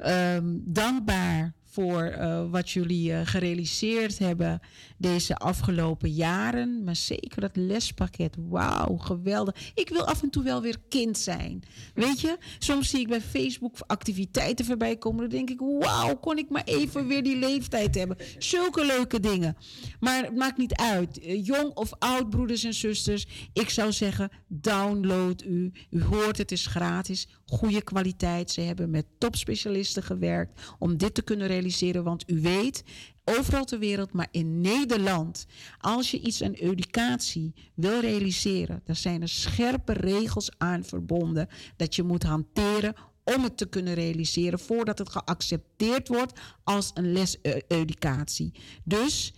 [0.07, 4.61] Um, dankbaar voor uh, wat jullie uh, gerealiseerd hebben
[4.99, 6.85] deze afgelopen jaren.
[6.85, 8.37] Maar zeker dat lespakket.
[8.49, 9.73] Wauw, geweldig.
[9.75, 11.62] Ik wil af en toe wel weer kind zijn.
[11.95, 15.21] Weet je, soms zie ik bij Facebook activiteiten voorbij komen.
[15.21, 18.16] Dan denk ik, wauw, kon ik maar even weer die leeftijd hebben.
[18.39, 19.57] Zulke leuke dingen.
[20.01, 21.27] Maar het maakt niet uit.
[21.27, 23.27] Uh, jong of oud, broeders en zusters.
[23.53, 25.73] Ik zou zeggen, download u.
[25.91, 27.29] U hoort, het is gratis.
[27.51, 28.51] Goede kwaliteit.
[28.51, 32.05] Ze hebben met topspecialisten gewerkt om dit te kunnen realiseren.
[32.05, 32.83] Want u weet,
[33.25, 35.47] overal ter wereld, maar in Nederland,
[35.79, 41.95] als je iets aan educatie wil realiseren, dan zijn er scherpe regels aan verbonden dat
[41.95, 42.95] je moet hanteren
[43.25, 47.37] om het te kunnen realiseren voordat het geaccepteerd wordt als een les
[47.68, 48.53] educatie.
[48.85, 49.35] Dus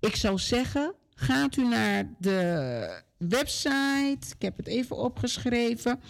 [0.00, 6.00] ik zou zeggen, gaat u naar de website, ik heb het even opgeschreven.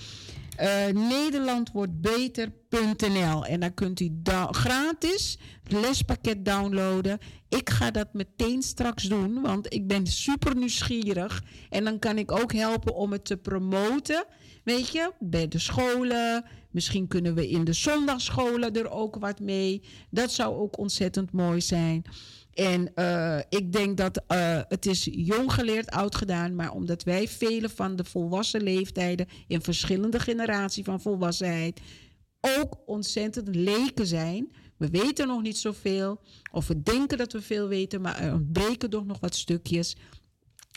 [0.60, 3.46] Uh, Nederland wordt beter.nl.
[3.46, 4.20] En dan kunt u
[4.50, 7.18] gratis lespakket downloaden.
[7.48, 11.42] Ik ga dat meteen straks doen, want ik ben super nieuwsgierig.
[11.70, 14.24] En dan kan ik ook helpen om het te promoten.
[14.64, 16.44] Weet je, bij de scholen.
[16.70, 19.82] Misschien kunnen we in de zondagscholen er ook wat mee.
[20.10, 22.04] Dat zou ook ontzettend mooi zijn.
[22.54, 26.54] En uh, ik denk dat uh, het is jong geleerd, oud gedaan.
[26.54, 31.80] Maar omdat wij vele van de volwassen leeftijden in verschillende generaties van volwassenheid
[32.40, 34.52] ook ontzettend leken zijn.
[34.76, 36.20] We weten nog niet zoveel.
[36.52, 39.96] Of we denken dat we veel weten, maar er ontbreken toch nog wat stukjes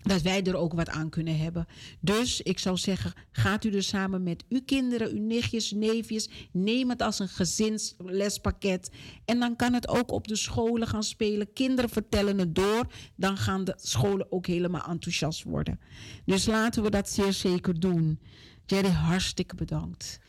[0.04, 1.66] dat wij er ook wat aan kunnen hebben.
[2.00, 6.90] Dus ik zou zeggen, gaat u er samen met uw kinderen, uw nichtjes, neefjes, neem
[6.90, 8.90] het als een gezinslespakket.
[9.26, 11.54] En dan kan het ook op de scholen gaan spelen.
[11.54, 15.80] Kinderen vertellen het door, dan gaan de scholen ook helemaal enthousiast worden.
[16.26, 18.20] Dus laten we dat zeer zeker doen.
[18.66, 20.20] Jerry, hartstikke bedankt.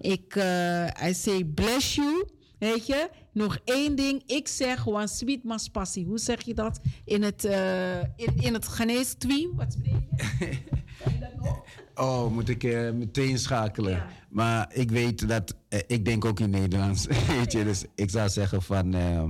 [0.00, 2.28] Ik, uh, I say bless you.
[2.58, 4.22] Weet je, nog één ding.
[4.26, 6.06] Ik zeg gewoon sweet mas passie.
[6.06, 9.50] Hoe zeg je dat in het, uh, in, in het Ghanese?
[9.54, 10.58] Wat spreek je?
[11.02, 11.64] Kan je dat nog?
[11.94, 13.92] Oh, moet ik uh, meteen schakelen.
[13.92, 14.08] Ja.
[14.30, 17.06] Maar ik weet dat, uh, ik denk ook in Nederlands.
[17.38, 19.24] weet je, dus ik zou zeggen van, uh,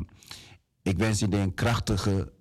[0.82, 2.32] ik wens jullie een krachtige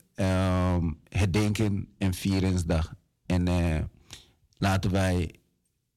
[1.09, 2.93] herdenken en vierensdag.
[3.25, 3.47] En
[4.57, 5.35] laten wij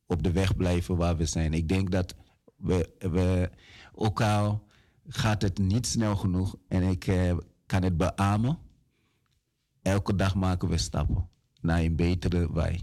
[0.07, 1.55] op de weg blijven waar we zijn.
[1.55, 2.15] Ik denk dat
[2.57, 3.51] we, we
[3.95, 4.66] ook al
[5.09, 8.59] gaat het niet snel genoeg en ik uh, kan het beamen.
[9.83, 11.29] Elke dag maken we stappen
[11.61, 12.81] naar een betere wij.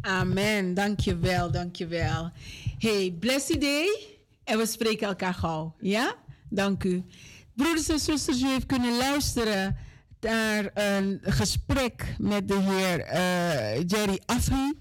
[0.00, 2.30] Amen, dankjewel, dankjewel.
[2.78, 6.14] Hey, blessed day en we spreken elkaar gauw, ja?
[6.48, 7.04] Dank u.
[7.54, 9.76] Broeders en zusters, u heeft kunnen luisteren
[10.20, 14.78] naar een gesprek met de heer uh, Jerry Afri.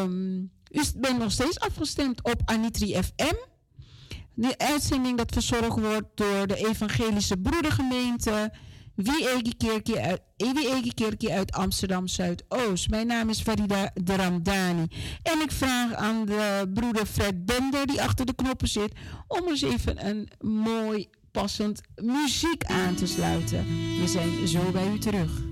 [0.00, 3.34] um, u bent nog steeds afgestemd op Anitri FM.
[4.34, 8.52] De uitzending dat verzorgd wordt door de Evangelische Broedergemeente
[9.02, 9.28] wie
[10.94, 12.90] Kerkje uit, Amsterdam Zuidoost.
[12.90, 14.88] Mijn naam is Farida de.
[15.22, 18.92] En ik vraag aan de broeder Fred Bender, die achter de knoppen zit,
[19.28, 23.64] om eens even een mooi passend muziek aan te sluiten.
[24.00, 25.49] We zijn zo bij u terug.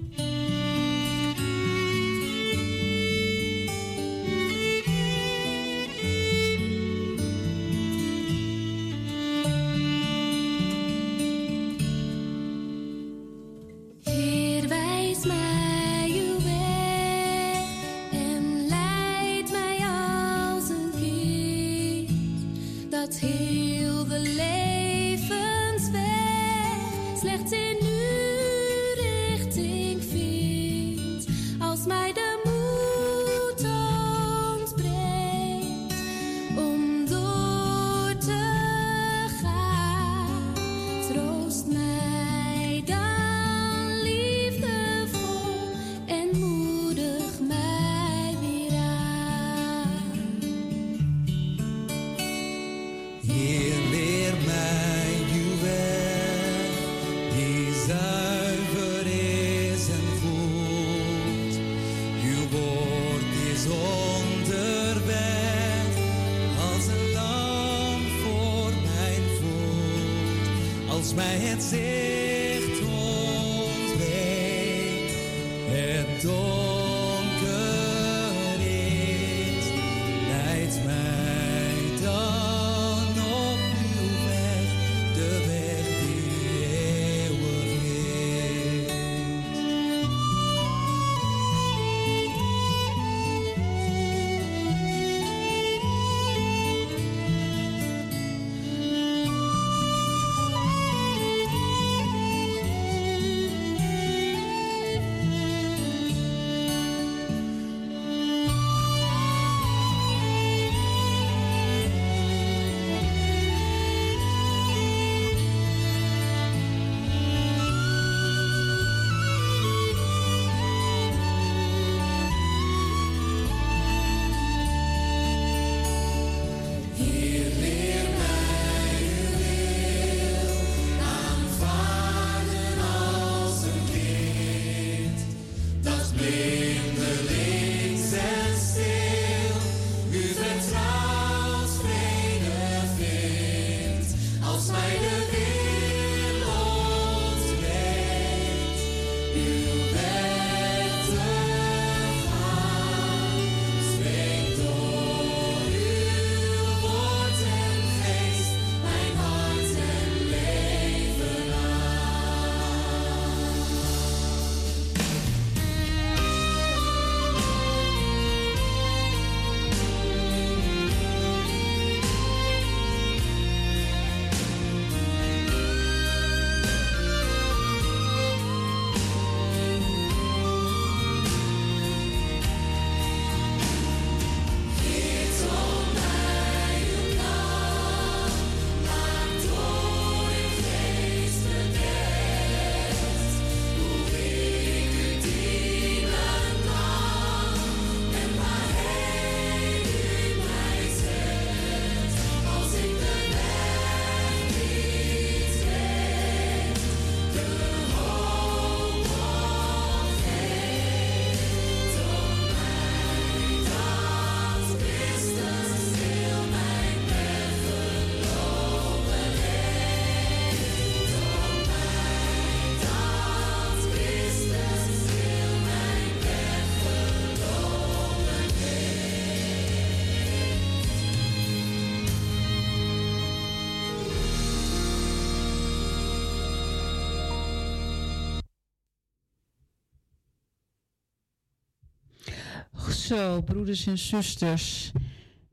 [243.08, 244.90] Zo, broeders en zusters.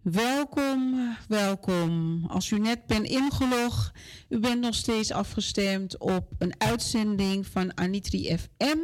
[0.01, 2.23] Welkom, welkom.
[2.27, 3.91] Als u net bent ingelogd,
[4.29, 8.77] u bent nog steeds afgestemd op een uitzending van Anitri FM.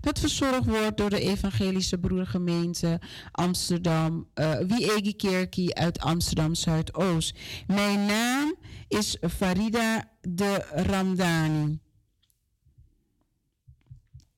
[0.00, 3.00] Dat verzorgd wordt door de Evangelische Broedergemeente
[3.32, 7.38] Amsterdam, uh, Wiegi Kerkie uit Amsterdam Zuidoost.
[7.66, 8.54] Mijn naam
[8.88, 11.80] is Farida de Ramdani.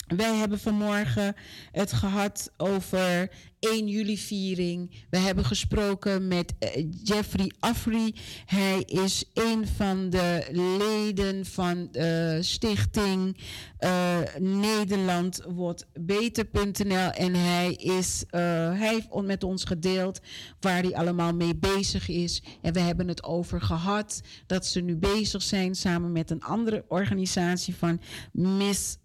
[0.06, 1.35] Wij hebben vanmorgen
[1.70, 5.05] het gehad over 1 juli viering.
[5.10, 8.14] We hebben gesproken met uh, Jeffrey Afri.
[8.44, 13.36] Hij is een van de leden van de stichting
[13.81, 17.10] uh, Nederland wordt beter.nl.
[17.10, 18.40] En hij, is, uh,
[18.78, 20.20] hij heeft met ons gedeeld
[20.60, 22.43] waar hij allemaal mee bezig is.
[22.62, 26.85] En we hebben het over gehad dat ze nu bezig zijn samen met een andere
[26.89, 28.01] organisatie van
[28.32, 28.97] Miss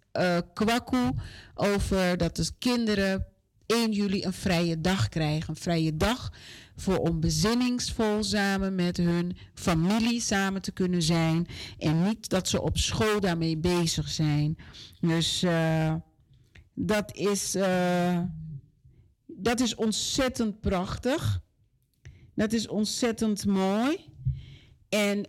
[0.54, 1.10] Kwaku
[1.54, 3.26] over dat de kinderen
[3.70, 5.48] 1 juli een vrije dag krijgen.
[5.48, 6.32] Een vrije dag
[6.76, 11.46] voor om bezinningsvol samen met hun familie samen te kunnen zijn.
[11.78, 14.58] En niet dat ze op school daarmee bezig zijn.
[15.00, 15.94] Dus uh,
[16.74, 18.20] dat, is, uh,
[19.26, 21.40] dat is ontzettend prachtig.
[22.34, 24.08] Dat is ontzettend mooi.
[24.88, 25.28] En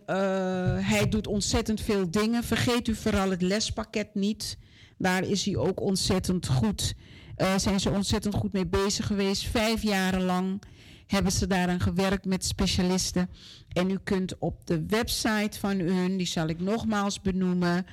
[0.84, 2.44] hij doet ontzettend veel dingen.
[2.44, 4.58] Vergeet u vooral het lespakket niet.
[5.02, 6.94] Daar is hij ook ontzettend goed.
[7.36, 9.46] Uh, zijn ze ontzettend goed mee bezig geweest.
[9.46, 10.62] Vijf jaren lang
[11.06, 13.30] hebben ze daaraan gewerkt met specialisten.
[13.68, 17.86] En u kunt op de website van hun, die zal ik nogmaals benoemen,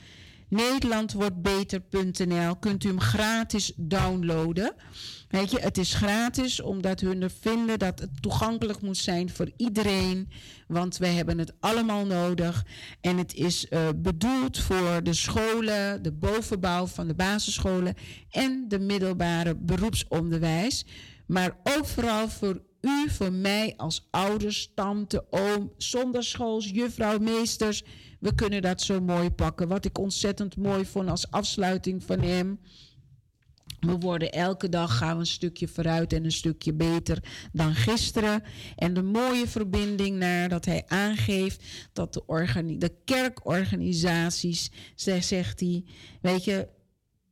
[0.47, 4.73] nederlandwordbeter.nl, kunt u hem gratis downloaden.
[5.29, 9.51] Weet je, het is gratis omdat hun er vinden dat het toegankelijk moet zijn voor
[9.57, 10.29] iedereen.
[10.67, 12.65] Want we hebben het allemaal nodig.
[13.01, 17.95] En het is uh, bedoeld voor de scholen, de bovenbouw van de basisscholen
[18.29, 20.85] en de middelbare beroepsonderwijs.
[21.27, 27.83] Maar ook vooral voor u, voor mij als ouders, tante, oom, zonderschools, juffrouw, meesters.
[28.19, 29.67] We kunnen dat zo mooi pakken.
[29.67, 32.59] Wat ik ontzettend mooi vond als afsluiting van hem.
[33.79, 38.43] We worden elke dag gaan we een stukje vooruit en een stukje beter dan gisteren.
[38.75, 41.63] En de mooie verbinding naar dat hij aangeeft
[41.93, 45.83] dat de, de kerkorganisaties, zegt hij,
[46.21, 46.67] weet je,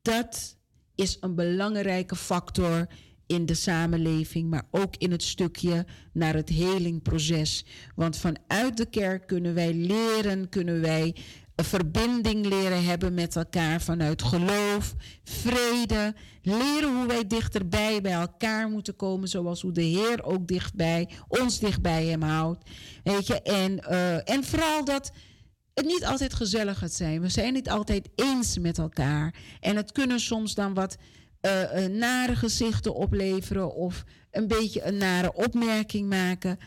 [0.01, 0.57] dat
[0.95, 2.87] is een belangrijke factor
[3.25, 7.65] in de samenleving, maar ook in het stukje naar het helingproces.
[7.95, 11.15] Want vanuit de kerk kunnen wij leren, kunnen wij
[11.57, 14.93] een verbinding leren hebben met elkaar vanuit geloof,
[15.23, 21.09] vrede, leren hoe wij dichterbij bij elkaar moeten komen, zoals hoe de Heer ook dichtbij,
[21.27, 22.69] ons dichtbij hem houdt.
[23.03, 25.11] Weet je, en, uh, en vooral dat
[25.73, 27.21] het niet altijd gezellig gaat zijn.
[27.21, 29.35] We zijn niet altijd eens met elkaar.
[29.59, 30.97] En het kunnen soms dan wat
[31.41, 36.57] uh, nare gezichten opleveren of een beetje een nare opmerking maken.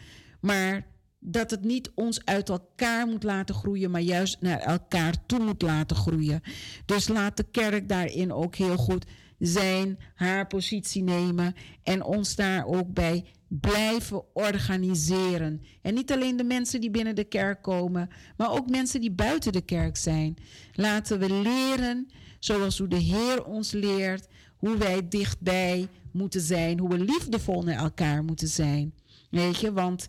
[0.41, 0.87] Maar
[1.21, 5.63] dat het niet ons uit elkaar moet laten groeien, maar juist naar elkaar toe moet
[5.63, 6.41] laten groeien.
[6.87, 9.05] Dus laat de kerk daarin ook heel goed
[9.39, 15.63] zijn, haar positie nemen en ons daar ook bij blijven organiseren.
[15.83, 19.53] En niet alleen de mensen die binnen de kerk komen, maar ook mensen die buiten
[19.53, 20.37] de kerk zijn.
[20.73, 26.89] Laten we leren zoals hoe de Heer ons leert, hoe wij dichtbij moeten zijn, hoe
[26.89, 28.95] we liefdevol naar elkaar moeten zijn.
[29.31, 30.09] Weet je, want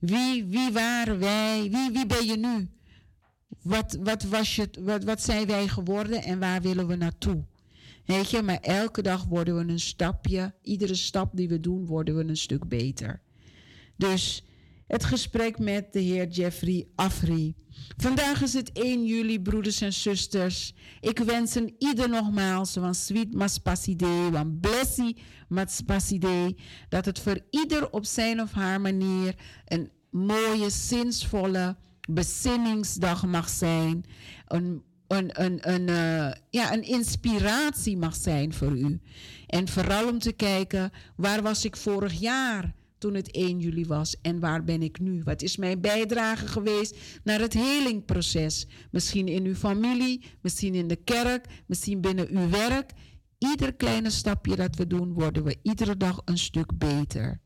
[0.00, 1.68] wie, wie waren wij?
[1.70, 2.68] Wie, wie ben je nu?
[3.62, 7.44] Wat, wat, was je, wat, wat zijn wij geworden en waar willen we naartoe?
[8.04, 12.16] Weet je, maar elke dag worden we een stapje, iedere stap die we doen, worden
[12.16, 13.20] we een stuk beter.
[13.96, 14.44] Dus
[14.90, 17.54] het gesprek met de heer Jeffrey Afri.
[17.96, 20.74] Vandaag is het 1 juli, broeders en zusters.
[21.00, 25.16] Ik wens een ieder nogmaals van sweet maspaside, van blessie
[25.48, 26.56] maspaside,
[26.88, 29.34] dat het voor ieder op zijn of haar manier
[29.64, 31.76] een mooie, zinsvolle
[32.08, 34.04] bezinningsdag mag zijn.
[34.46, 39.00] Een, een, een, een, uh, ja, een inspiratie mag zijn voor u.
[39.46, 42.78] En vooral om te kijken, waar was ik vorig jaar?
[43.00, 45.22] Toen het 1 juli was en waar ben ik nu?
[45.24, 48.66] Wat is mijn bijdrage geweest naar het helingproces?
[48.90, 52.90] Misschien in uw familie, misschien in de kerk, misschien binnen uw werk.
[53.38, 57.40] Ieder kleine stapje dat we doen, worden we iedere dag een stuk beter.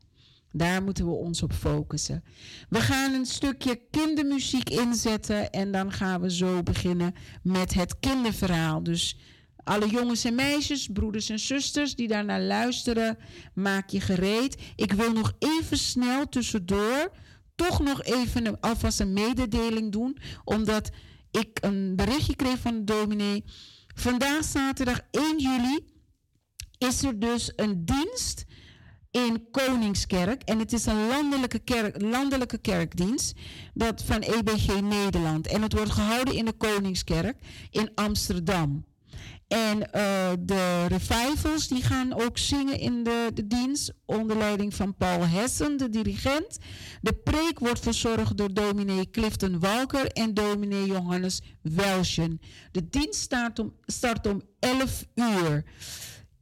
[0.53, 2.25] Daar moeten we ons op focussen.
[2.69, 8.83] We gaan een stukje kindermuziek inzetten en dan gaan we zo beginnen met het kinderverhaal.
[8.83, 9.19] Dus
[9.65, 13.19] alle jongens en meisjes, broeders en zusters die daarnaar luisteren,
[13.55, 14.62] maak je gereed.
[14.77, 17.12] Ik wil nog even snel tussendoor
[17.55, 20.91] toch nog even een, alvast een mededeling doen, omdat
[21.31, 23.45] ik een berichtje kreeg van de dominee.
[23.95, 25.78] Vandaag zaterdag 1 juli
[26.78, 28.45] is er dus een dienst
[29.11, 30.43] in Koningskerk.
[30.43, 33.36] En het is een landelijke, kerk, landelijke kerkdienst
[33.74, 35.47] dat van EBG Nederland.
[35.47, 37.36] En het wordt gehouden in de Koningskerk
[37.70, 38.85] in Amsterdam.
[39.55, 44.95] En eh, de revivals die gaan ook zingen in de, de dienst onder leiding van
[44.95, 46.59] Paul Hessen, de dirigent.
[47.01, 52.41] De preek wordt verzorgd door dominee Clifton Walker en dominee Johannes Welschen.
[52.73, 55.65] De dienst start om, start om 11 uur.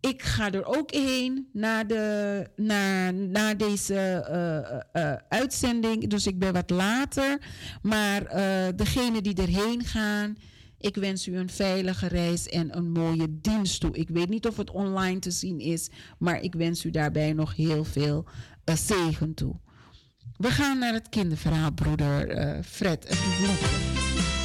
[0.01, 6.09] Ik ga er ook heen na, de, na, na deze eh, eh, uitzending.
[6.09, 7.39] Dus ik ben wat later.
[7.83, 10.37] Maar uh, degene die erheen gaan,
[10.83, 13.97] ik wens u een veilige reis en een mooie dienst toe.
[13.97, 15.89] Ik weet niet of het online te zien is,
[16.19, 18.25] maar ik wens u daarbij nog heel veel
[18.65, 19.55] uh, zegen toe.
[20.37, 23.09] We gaan naar het kinderverhaal, broeder uh, Fred.
[23.09, 24.42] Walking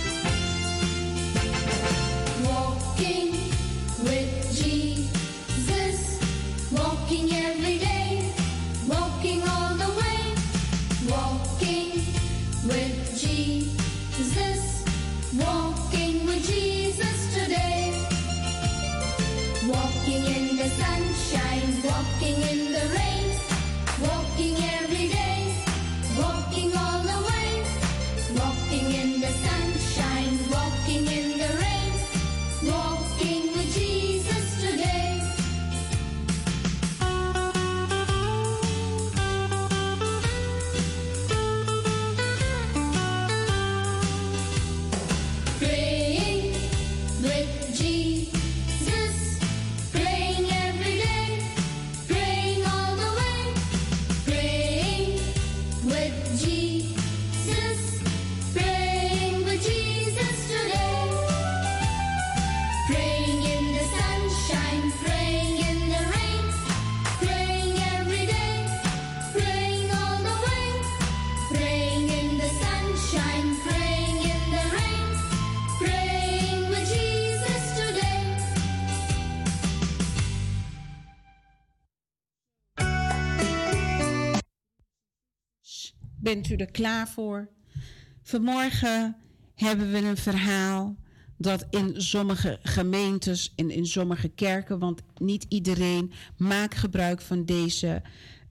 [86.28, 87.50] Bent u er klaar voor?
[88.24, 89.16] Vanmorgen
[89.56, 90.96] hebben we een verhaal
[91.38, 98.02] dat in sommige gemeentes en in sommige kerken, want niet iedereen maakt gebruik van deze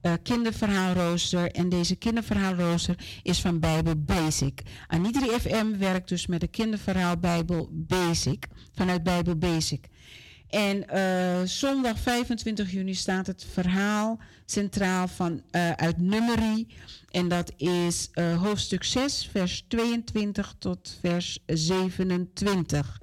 [0.01, 1.51] eh, kinderverhaalrooster.
[1.51, 4.61] En deze kinderverhaalrooster is van Bijbel Basic.
[4.87, 9.87] Anitri FM werkt dus met de kinderverhaal Bijbel Basic, vanuit Bijbel Basic.
[10.49, 16.67] En eh, zondag 25 juni staat het verhaal centraal van, eh, uit Nummerie.
[17.09, 23.01] En dat is eh, hoofdstuk 6, vers 22 tot vers 27.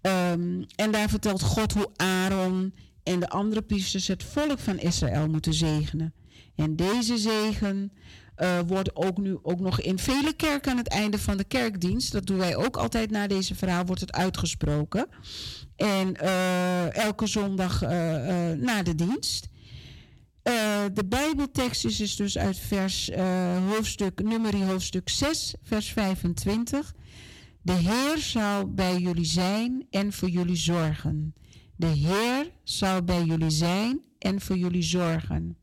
[0.00, 5.28] Ehm, en daar vertelt God hoe Aaron en de andere priesters het volk van Israël
[5.28, 6.14] moeten zegenen.
[6.54, 7.92] En deze zegen
[8.38, 12.12] eh, wordt ook nu ook nog in vele kerken aan het einde van de kerkdienst.
[12.12, 15.06] Dat doen wij ook altijd na deze verhaal, wordt het uitgesproken.
[15.76, 17.90] En eh, elke zondag eh,
[18.50, 19.48] na de dienst.
[20.92, 23.10] De Bijbeltekst is dus, dus uit vers,
[23.68, 26.94] hoofdstuk, nummerie hoofdstuk 6, vers 25.
[27.62, 31.34] De Heer zal bij jullie zijn en voor jullie zorgen.
[31.76, 35.56] De Heer zal bij jullie zijn en voor jullie zorgen.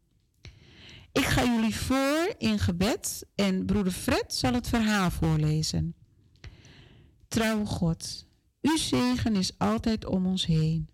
[1.16, 5.96] Ik ga jullie voor in gebed en broeder Fred zal het verhaal voorlezen.
[7.28, 8.28] Trouwe God,
[8.62, 10.90] uw zegen is altijd om ons heen.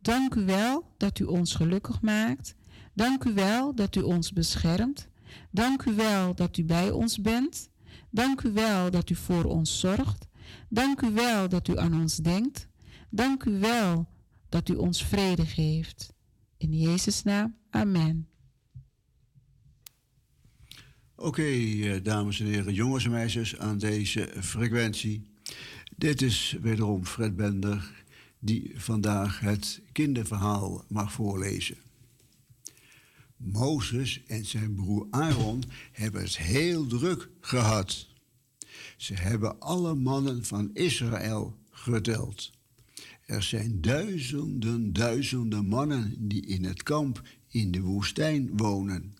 [0.00, 2.54] Dank u wel dat u ons gelukkig maakt.
[2.92, 5.08] Dank u wel dat u ons beschermt.
[5.50, 7.68] Dank u wel dat u bij ons bent.
[8.10, 10.26] Dank u wel dat u voor ons zorgt.
[10.68, 12.68] Dank u wel dat u aan ons denkt.
[13.10, 14.06] Dank u wel
[14.48, 16.12] dat u ons vrede geeft.
[16.56, 18.33] In Jezus' naam, amen.
[21.16, 25.26] Oké, eh, dames en heren, jongens en meisjes aan deze frequentie.
[25.96, 28.04] Dit is wederom Fred Bender,
[28.38, 31.76] die vandaag het kinderverhaal mag voorlezen.
[33.36, 35.62] Mozes en zijn broer Aaron
[35.92, 38.08] hebben het heel druk gehad.
[38.96, 42.52] Ze hebben alle mannen van Israël geteld.
[43.26, 49.14] Er zijn duizenden, duizenden mannen die in het kamp in de woestijn wonen.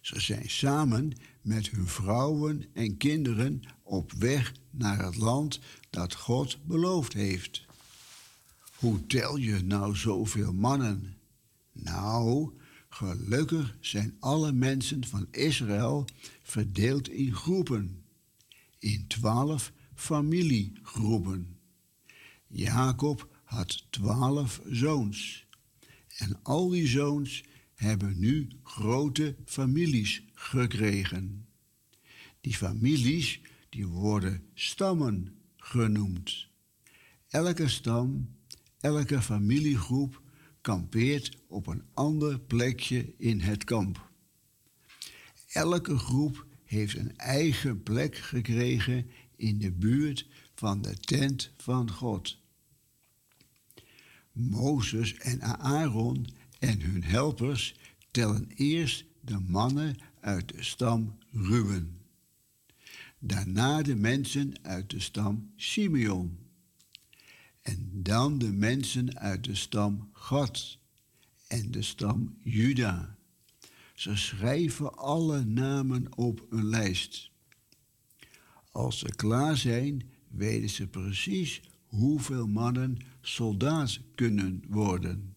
[0.00, 5.60] Ze zijn samen met hun vrouwen en kinderen op weg naar het land
[5.90, 7.66] dat God beloofd heeft.
[8.74, 11.16] Hoe tel je nou zoveel mannen?
[11.72, 12.52] Nou,
[12.88, 16.04] gelukkig zijn alle mensen van Israël
[16.42, 18.04] verdeeld in groepen,
[18.78, 21.58] in twaalf familiegroepen.
[22.46, 25.46] Jacob had twaalf zoons.
[26.16, 27.42] En al die zoons
[27.80, 31.46] hebben nu grote families gekregen.
[32.40, 36.48] Die families die worden stammen genoemd.
[37.28, 38.34] Elke stam,
[38.80, 40.22] elke familiegroep
[40.60, 44.10] kampeert op een ander plekje in het kamp.
[45.46, 52.38] Elke groep heeft een eigen plek gekregen in de buurt van de tent van God.
[54.32, 56.26] Mozes en Aaron
[56.60, 57.74] en hun helpers
[58.10, 61.98] tellen eerst de mannen uit de stam Ruben.
[63.18, 66.38] Daarna de mensen uit de stam Simeon.
[67.62, 70.78] En dan de mensen uit de stam Gad
[71.46, 73.16] en de stam Juda.
[73.94, 77.30] Ze schrijven alle namen op een lijst.
[78.72, 85.34] Als ze klaar zijn, weten ze precies hoeveel mannen soldaat kunnen worden.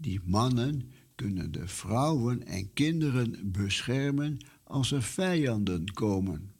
[0.00, 6.52] Die mannen kunnen de vrouwen en kinderen beschermen als er vijanden komen.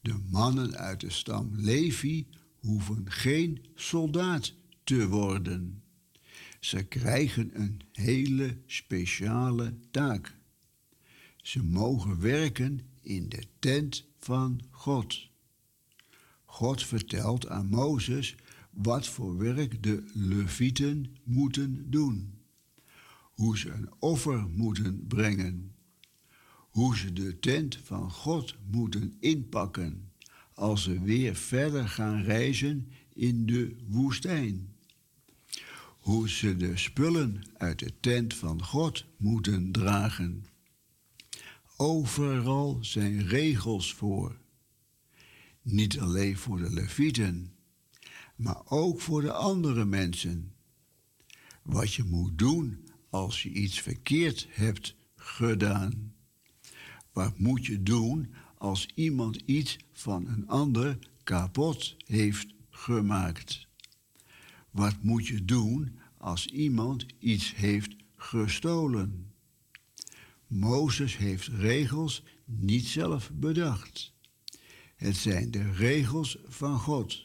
[0.00, 2.26] De mannen uit de stam Levi
[2.58, 4.54] hoeven geen soldaat
[4.84, 5.82] te worden.
[6.60, 10.36] Ze krijgen een hele speciale taak.
[11.36, 15.28] Ze mogen werken in de tent van God.
[16.44, 18.34] God vertelt aan Mozes
[18.74, 22.32] wat voor werk de Levieten moeten doen.
[23.34, 25.74] Hoe ze een offer moeten brengen.
[26.70, 30.12] Hoe ze de tent van God moeten inpakken
[30.54, 34.74] als ze weer verder gaan reizen in de woestijn.
[36.00, 40.44] Hoe ze de spullen uit de tent van God moeten dragen.
[41.76, 44.36] Overal zijn regels voor.
[45.62, 47.53] Niet alleen voor de Levieten,
[48.36, 50.52] maar ook voor de andere mensen.
[51.62, 56.14] Wat je moet doen als je iets verkeerd hebt gedaan.
[57.12, 63.66] Wat moet je doen als iemand iets van een ander kapot heeft gemaakt?
[64.70, 69.32] Wat moet je doen als iemand iets heeft gestolen?
[70.46, 74.12] Mozes heeft regels niet zelf bedacht.
[74.96, 77.23] Het zijn de regels van God.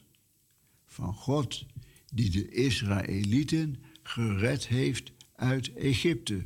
[0.99, 1.65] Van God
[2.13, 6.41] die de Israëlieten gered heeft uit Egypte,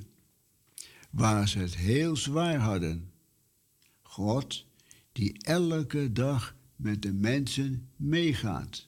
[1.09, 3.11] waar ze het heel zwaar hadden.
[4.01, 4.65] God
[5.11, 8.87] die elke dag met de mensen meegaat,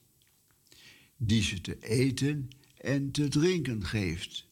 [1.17, 4.47] die ze te eten en te drinken geeft,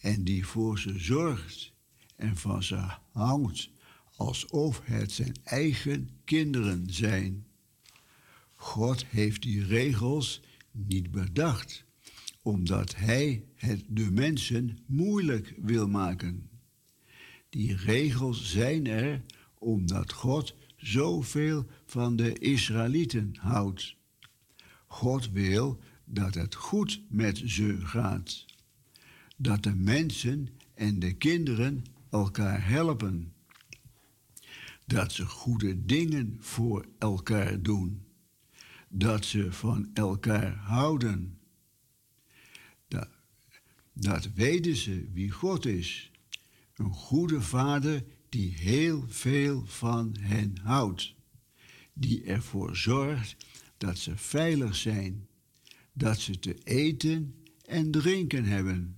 [0.00, 1.72] en die voor ze zorgt
[2.16, 3.70] en van ze houdt
[4.16, 7.47] alsof het zijn eigen kinderen zijn.
[8.60, 10.40] God heeft die regels
[10.70, 11.84] niet bedacht,
[12.42, 16.50] omdat Hij het de mensen moeilijk wil maken.
[17.48, 19.22] Die regels zijn er
[19.58, 23.96] omdat God zoveel van de Israëlieten houdt.
[24.86, 28.44] God wil dat het goed met ze gaat.
[29.36, 33.32] Dat de mensen en de kinderen elkaar helpen.
[34.86, 38.06] Dat ze goede dingen voor elkaar doen.
[38.88, 41.38] Dat ze van elkaar houden.
[42.88, 43.08] Dat,
[43.92, 46.10] dat weten ze wie God is.
[46.74, 51.14] Een goede vader die heel veel van hen houdt.
[51.92, 53.36] Die ervoor zorgt
[53.78, 55.28] dat ze veilig zijn.
[55.92, 57.34] Dat ze te eten
[57.64, 58.96] en drinken hebben.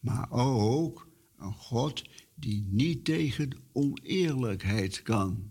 [0.00, 1.08] Maar ook
[1.38, 2.04] een God
[2.34, 5.50] die niet tegen oneerlijkheid kan.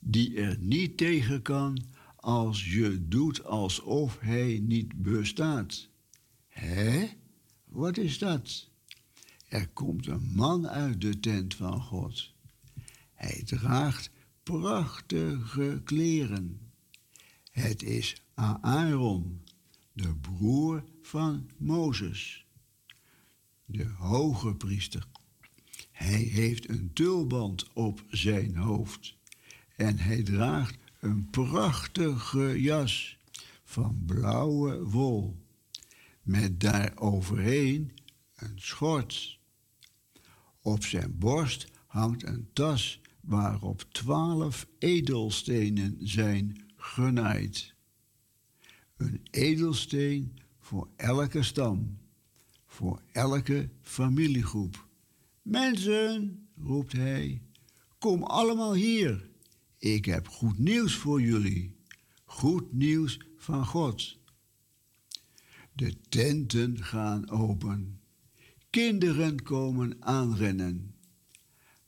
[0.00, 1.84] Die er niet tegen kan
[2.20, 5.88] als je doet alsof hij niet bestaat.
[6.48, 7.08] Hè?
[7.64, 8.68] Wat is dat?
[9.48, 12.32] Er komt een man uit de tent van God.
[13.14, 14.10] Hij draagt
[14.42, 16.60] prachtige kleren.
[17.50, 19.42] Het is Aaron,
[19.92, 22.46] de broer van Mozes,
[23.64, 25.06] de hoge priester.
[25.90, 29.16] Hij heeft een tulband op zijn hoofd
[29.76, 33.18] en hij draagt een prachtige jas
[33.64, 35.36] van blauwe wol,
[36.22, 37.92] met daaroverheen
[38.34, 39.38] een schort.
[40.60, 47.74] Op zijn borst hangt een tas waarop twaalf edelstenen zijn genaaid.
[48.96, 51.98] Een edelsteen voor elke stam,
[52.66, 54.88] voor elke familiegroep.
[55.42, 57.42] Mensen, roept hij,
[57.98, 59.29] kom allemaal hier.
[59.80, 61.76] Ik heb goed nieuws voor jullie.
[62.24, 64.18] Goed nieuws van God.
[65.72, 68.00] De tenten gaan open.
[68.70, 70.94] Kinderen komen aanrennen.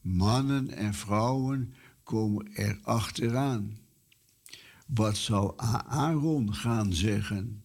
[0.01, 3.79] Mannen en vrouwen komen er achteraan.
[4.87, 5.59] Wat zal
[5.89, 7.65] Aaron gaan zeggen?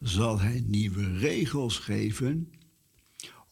[0.00, 2.52] Zal hij nieuwe regels geven?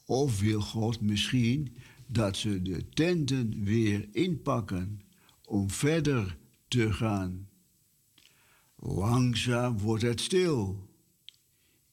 [0.05, 1.77] Of wil God misschien
[2.07, 5.01] dat ze de tenten weer inpakken
[5.51, 6.37] om verder
[6.69, 7.49] te gaan?
[8.77, 10.89] Langzaam wordt het stil.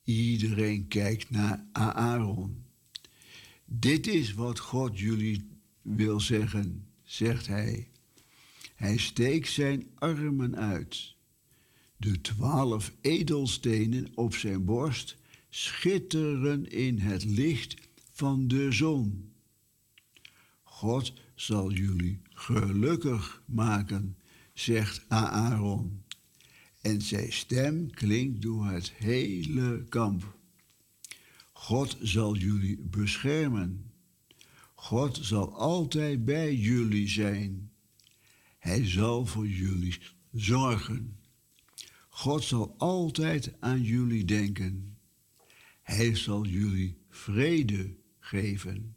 [0.04, 2.66] Iedereen kijkt naar Aaron.
[3.66, 5.48] Dit is wat God jullie
[5.82, 7.90] wil zeggen, zegt hij.
[8.76, 11.16] Hij steekt zijn armen uit.
[11.98, 15.18] De twaalf edelstenen op zijn borst
[15.50, 17.76] schitteren in het licht
[18.12, 19.34] van de zon.
[20.64, 24.18] God zal jullie gelukkig maken,
[24.54, 26.04] zegt Aaron.
[26.82, 30.38] En zijn stem klinkt door het hele kamp.
[31.52, 33.92] God zal jullie beschermen.
[34.76, 37.72] God zal altijd bij jullie zijn.
[38.60, 39.98] Hij zal voor jullie
[40.32, 41.20] zorgen.
[42.10, 44.98] God zal altijd aan jullie denken.
[45.82, 48.97] Hij zal jullie vrede geven.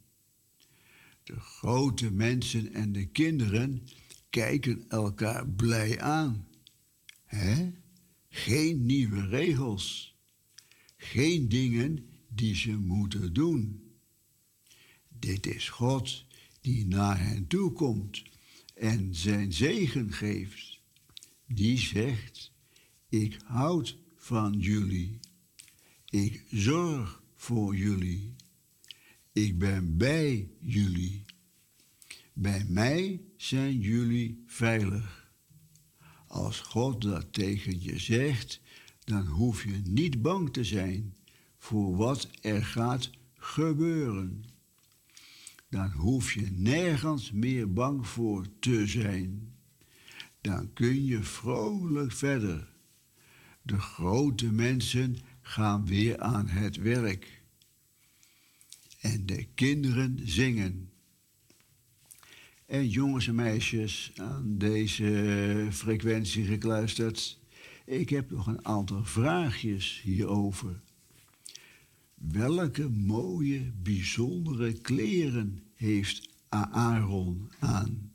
[1.31, 3.87] De grote mensen en de kinderen
[4.29, 6.47] kijken elkaar blij aan.
[7.25, 7.71] Hè?
[8.29, 10.15] Geen nieuwe regels.
[10.97, 13.91] Geen dingen die ze moeten doen.
[15.19, 16.25] Dit is God
[16.61, 18.23] die naar hen toe komt
[18.75, 20.79] en zijn zegen geeft.
[21.47, 22.51] Die zegt,
[23.09, 25.19] ik houd van jullie.
[26.09, 28.35] Ik zorg voor jullie.
[29.33, 31.25] Ik ben bij jullie.
[32.33, 35.31] Bij mij zijn jullie veilig.
[36.27, 38.61] Als God dat tegen je zegt,
[39.03, 41.15] dan hoef je niet bang te zijn
[41.57, 44.43] voor wat er gaat gebeuren.
[45.69, 49.55] Dan hoef je nergens meer bang voor te zijn.
[50.41, 52.73] Dan kun je vrolijk verder.
[53.61, 57.40] De grote mensen gaan weer aan het werk.
[59.01, 60.89] En de kinderen zingen.
[62.65, 67.39] En jongens en meisjes aan deze frequentie gekluisterd.
[67.85, 70.81] Ik heb nog een aantal vraagjes hierover.
[72.13, 78.11] Welke mooie, bijzondere kleren heeft Aaron aan?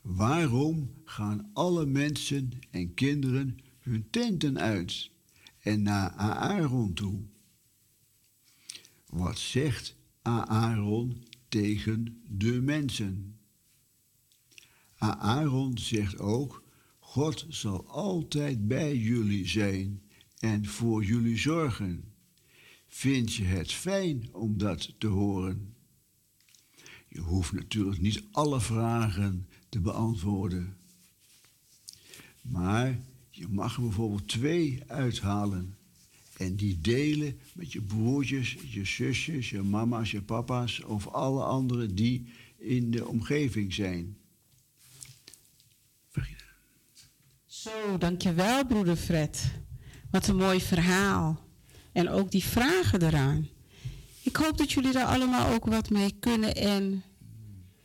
[0.00, 5.10] Waarom gaan alle mensen en kinderen hun tenten uit
[5.58, 7.20] en naar Aaron toe?
[9.10, 13.38] Wat zegt Aaron tegen de mensen?
[14.98, 16.62] Aaron zegt ook:
[16.98, 20.02] God zal altijd bij jullie zijn
[20.38, 22.04] en voor jullie zorgen.
[22.86, 25.74] Vind je het fijn om dat te horen?
[27.08, 30.76] Je hoeft natuurlijk niet alle vragen te beantwoorden.
[32.42, 35.77] Maar je mag er bijvoorbeeld twee uithalen.
[36.38, 41.94] En die delen met je broertjes, je zusjes, je mama's, je papa's of alle anderen
[41.94, 44.16] die in de omgeving zijn.
[47.46, 49.52] Zo, dankjewel broeder Fred.
[50.10, 51.40] Wat een mooi verhaal.
[51.92, 53.48] En ook die vragen eraan.
[54.22, 57.02] Ik hoop dat jullie daar allemaal ook wat mee kunnen en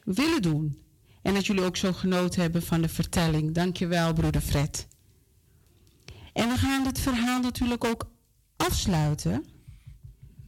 [0.04, 0.78] willen doen.
[1.22, 3.54] En dat jullie ook zo genoten hebben van de vertelling.
[3.54, 4.88] Dankjewel broeder Fred.
[6.34, 8.12] En we gaan dit verhaal natuurlijk ook
[8.66, 9.46] afsluiten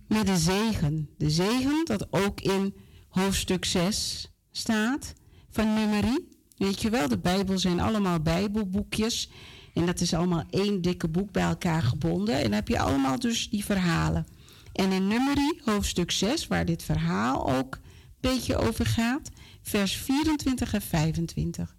[0.08, 1.10] met de zegen.
[1.18, 2.76] De zegen dat ook in
[3.10, 5.14] hoofdstuk 6 staat
[5.50, 6.28] van nummerie.
[6.58, 9.30] Weet je wel, de Bijbel zijn allemaal Bijbelboekjes.
[9.74, 12.36] En dat is allemaal één dikke boek bij elkaar gebonden.
[12.36, 14.28] En dan heb je allemaal dus die verhalen.
[14.74, 17.82] En in nummerie, hoofdstuk 6, waar dit verhaal ook een
[18.20, 19.30] beetje over gaat,
[19.62, 21.76] vers 24 en 25.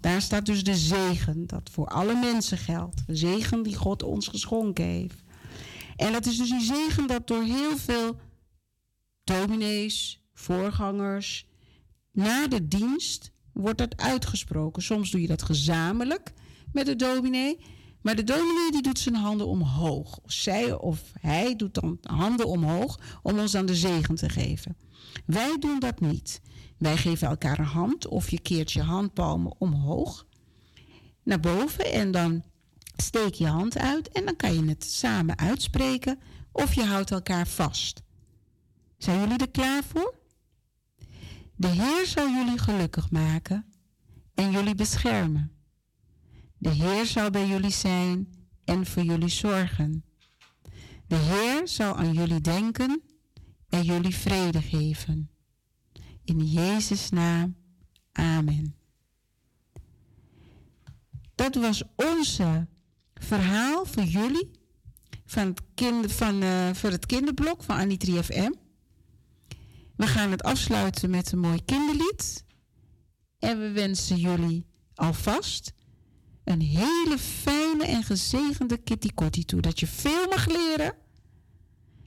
[0.00, 3.06] Daar staat dus de zegen, dat voor alle mensen geldt.
[3.06, 5.26] De zegen die God ons geschonken heeft.
[5.98, 8.16] En dat is dus die zegen dat door heel veel
[9.24, 11.46] dominees, voorgangers,
[12.12, 14.82] na de dienst wordt dat uitgesproken.
[14.82, 16.32] Soms doe je dat gezamenlijk
[16.72, 17.58] met de dominee.
[18.02, 20.18] Maar de dominee die doet zijn handen omhoog.
[20.24, 24.76] Zij of hij doet dan handen omhoog om ons dan de zegen te geven.
[25.26, 26.40] Wij doen dat niet.
[26.78, 30.26] Wij geven elkaar een hand of je keert je handpalmen omhoog
[31.22, 32.44] naar boven en dan
[33.02, 36.18] steek je hand uit en dan kan je het samen uitspreken
[36.52, 38.02] of je houdt elkaar vast.
[38.98, 40.14] Zijn jullie er klaar voor?
[41.56, 43.66] De Heer zal jullie gelukkig maken
[44.34, 45.52] en jullie beschermen.
[46.58, 48.32] De Heer zal bij jullie zijn
[48.64, 50.04] en voor jullie zorgen.
[51.06, 53.02] De Heer zal aan jullie denken
[53.68, 55.30] en jullie vrede geven.
[56.24, 57.56] In Jezus' naam,
[58.12, 58.74] amen.
[61.34, 62.68] Dat was onze
[63.20, 64.50] verhaal voor jullie
[65.26, 68.52] van het, kind, van, eh, voor het kinderblok van Annie 3FM.
[69.96, 72.44] We gaan het afsluiten met een mooi kinderlied.
[73.38, 75.72] En we wensen jullie alvast
[76.44, 79.60] een hele fijne en gezegende kitty Kotti toe.
[79.60, 80.94] Dat je veel mag leren.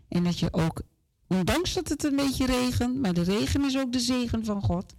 [0.08, 0.82] En dat je ook,
[1.28, 4.94] ondanks dat het een beetje regent, maar de regen is ook de zegen van God.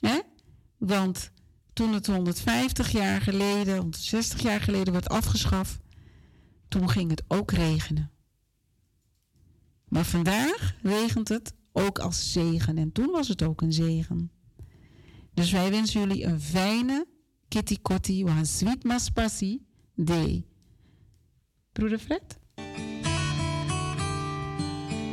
[0.00, 0.18] Hè?
[0.78, 1.30] Want
[1.78, 5.78] toen het 150 jaar geleden, 160 jaar geleden werd afgeschaft,
[6.68, 8.10] toen ging het ook regenen.
[9.88, 14.30] Maar vandaag regent het ook als zegen en toen was het ook een zegen.
[15.34, 17.06] Dus wij wensen jullie een fijne
[17.48, 18.84] kitty kotti, een sweet
[19.94, 20.46] day.
[21.72, 22.38] Broeder Fred?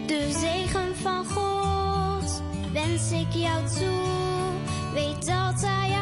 [0.08, 2.42] De zegen van God
[2.74, 4.24] wens ik jou toe.
[4.94, 5.95] Weet dat hij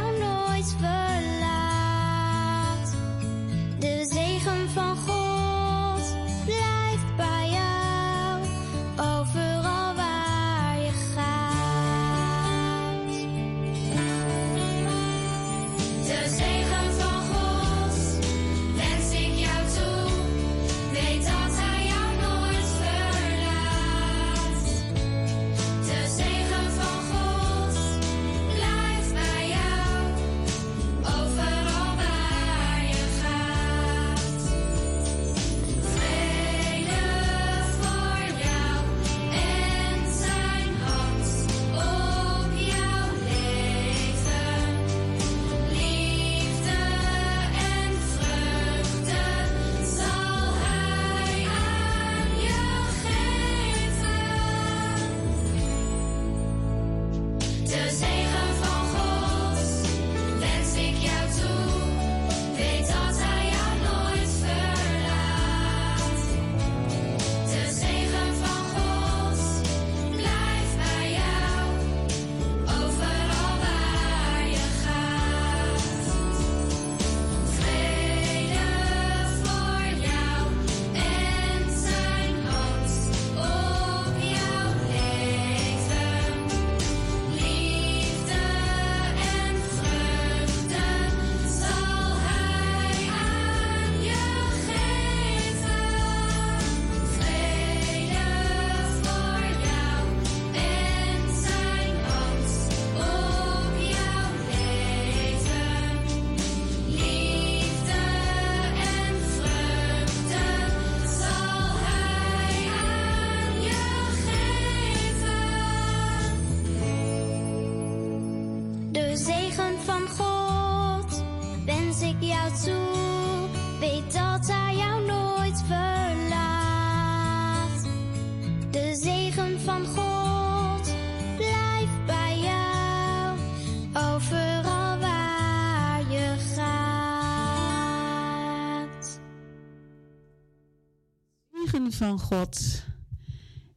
[141.94, 142.84] van God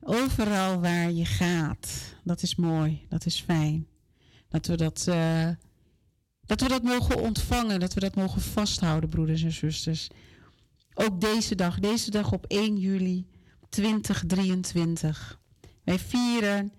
[0.01, 2.15] overal waar je gaat.
[2.25, 3.87] Dat is mooi, dat is fijn.
[4.49, 5.49] Dat we dat, eh,
[6.41, 10.09] dat we dat mogen ontvangen, dat we dat mogen vasthouden, broeders en zusters.
[10.95, 13.27] Ook deze dag, deze dag op 1 juli
[13.69, 15.41] 2023.
[15.85, 16.73] Wij vieren,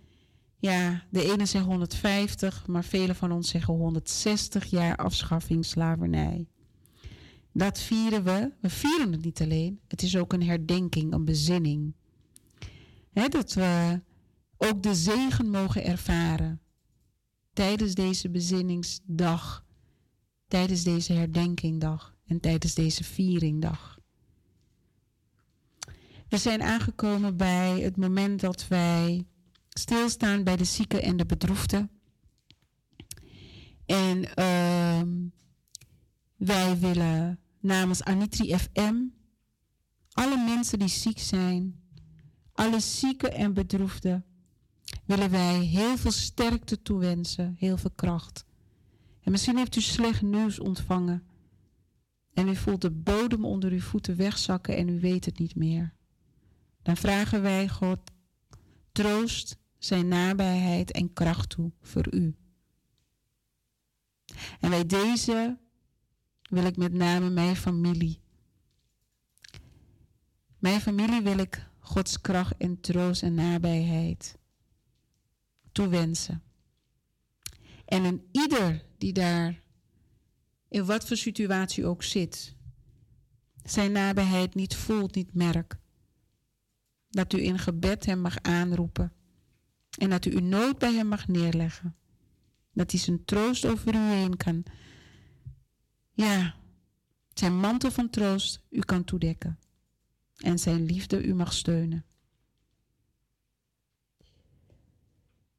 [0.59, 6.47] ja, de ene zegt 150, maar velen van ons zeggen 160 jaar afschaffing slavernij.
[7.57, 8.51] Dat vieren we.
[8.61, 9.79] We vieren het niet alleen.
[9.87, 11.93] Het is ook een herdenking, een bezinning.
[13.13, 14.01] Dat we
[14.57, 16.61] ook de zegen mogen ervaren
[17.53, 19.65] tijdens deze bezinningsdag,
[20.47, 23.99] tijdens deze herdenkingdag en tijdens deze vieringdag.
[26.29, 29.25] We zijn aangekomen bij het moment dat wij
[29.69, 31.89] stilstaan bij de zieken en de bedroefden.
[33.85, 35.09] En ehm,
[36.35, 38.95] wij willen namens Anitri FM
[40.17, 41.79] alle mensen die ziek zijn,
[42.51, 44.25] alle zieken en bedroefden,
[45.05, 48.45] willen wij heel veel sterkte toewensen, heel veel kracht.
[49.21, 51.27] En misschien heeft u slecht nieuws ontvangen
[52.33, 55.93] en u voelt de bodem onder uw voeten wegzakken en u weet het niet meer.
[56.81, 57.99] Dan vragen wij God
[58.91, 62.35] troost, zijn nabijheid en kracht toe voor u.
[64.59, 65.57] En bij deze
[66.47, 68.19] wil ik met name mijn familie.
[70.57, 74.37] Mijn familie wil ik Gods kracht en troost en nabijheid
[75.71, 76.41] toewensen.
[77.85, 79.61] En een ieder die daar
[80.67, 82.55] in wat voor situatie ook zit,
[83.63, 85.77] zijn nabijheid niet voelt, niet merkt.
[87.09, 89.13] Dat u in gebed hem mag aanroepen.
[89.97, 91.95] En dat u uw nood bij hem mag neerleggen.
[92.73, 94.63] Dat hij zijn troost over u heen kan.
[96.17, 96.55] Ja,
[97.33, 99.59] zijn mantel van troost u kan toedekken.
[100.37, 102.05] En zijn liefde u mag steunen.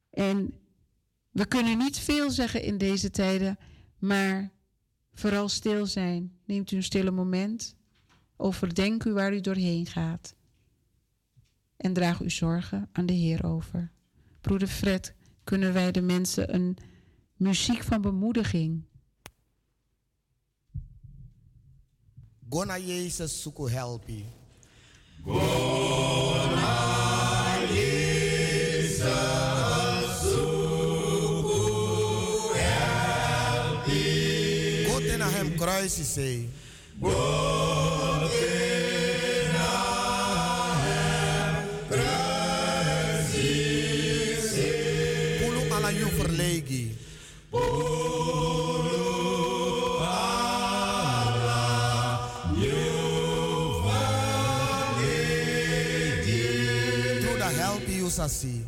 [0.09, 0.53] En
[1.31, 3.57] we kunnen niet veel zeggen in deze tijden,
[3.97, 4.51] maar
[5.13, 6.39] vooral stil zijn.
[6.45, 7.75] Neemt u een stille moment.
[8.37, 10.35] Overdenk u waar u doorheen gaat.
[11.77, 13.91] En draag uw zorgen aan de Heer over.
[14.41, 16.77] Broeder Fred, kunnen wij de mensen een
[17.35, 18.87] muziek van bemoediging
[22.49, 24.25] Go naar Jezus, zoek u helpen.
[34.87, 36.49] Go naar hem kruis, zei.
[36.99, 37.98] Pulu
[58.19, 58.65] sasi.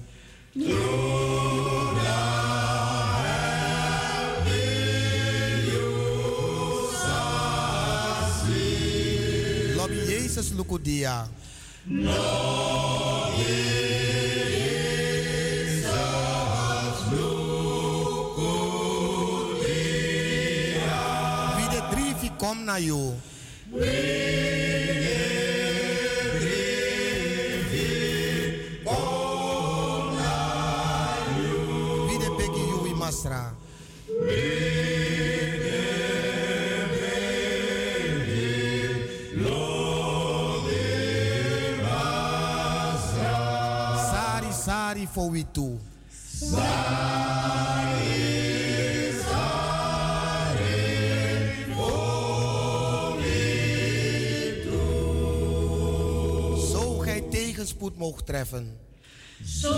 [9.76, 11.28] Lobby Jezus lukudia.
[21.56, 23.14] Wie de drie kom naar jou.
[45.52, 45.80] Too.
[56.72, 58.78] Zo gij tegenspoed moogt treffen.
[59.46, 59.74] Zo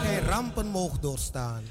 [0.00, 1.62] gij rampen moogt doorstaan.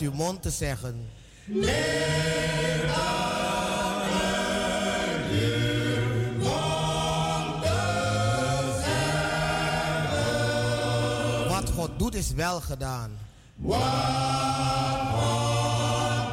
[0.00, 1.08] Uit uw te zeggen.
[11.48, 13.18] Wat God doet is wel gedaan.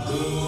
[0.07, 0.42] Je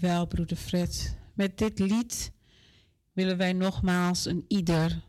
[0.00, 1.16] wel, broeder Fred.
[1.34, 2.32] Met dit lied
[3.12, 5.02] willen wij nogmaals een ieder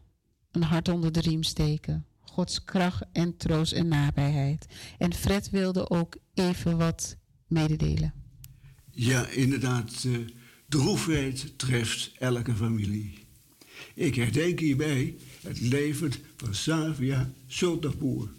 [0.51, 2.05] een hart onder de riem steken.
[2.19, 4.65] Gods kracht en troost en nabijheid.
[4.97, 7.17] En Fred wilde ook even wat
[7.47, 8.13] mededelen.
[8.91, 10.03] Ja, inderdaad.
[10.07, 10.17] eh,
[10.67, 13.13] droefheid treft elke familie.
[13.93, 18.29] Ik herdenk hierbij het leven van Savia Sultapoer.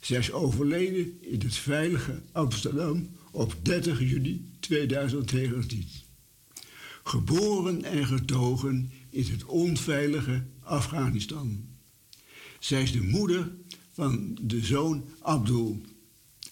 [0.00, 5.86] Zij is overleden in het veilige Amsterdam op 30 juni 2019.
[7.04, 11.64] Geboren en getogen in het onveilige Afghanistan.
[12.58, 13.52] Zij is de moeder
[13.92, 15.80] van de zoon Abdul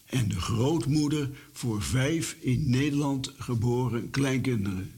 [0.04, 4.92] en de grootmoeder voor vijf in Nederland geboren kleinkinderen.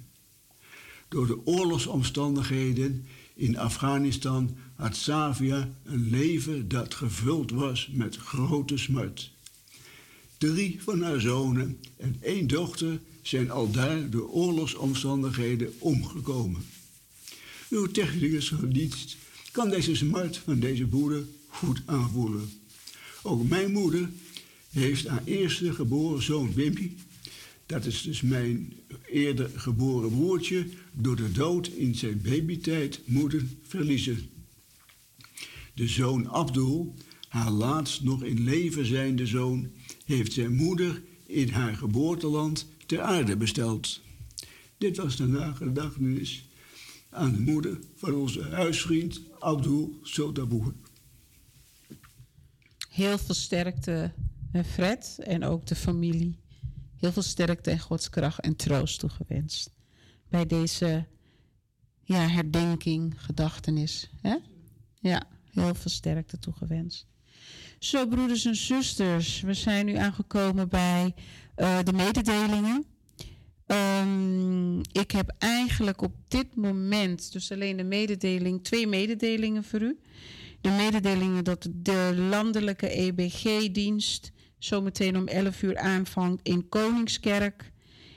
[1.08, 9.32] Door de oorlogsomstandigheden in Afghanistan had Savia een leven dat gevuld was met grote smart.
[10.40, 16.64] Drie van haar zonen en één dochter zijn al daar door oorlogsomstandigheden omgekomen.
[17.68, 19.16] Uw technische dienst
[19.52, 22.50] kan deze smart van deze moeder goed aanvoelen.
[23.22, 24.10] Ook mijn moeder
[24.70, 26.90] heeft haar eerste geboren zoon Wimpy,
[27.66, 28.72] dat is dus mijn
[29.06, 34.30] eerder geboren broertje, door de dood in zijn babytijd moeten verliezen.
[35.74, 36.94] De zoon Abdul,
[37.30, 39.70] haar laatst nog in leven zijnde zoon,
[40.04, 44.00] heeft zijn moeder in haar geboorteland ter aarde besteld.
[44.78, 46.48] Dit was de nagedachtenis
[47.10, 50.74] aan de moeder van onze huisvriend Abdul Sotaboer.
[52.88, 54.12] Heel veel sterkte,
[54.66, 56.38] Fred, en ook de familie.
[56.96, 59.70] Heel veel sterkte en godskracht en troost toegewenst.
[60.28, 61.06] Bij deze
[62.02, 64.10] ja, herdenking, gedachtenis.
[64.20, 64.36] Hè?
[65.00, 67.06] Ja, heel veel sterkte toegewenst.
[67.80, 71.14] Zo, broeders en zusters, we zijn nu aangekomen bij
[71.54, 72.84] eh, de mededelingen.
[73.66, 79.98] Ehm, ik heb eigenlijk op dit moment, dus alleen de mededeling, twee mededelingen voor u.
[80.60, 87.72] De mededelingen dat de landelijke EBG-dienst zometeen om 11 uur aanvangt in Koningskerk.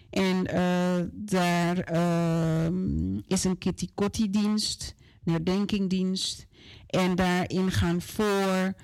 [0.10, 6.48] En eh, daar ehm, is een Kitty Kotti dienst, een.
[6.88, 8.76] En daarin gaan voor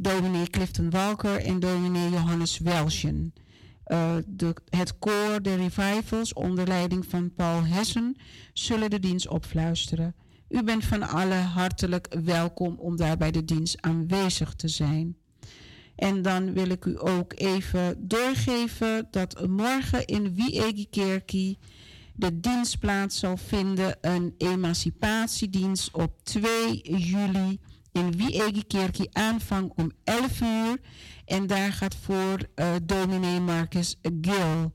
[0.00, 3.34] dominee Clifton Walker en dominee Johannes Welsjen.
[3.86, 4.16] Uh,
[4.68, 8.16] het koor, de revivals, onder leiding van Paul Hessen,
[8.52, 10.14] zullen de dienst opfluisteren.
[10.48, 15.16] U bent van alle hartelijk welkom om daar bij de dienst aanwezig te zijn.
[15.96, 21.58] En dan wil ik u ook even doorgeven dat morgen in Wiegekerkie
[22.14, 23.96] de dienst plaats zal vinden.
[24.00, 27.58] Een emancipatiedienst op 2 juli
[27.92, 30.80] in Wiegekerkie aanvang om 11 uur.
[31.24, 34.72] En daar gaat voor uh, dominee Marcus Gil.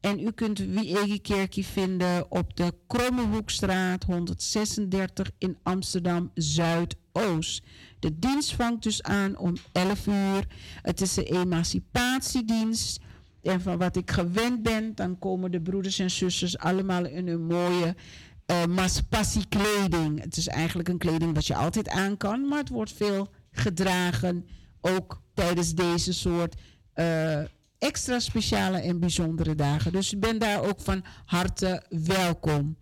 [0.00, 7.62] En u kunt Wiegekerkie vinden op de Krommehoekstraat 136 in Amsterdam Zuidoost.
[7.98, 10.46] De dienst vangt dus aan om 11 uur.
[10.82, 13.00] Het is een emancipatiedienst.
[13.42, 17.46] En van wat ik gewend ben, dan komen de broeders en zusters allemaal in hun
[17.46, 17.94] mooie
[18.46, 18.82] uh,
[19.48, 20.20] kleding.
[20.20, 24.46] Het is eigenlijk een kleding wat je altijd aan kan, maar het wordt veel gedragen.
[24.80, 26.54] Ook tijdens deze soort
[26.94, 27.40] uh,
[27.78, 29.92] extra speciale en bijzondere dagen.
[29.92, 32.76] Dus ik ben daar ook van harte welkom.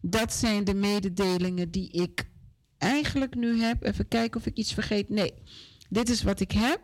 [0.00, 2.30] Dat zijn de mededelingen die ik
[2.78, 3.82] eigenlijk nu heb.
[3.82, 5.08] Even kijken of ik iets vergeet.
[5.08, 5.32] Nee,
[5.88, 6.80] dit is wat ik heb.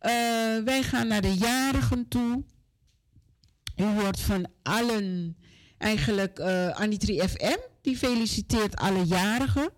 [0.00, 2.44] Uh, wij gaan naar de jarigen toe.
[3.76, 5.36] U hoort van allen
[5.84, 7.58] eigenlijk uh, Anitri FM.
[7.80, 9.70] Die feliciteert alle jarigen.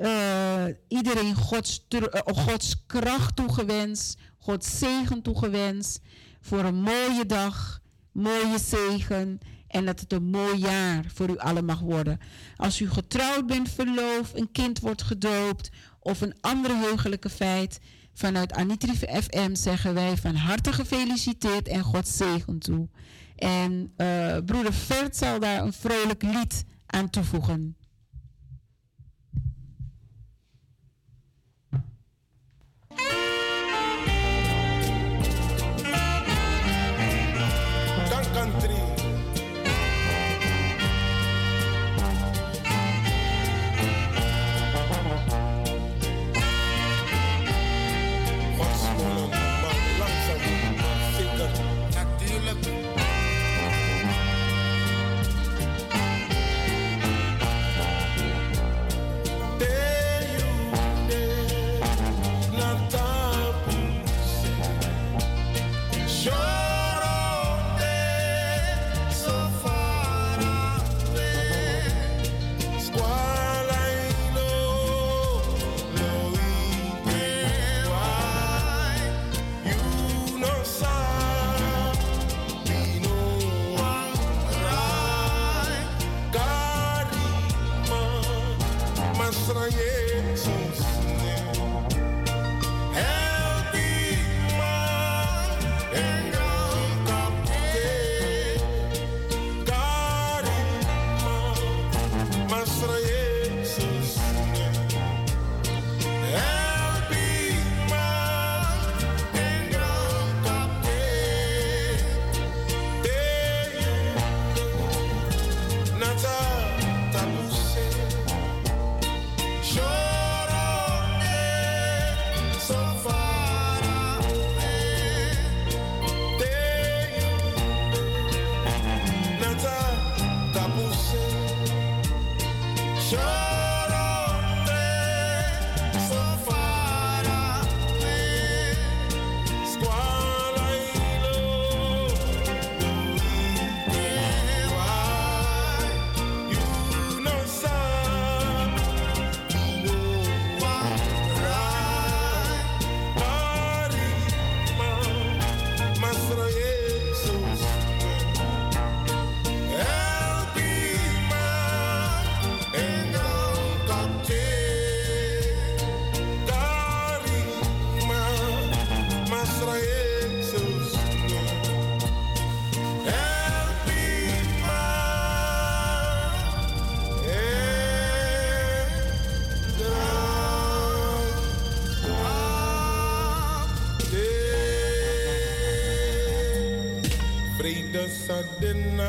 [0.00, 4.18] Uh, iedereen Gods, uh, Gods kracht toegewenst.
[4.38, 6.00] Gods zegen toegewenst.
[6.40, 7.80] Voor een mooie dag.
[8.12, 9.38] Mooie zegen.
[9.68, 12.18] En dat het een mooi jaar voor u allen mag worden.
[12.56, 15.70] Als u getrouwd bent, verloofd, een kind wordt gedoopt
[16.00, 17.80] of een andere heugelijke feit.
[18.14, 22.88] Vanuit Anitri FM zeggen wij van harte gefeliciteerd en God zegen toe.
[23.36, 27.76] En uh, broeder Vert zal daar een vrolijk lied aan toevoegen.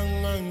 [0.06, 0.45] Sadenangan you.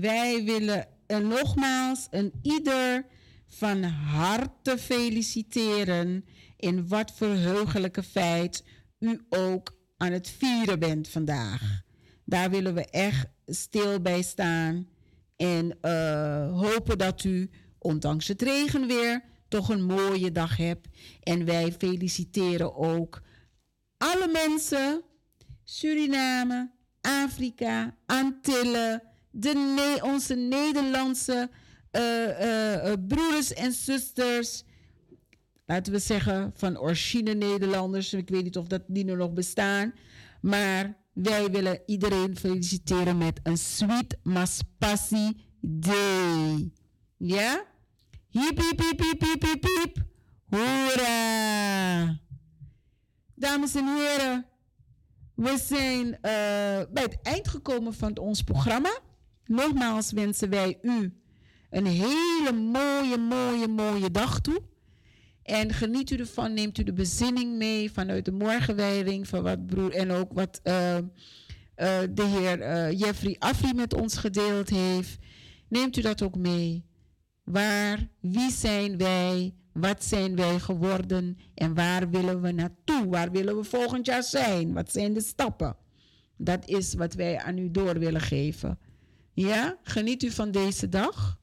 [0.00, 3.04] Wij willen er nogmaals een ieder
[3.46, 6.24] van harte feliciteren
[6.56, 8.64] in wat voor heugelijke feit
[8.98, 11.82] u ook aan het vieren bent vandaag.
[12.24, 14.88] Daar willen we echt stil bij staan
[15.36, 20.88] en eh, hopen dat u, ondanks het regenweer, toch een mooie dag hebt.
[21.22, 23.22] En wij feliciteren ook
[23.98, 25.02] alle mensen,
[25.64, 26.70] Suriname,
[27.00, 31.50] Afrika, Antillen, de onze Nederlandse
[31.90, 34.62] eh, eh, eh, broeders en zusters.
[35.66, 38.12] Laten we zeggen van origine Nederlanders.
[38.12, 39.94] Ik weet niet of dat die nu nog bestaan.
[40.40, 46.72] Maar wij willen iedereen feliciteren met een Sweet Maspassi Day.
[47.16, 47.64] Ja?
[48.28, 49.96] Hiep, hiep, hiep, hiep, hiep.
[50.48, 52.18] Hoera!
[53.34, 54.46] Dames en heren,
[55.34, 56.18] we zijn
[56.92, 58.90] bij het eind gekomen van ons programma.
[59.50, 61.12] Nogmaals wensen wij u
[61.70, 64.62] een hele mooie, mooie, mooie dag toe.
[65.42, 69.92] En geniet u ervan, neemt u de bezinning mee vanuit de morgenwijding van wat broer
[69.92, 71.04] en ook wat eh, eh,
[72.10, 75.18] de heer eh, Jeffrey Afri met ons gedeeld heeft.
[75.68, 76.84] Neemt u dat ook mee.
[77.44, 79.54] Waar, wie zijn wij?
[79.72, 81.38] Wat zijn wij geworden?
[81.54, 83.08] En waar willen we naartoe?
[83.08, 84.72] Waar willen we volgend jaar zijn?
[84.72, 85.76] Wat zijn de stappen?
[86.36, 88.78] Dat is wat wij aan u door willen geven.
[89.32, 91.38] Ja, geniet u van deze dag.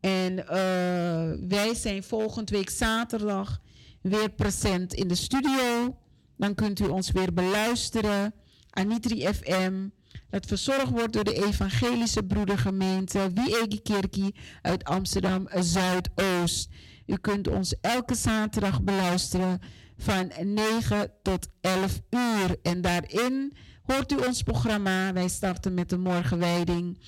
[0.00, 3.60] En eh, wij zijn volgende week zaterdag
[4.02, 5.96] weer present in de studio.
[6.36, 8.34] Dan kunt u ons weer beluisteren.
[8.70, 9.88] Anitri FM.
[10.30, 16.68] Dat verzorgd wordt door de Evangelische Broedergemeente Wiege Kerkie uit Amsterdam Zuidoost.
[17.06, 19.60] U kunt ons elke zaterdag beluisteren
[19.96, 22.56] van 9 tot 11 uur.
[22.62, 23.52] En daarin
[23.90, 25.12] hoort u ons programma.
[25.12, 26.98] Wij starten met de morgenwijding.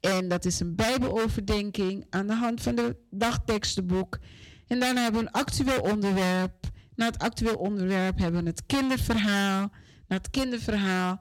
[0.00, 4.18] En dat is een Bijbeloverdenking aan de hand van het dagtekstenboek.
[4.66, 6.70] En daarna hebben we een actueel onderwerp.
[6.94, 9.72] Na het actueel onderwerp hebben we het kinderverhaal.
[10.06, 11.20] Na het kinderverhaal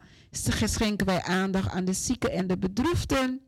[0.65, 3.41] schenken wij aandacht aan de zieken en de bedroefden.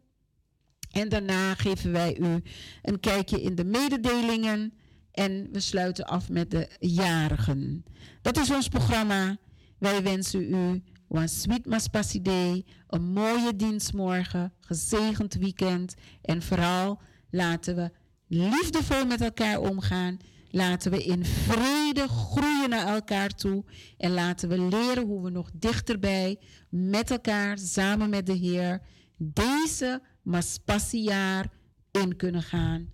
[0.92, 2.42] En daarna geven wij u
[2.82, 4.74] een kijkje in de mededelingen.
[5.12, 7.86] En we sluiten af met de jarigen.
[8.22, 9.38] Dat is ons programma.
[9.78, 10.84] Wij wensen u
[11.22, 15.94] een sweet Maspassi Day, een mooie dienstmorgen, gezegend weekend.
[16.22, 17.92] En vooral laten we
[18.28, 20.18] liefdevol met elkaar omgaan.
[20.50, 23.64] Laten we in vrede groeien naar elkaar toe.
[23.98, 28.82] En laten we leren hoe we nog dichterbij met elkaar, samen met de Heer,
[29.18, 31.52] deze Maspassi-jaar
[31.92, 32.90] in kunnen gaan.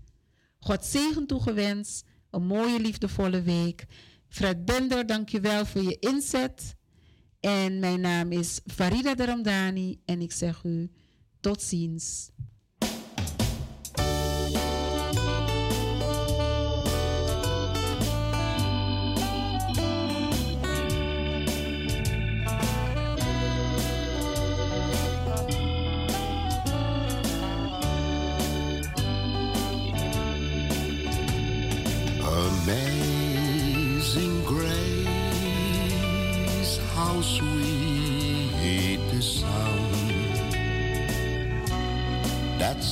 [0.60, 2.06] God zegen toegewenst.
[2.30, 3.86] Een mooie, liefdevolle week.
[4.28, 6.76] Fred Bender, dankjewel voor je inzet.
[7.40, 10.92] En mijn naam is Farida Daramdani en ik zeg u
[11.40, 12.32] tot ziens.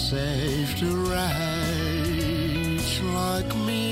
[0.10, 3.84] safe to rage like me.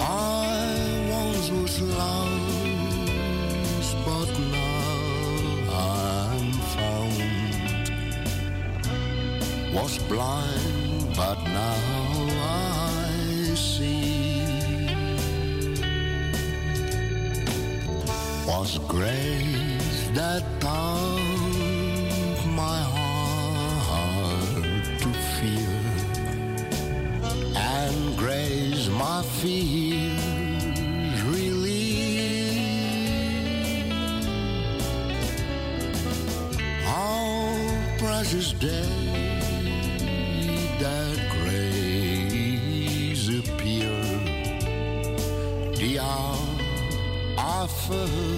[0.00, 0.74] I
[1.08, 3.10] once was lost,
[4.04, 4.98] but now
[5.86, 7.22] I'm found.
[9.72, 11.78] Was blind, but now
[12.42, 14.42] I see.
[18.48, 21.29] Was grace that time
[38.20, 38.82] was his day
[40.78, 44.26] that grace appeared.
[45.76, 46.36] The hour
[47.38, 48.29] offered.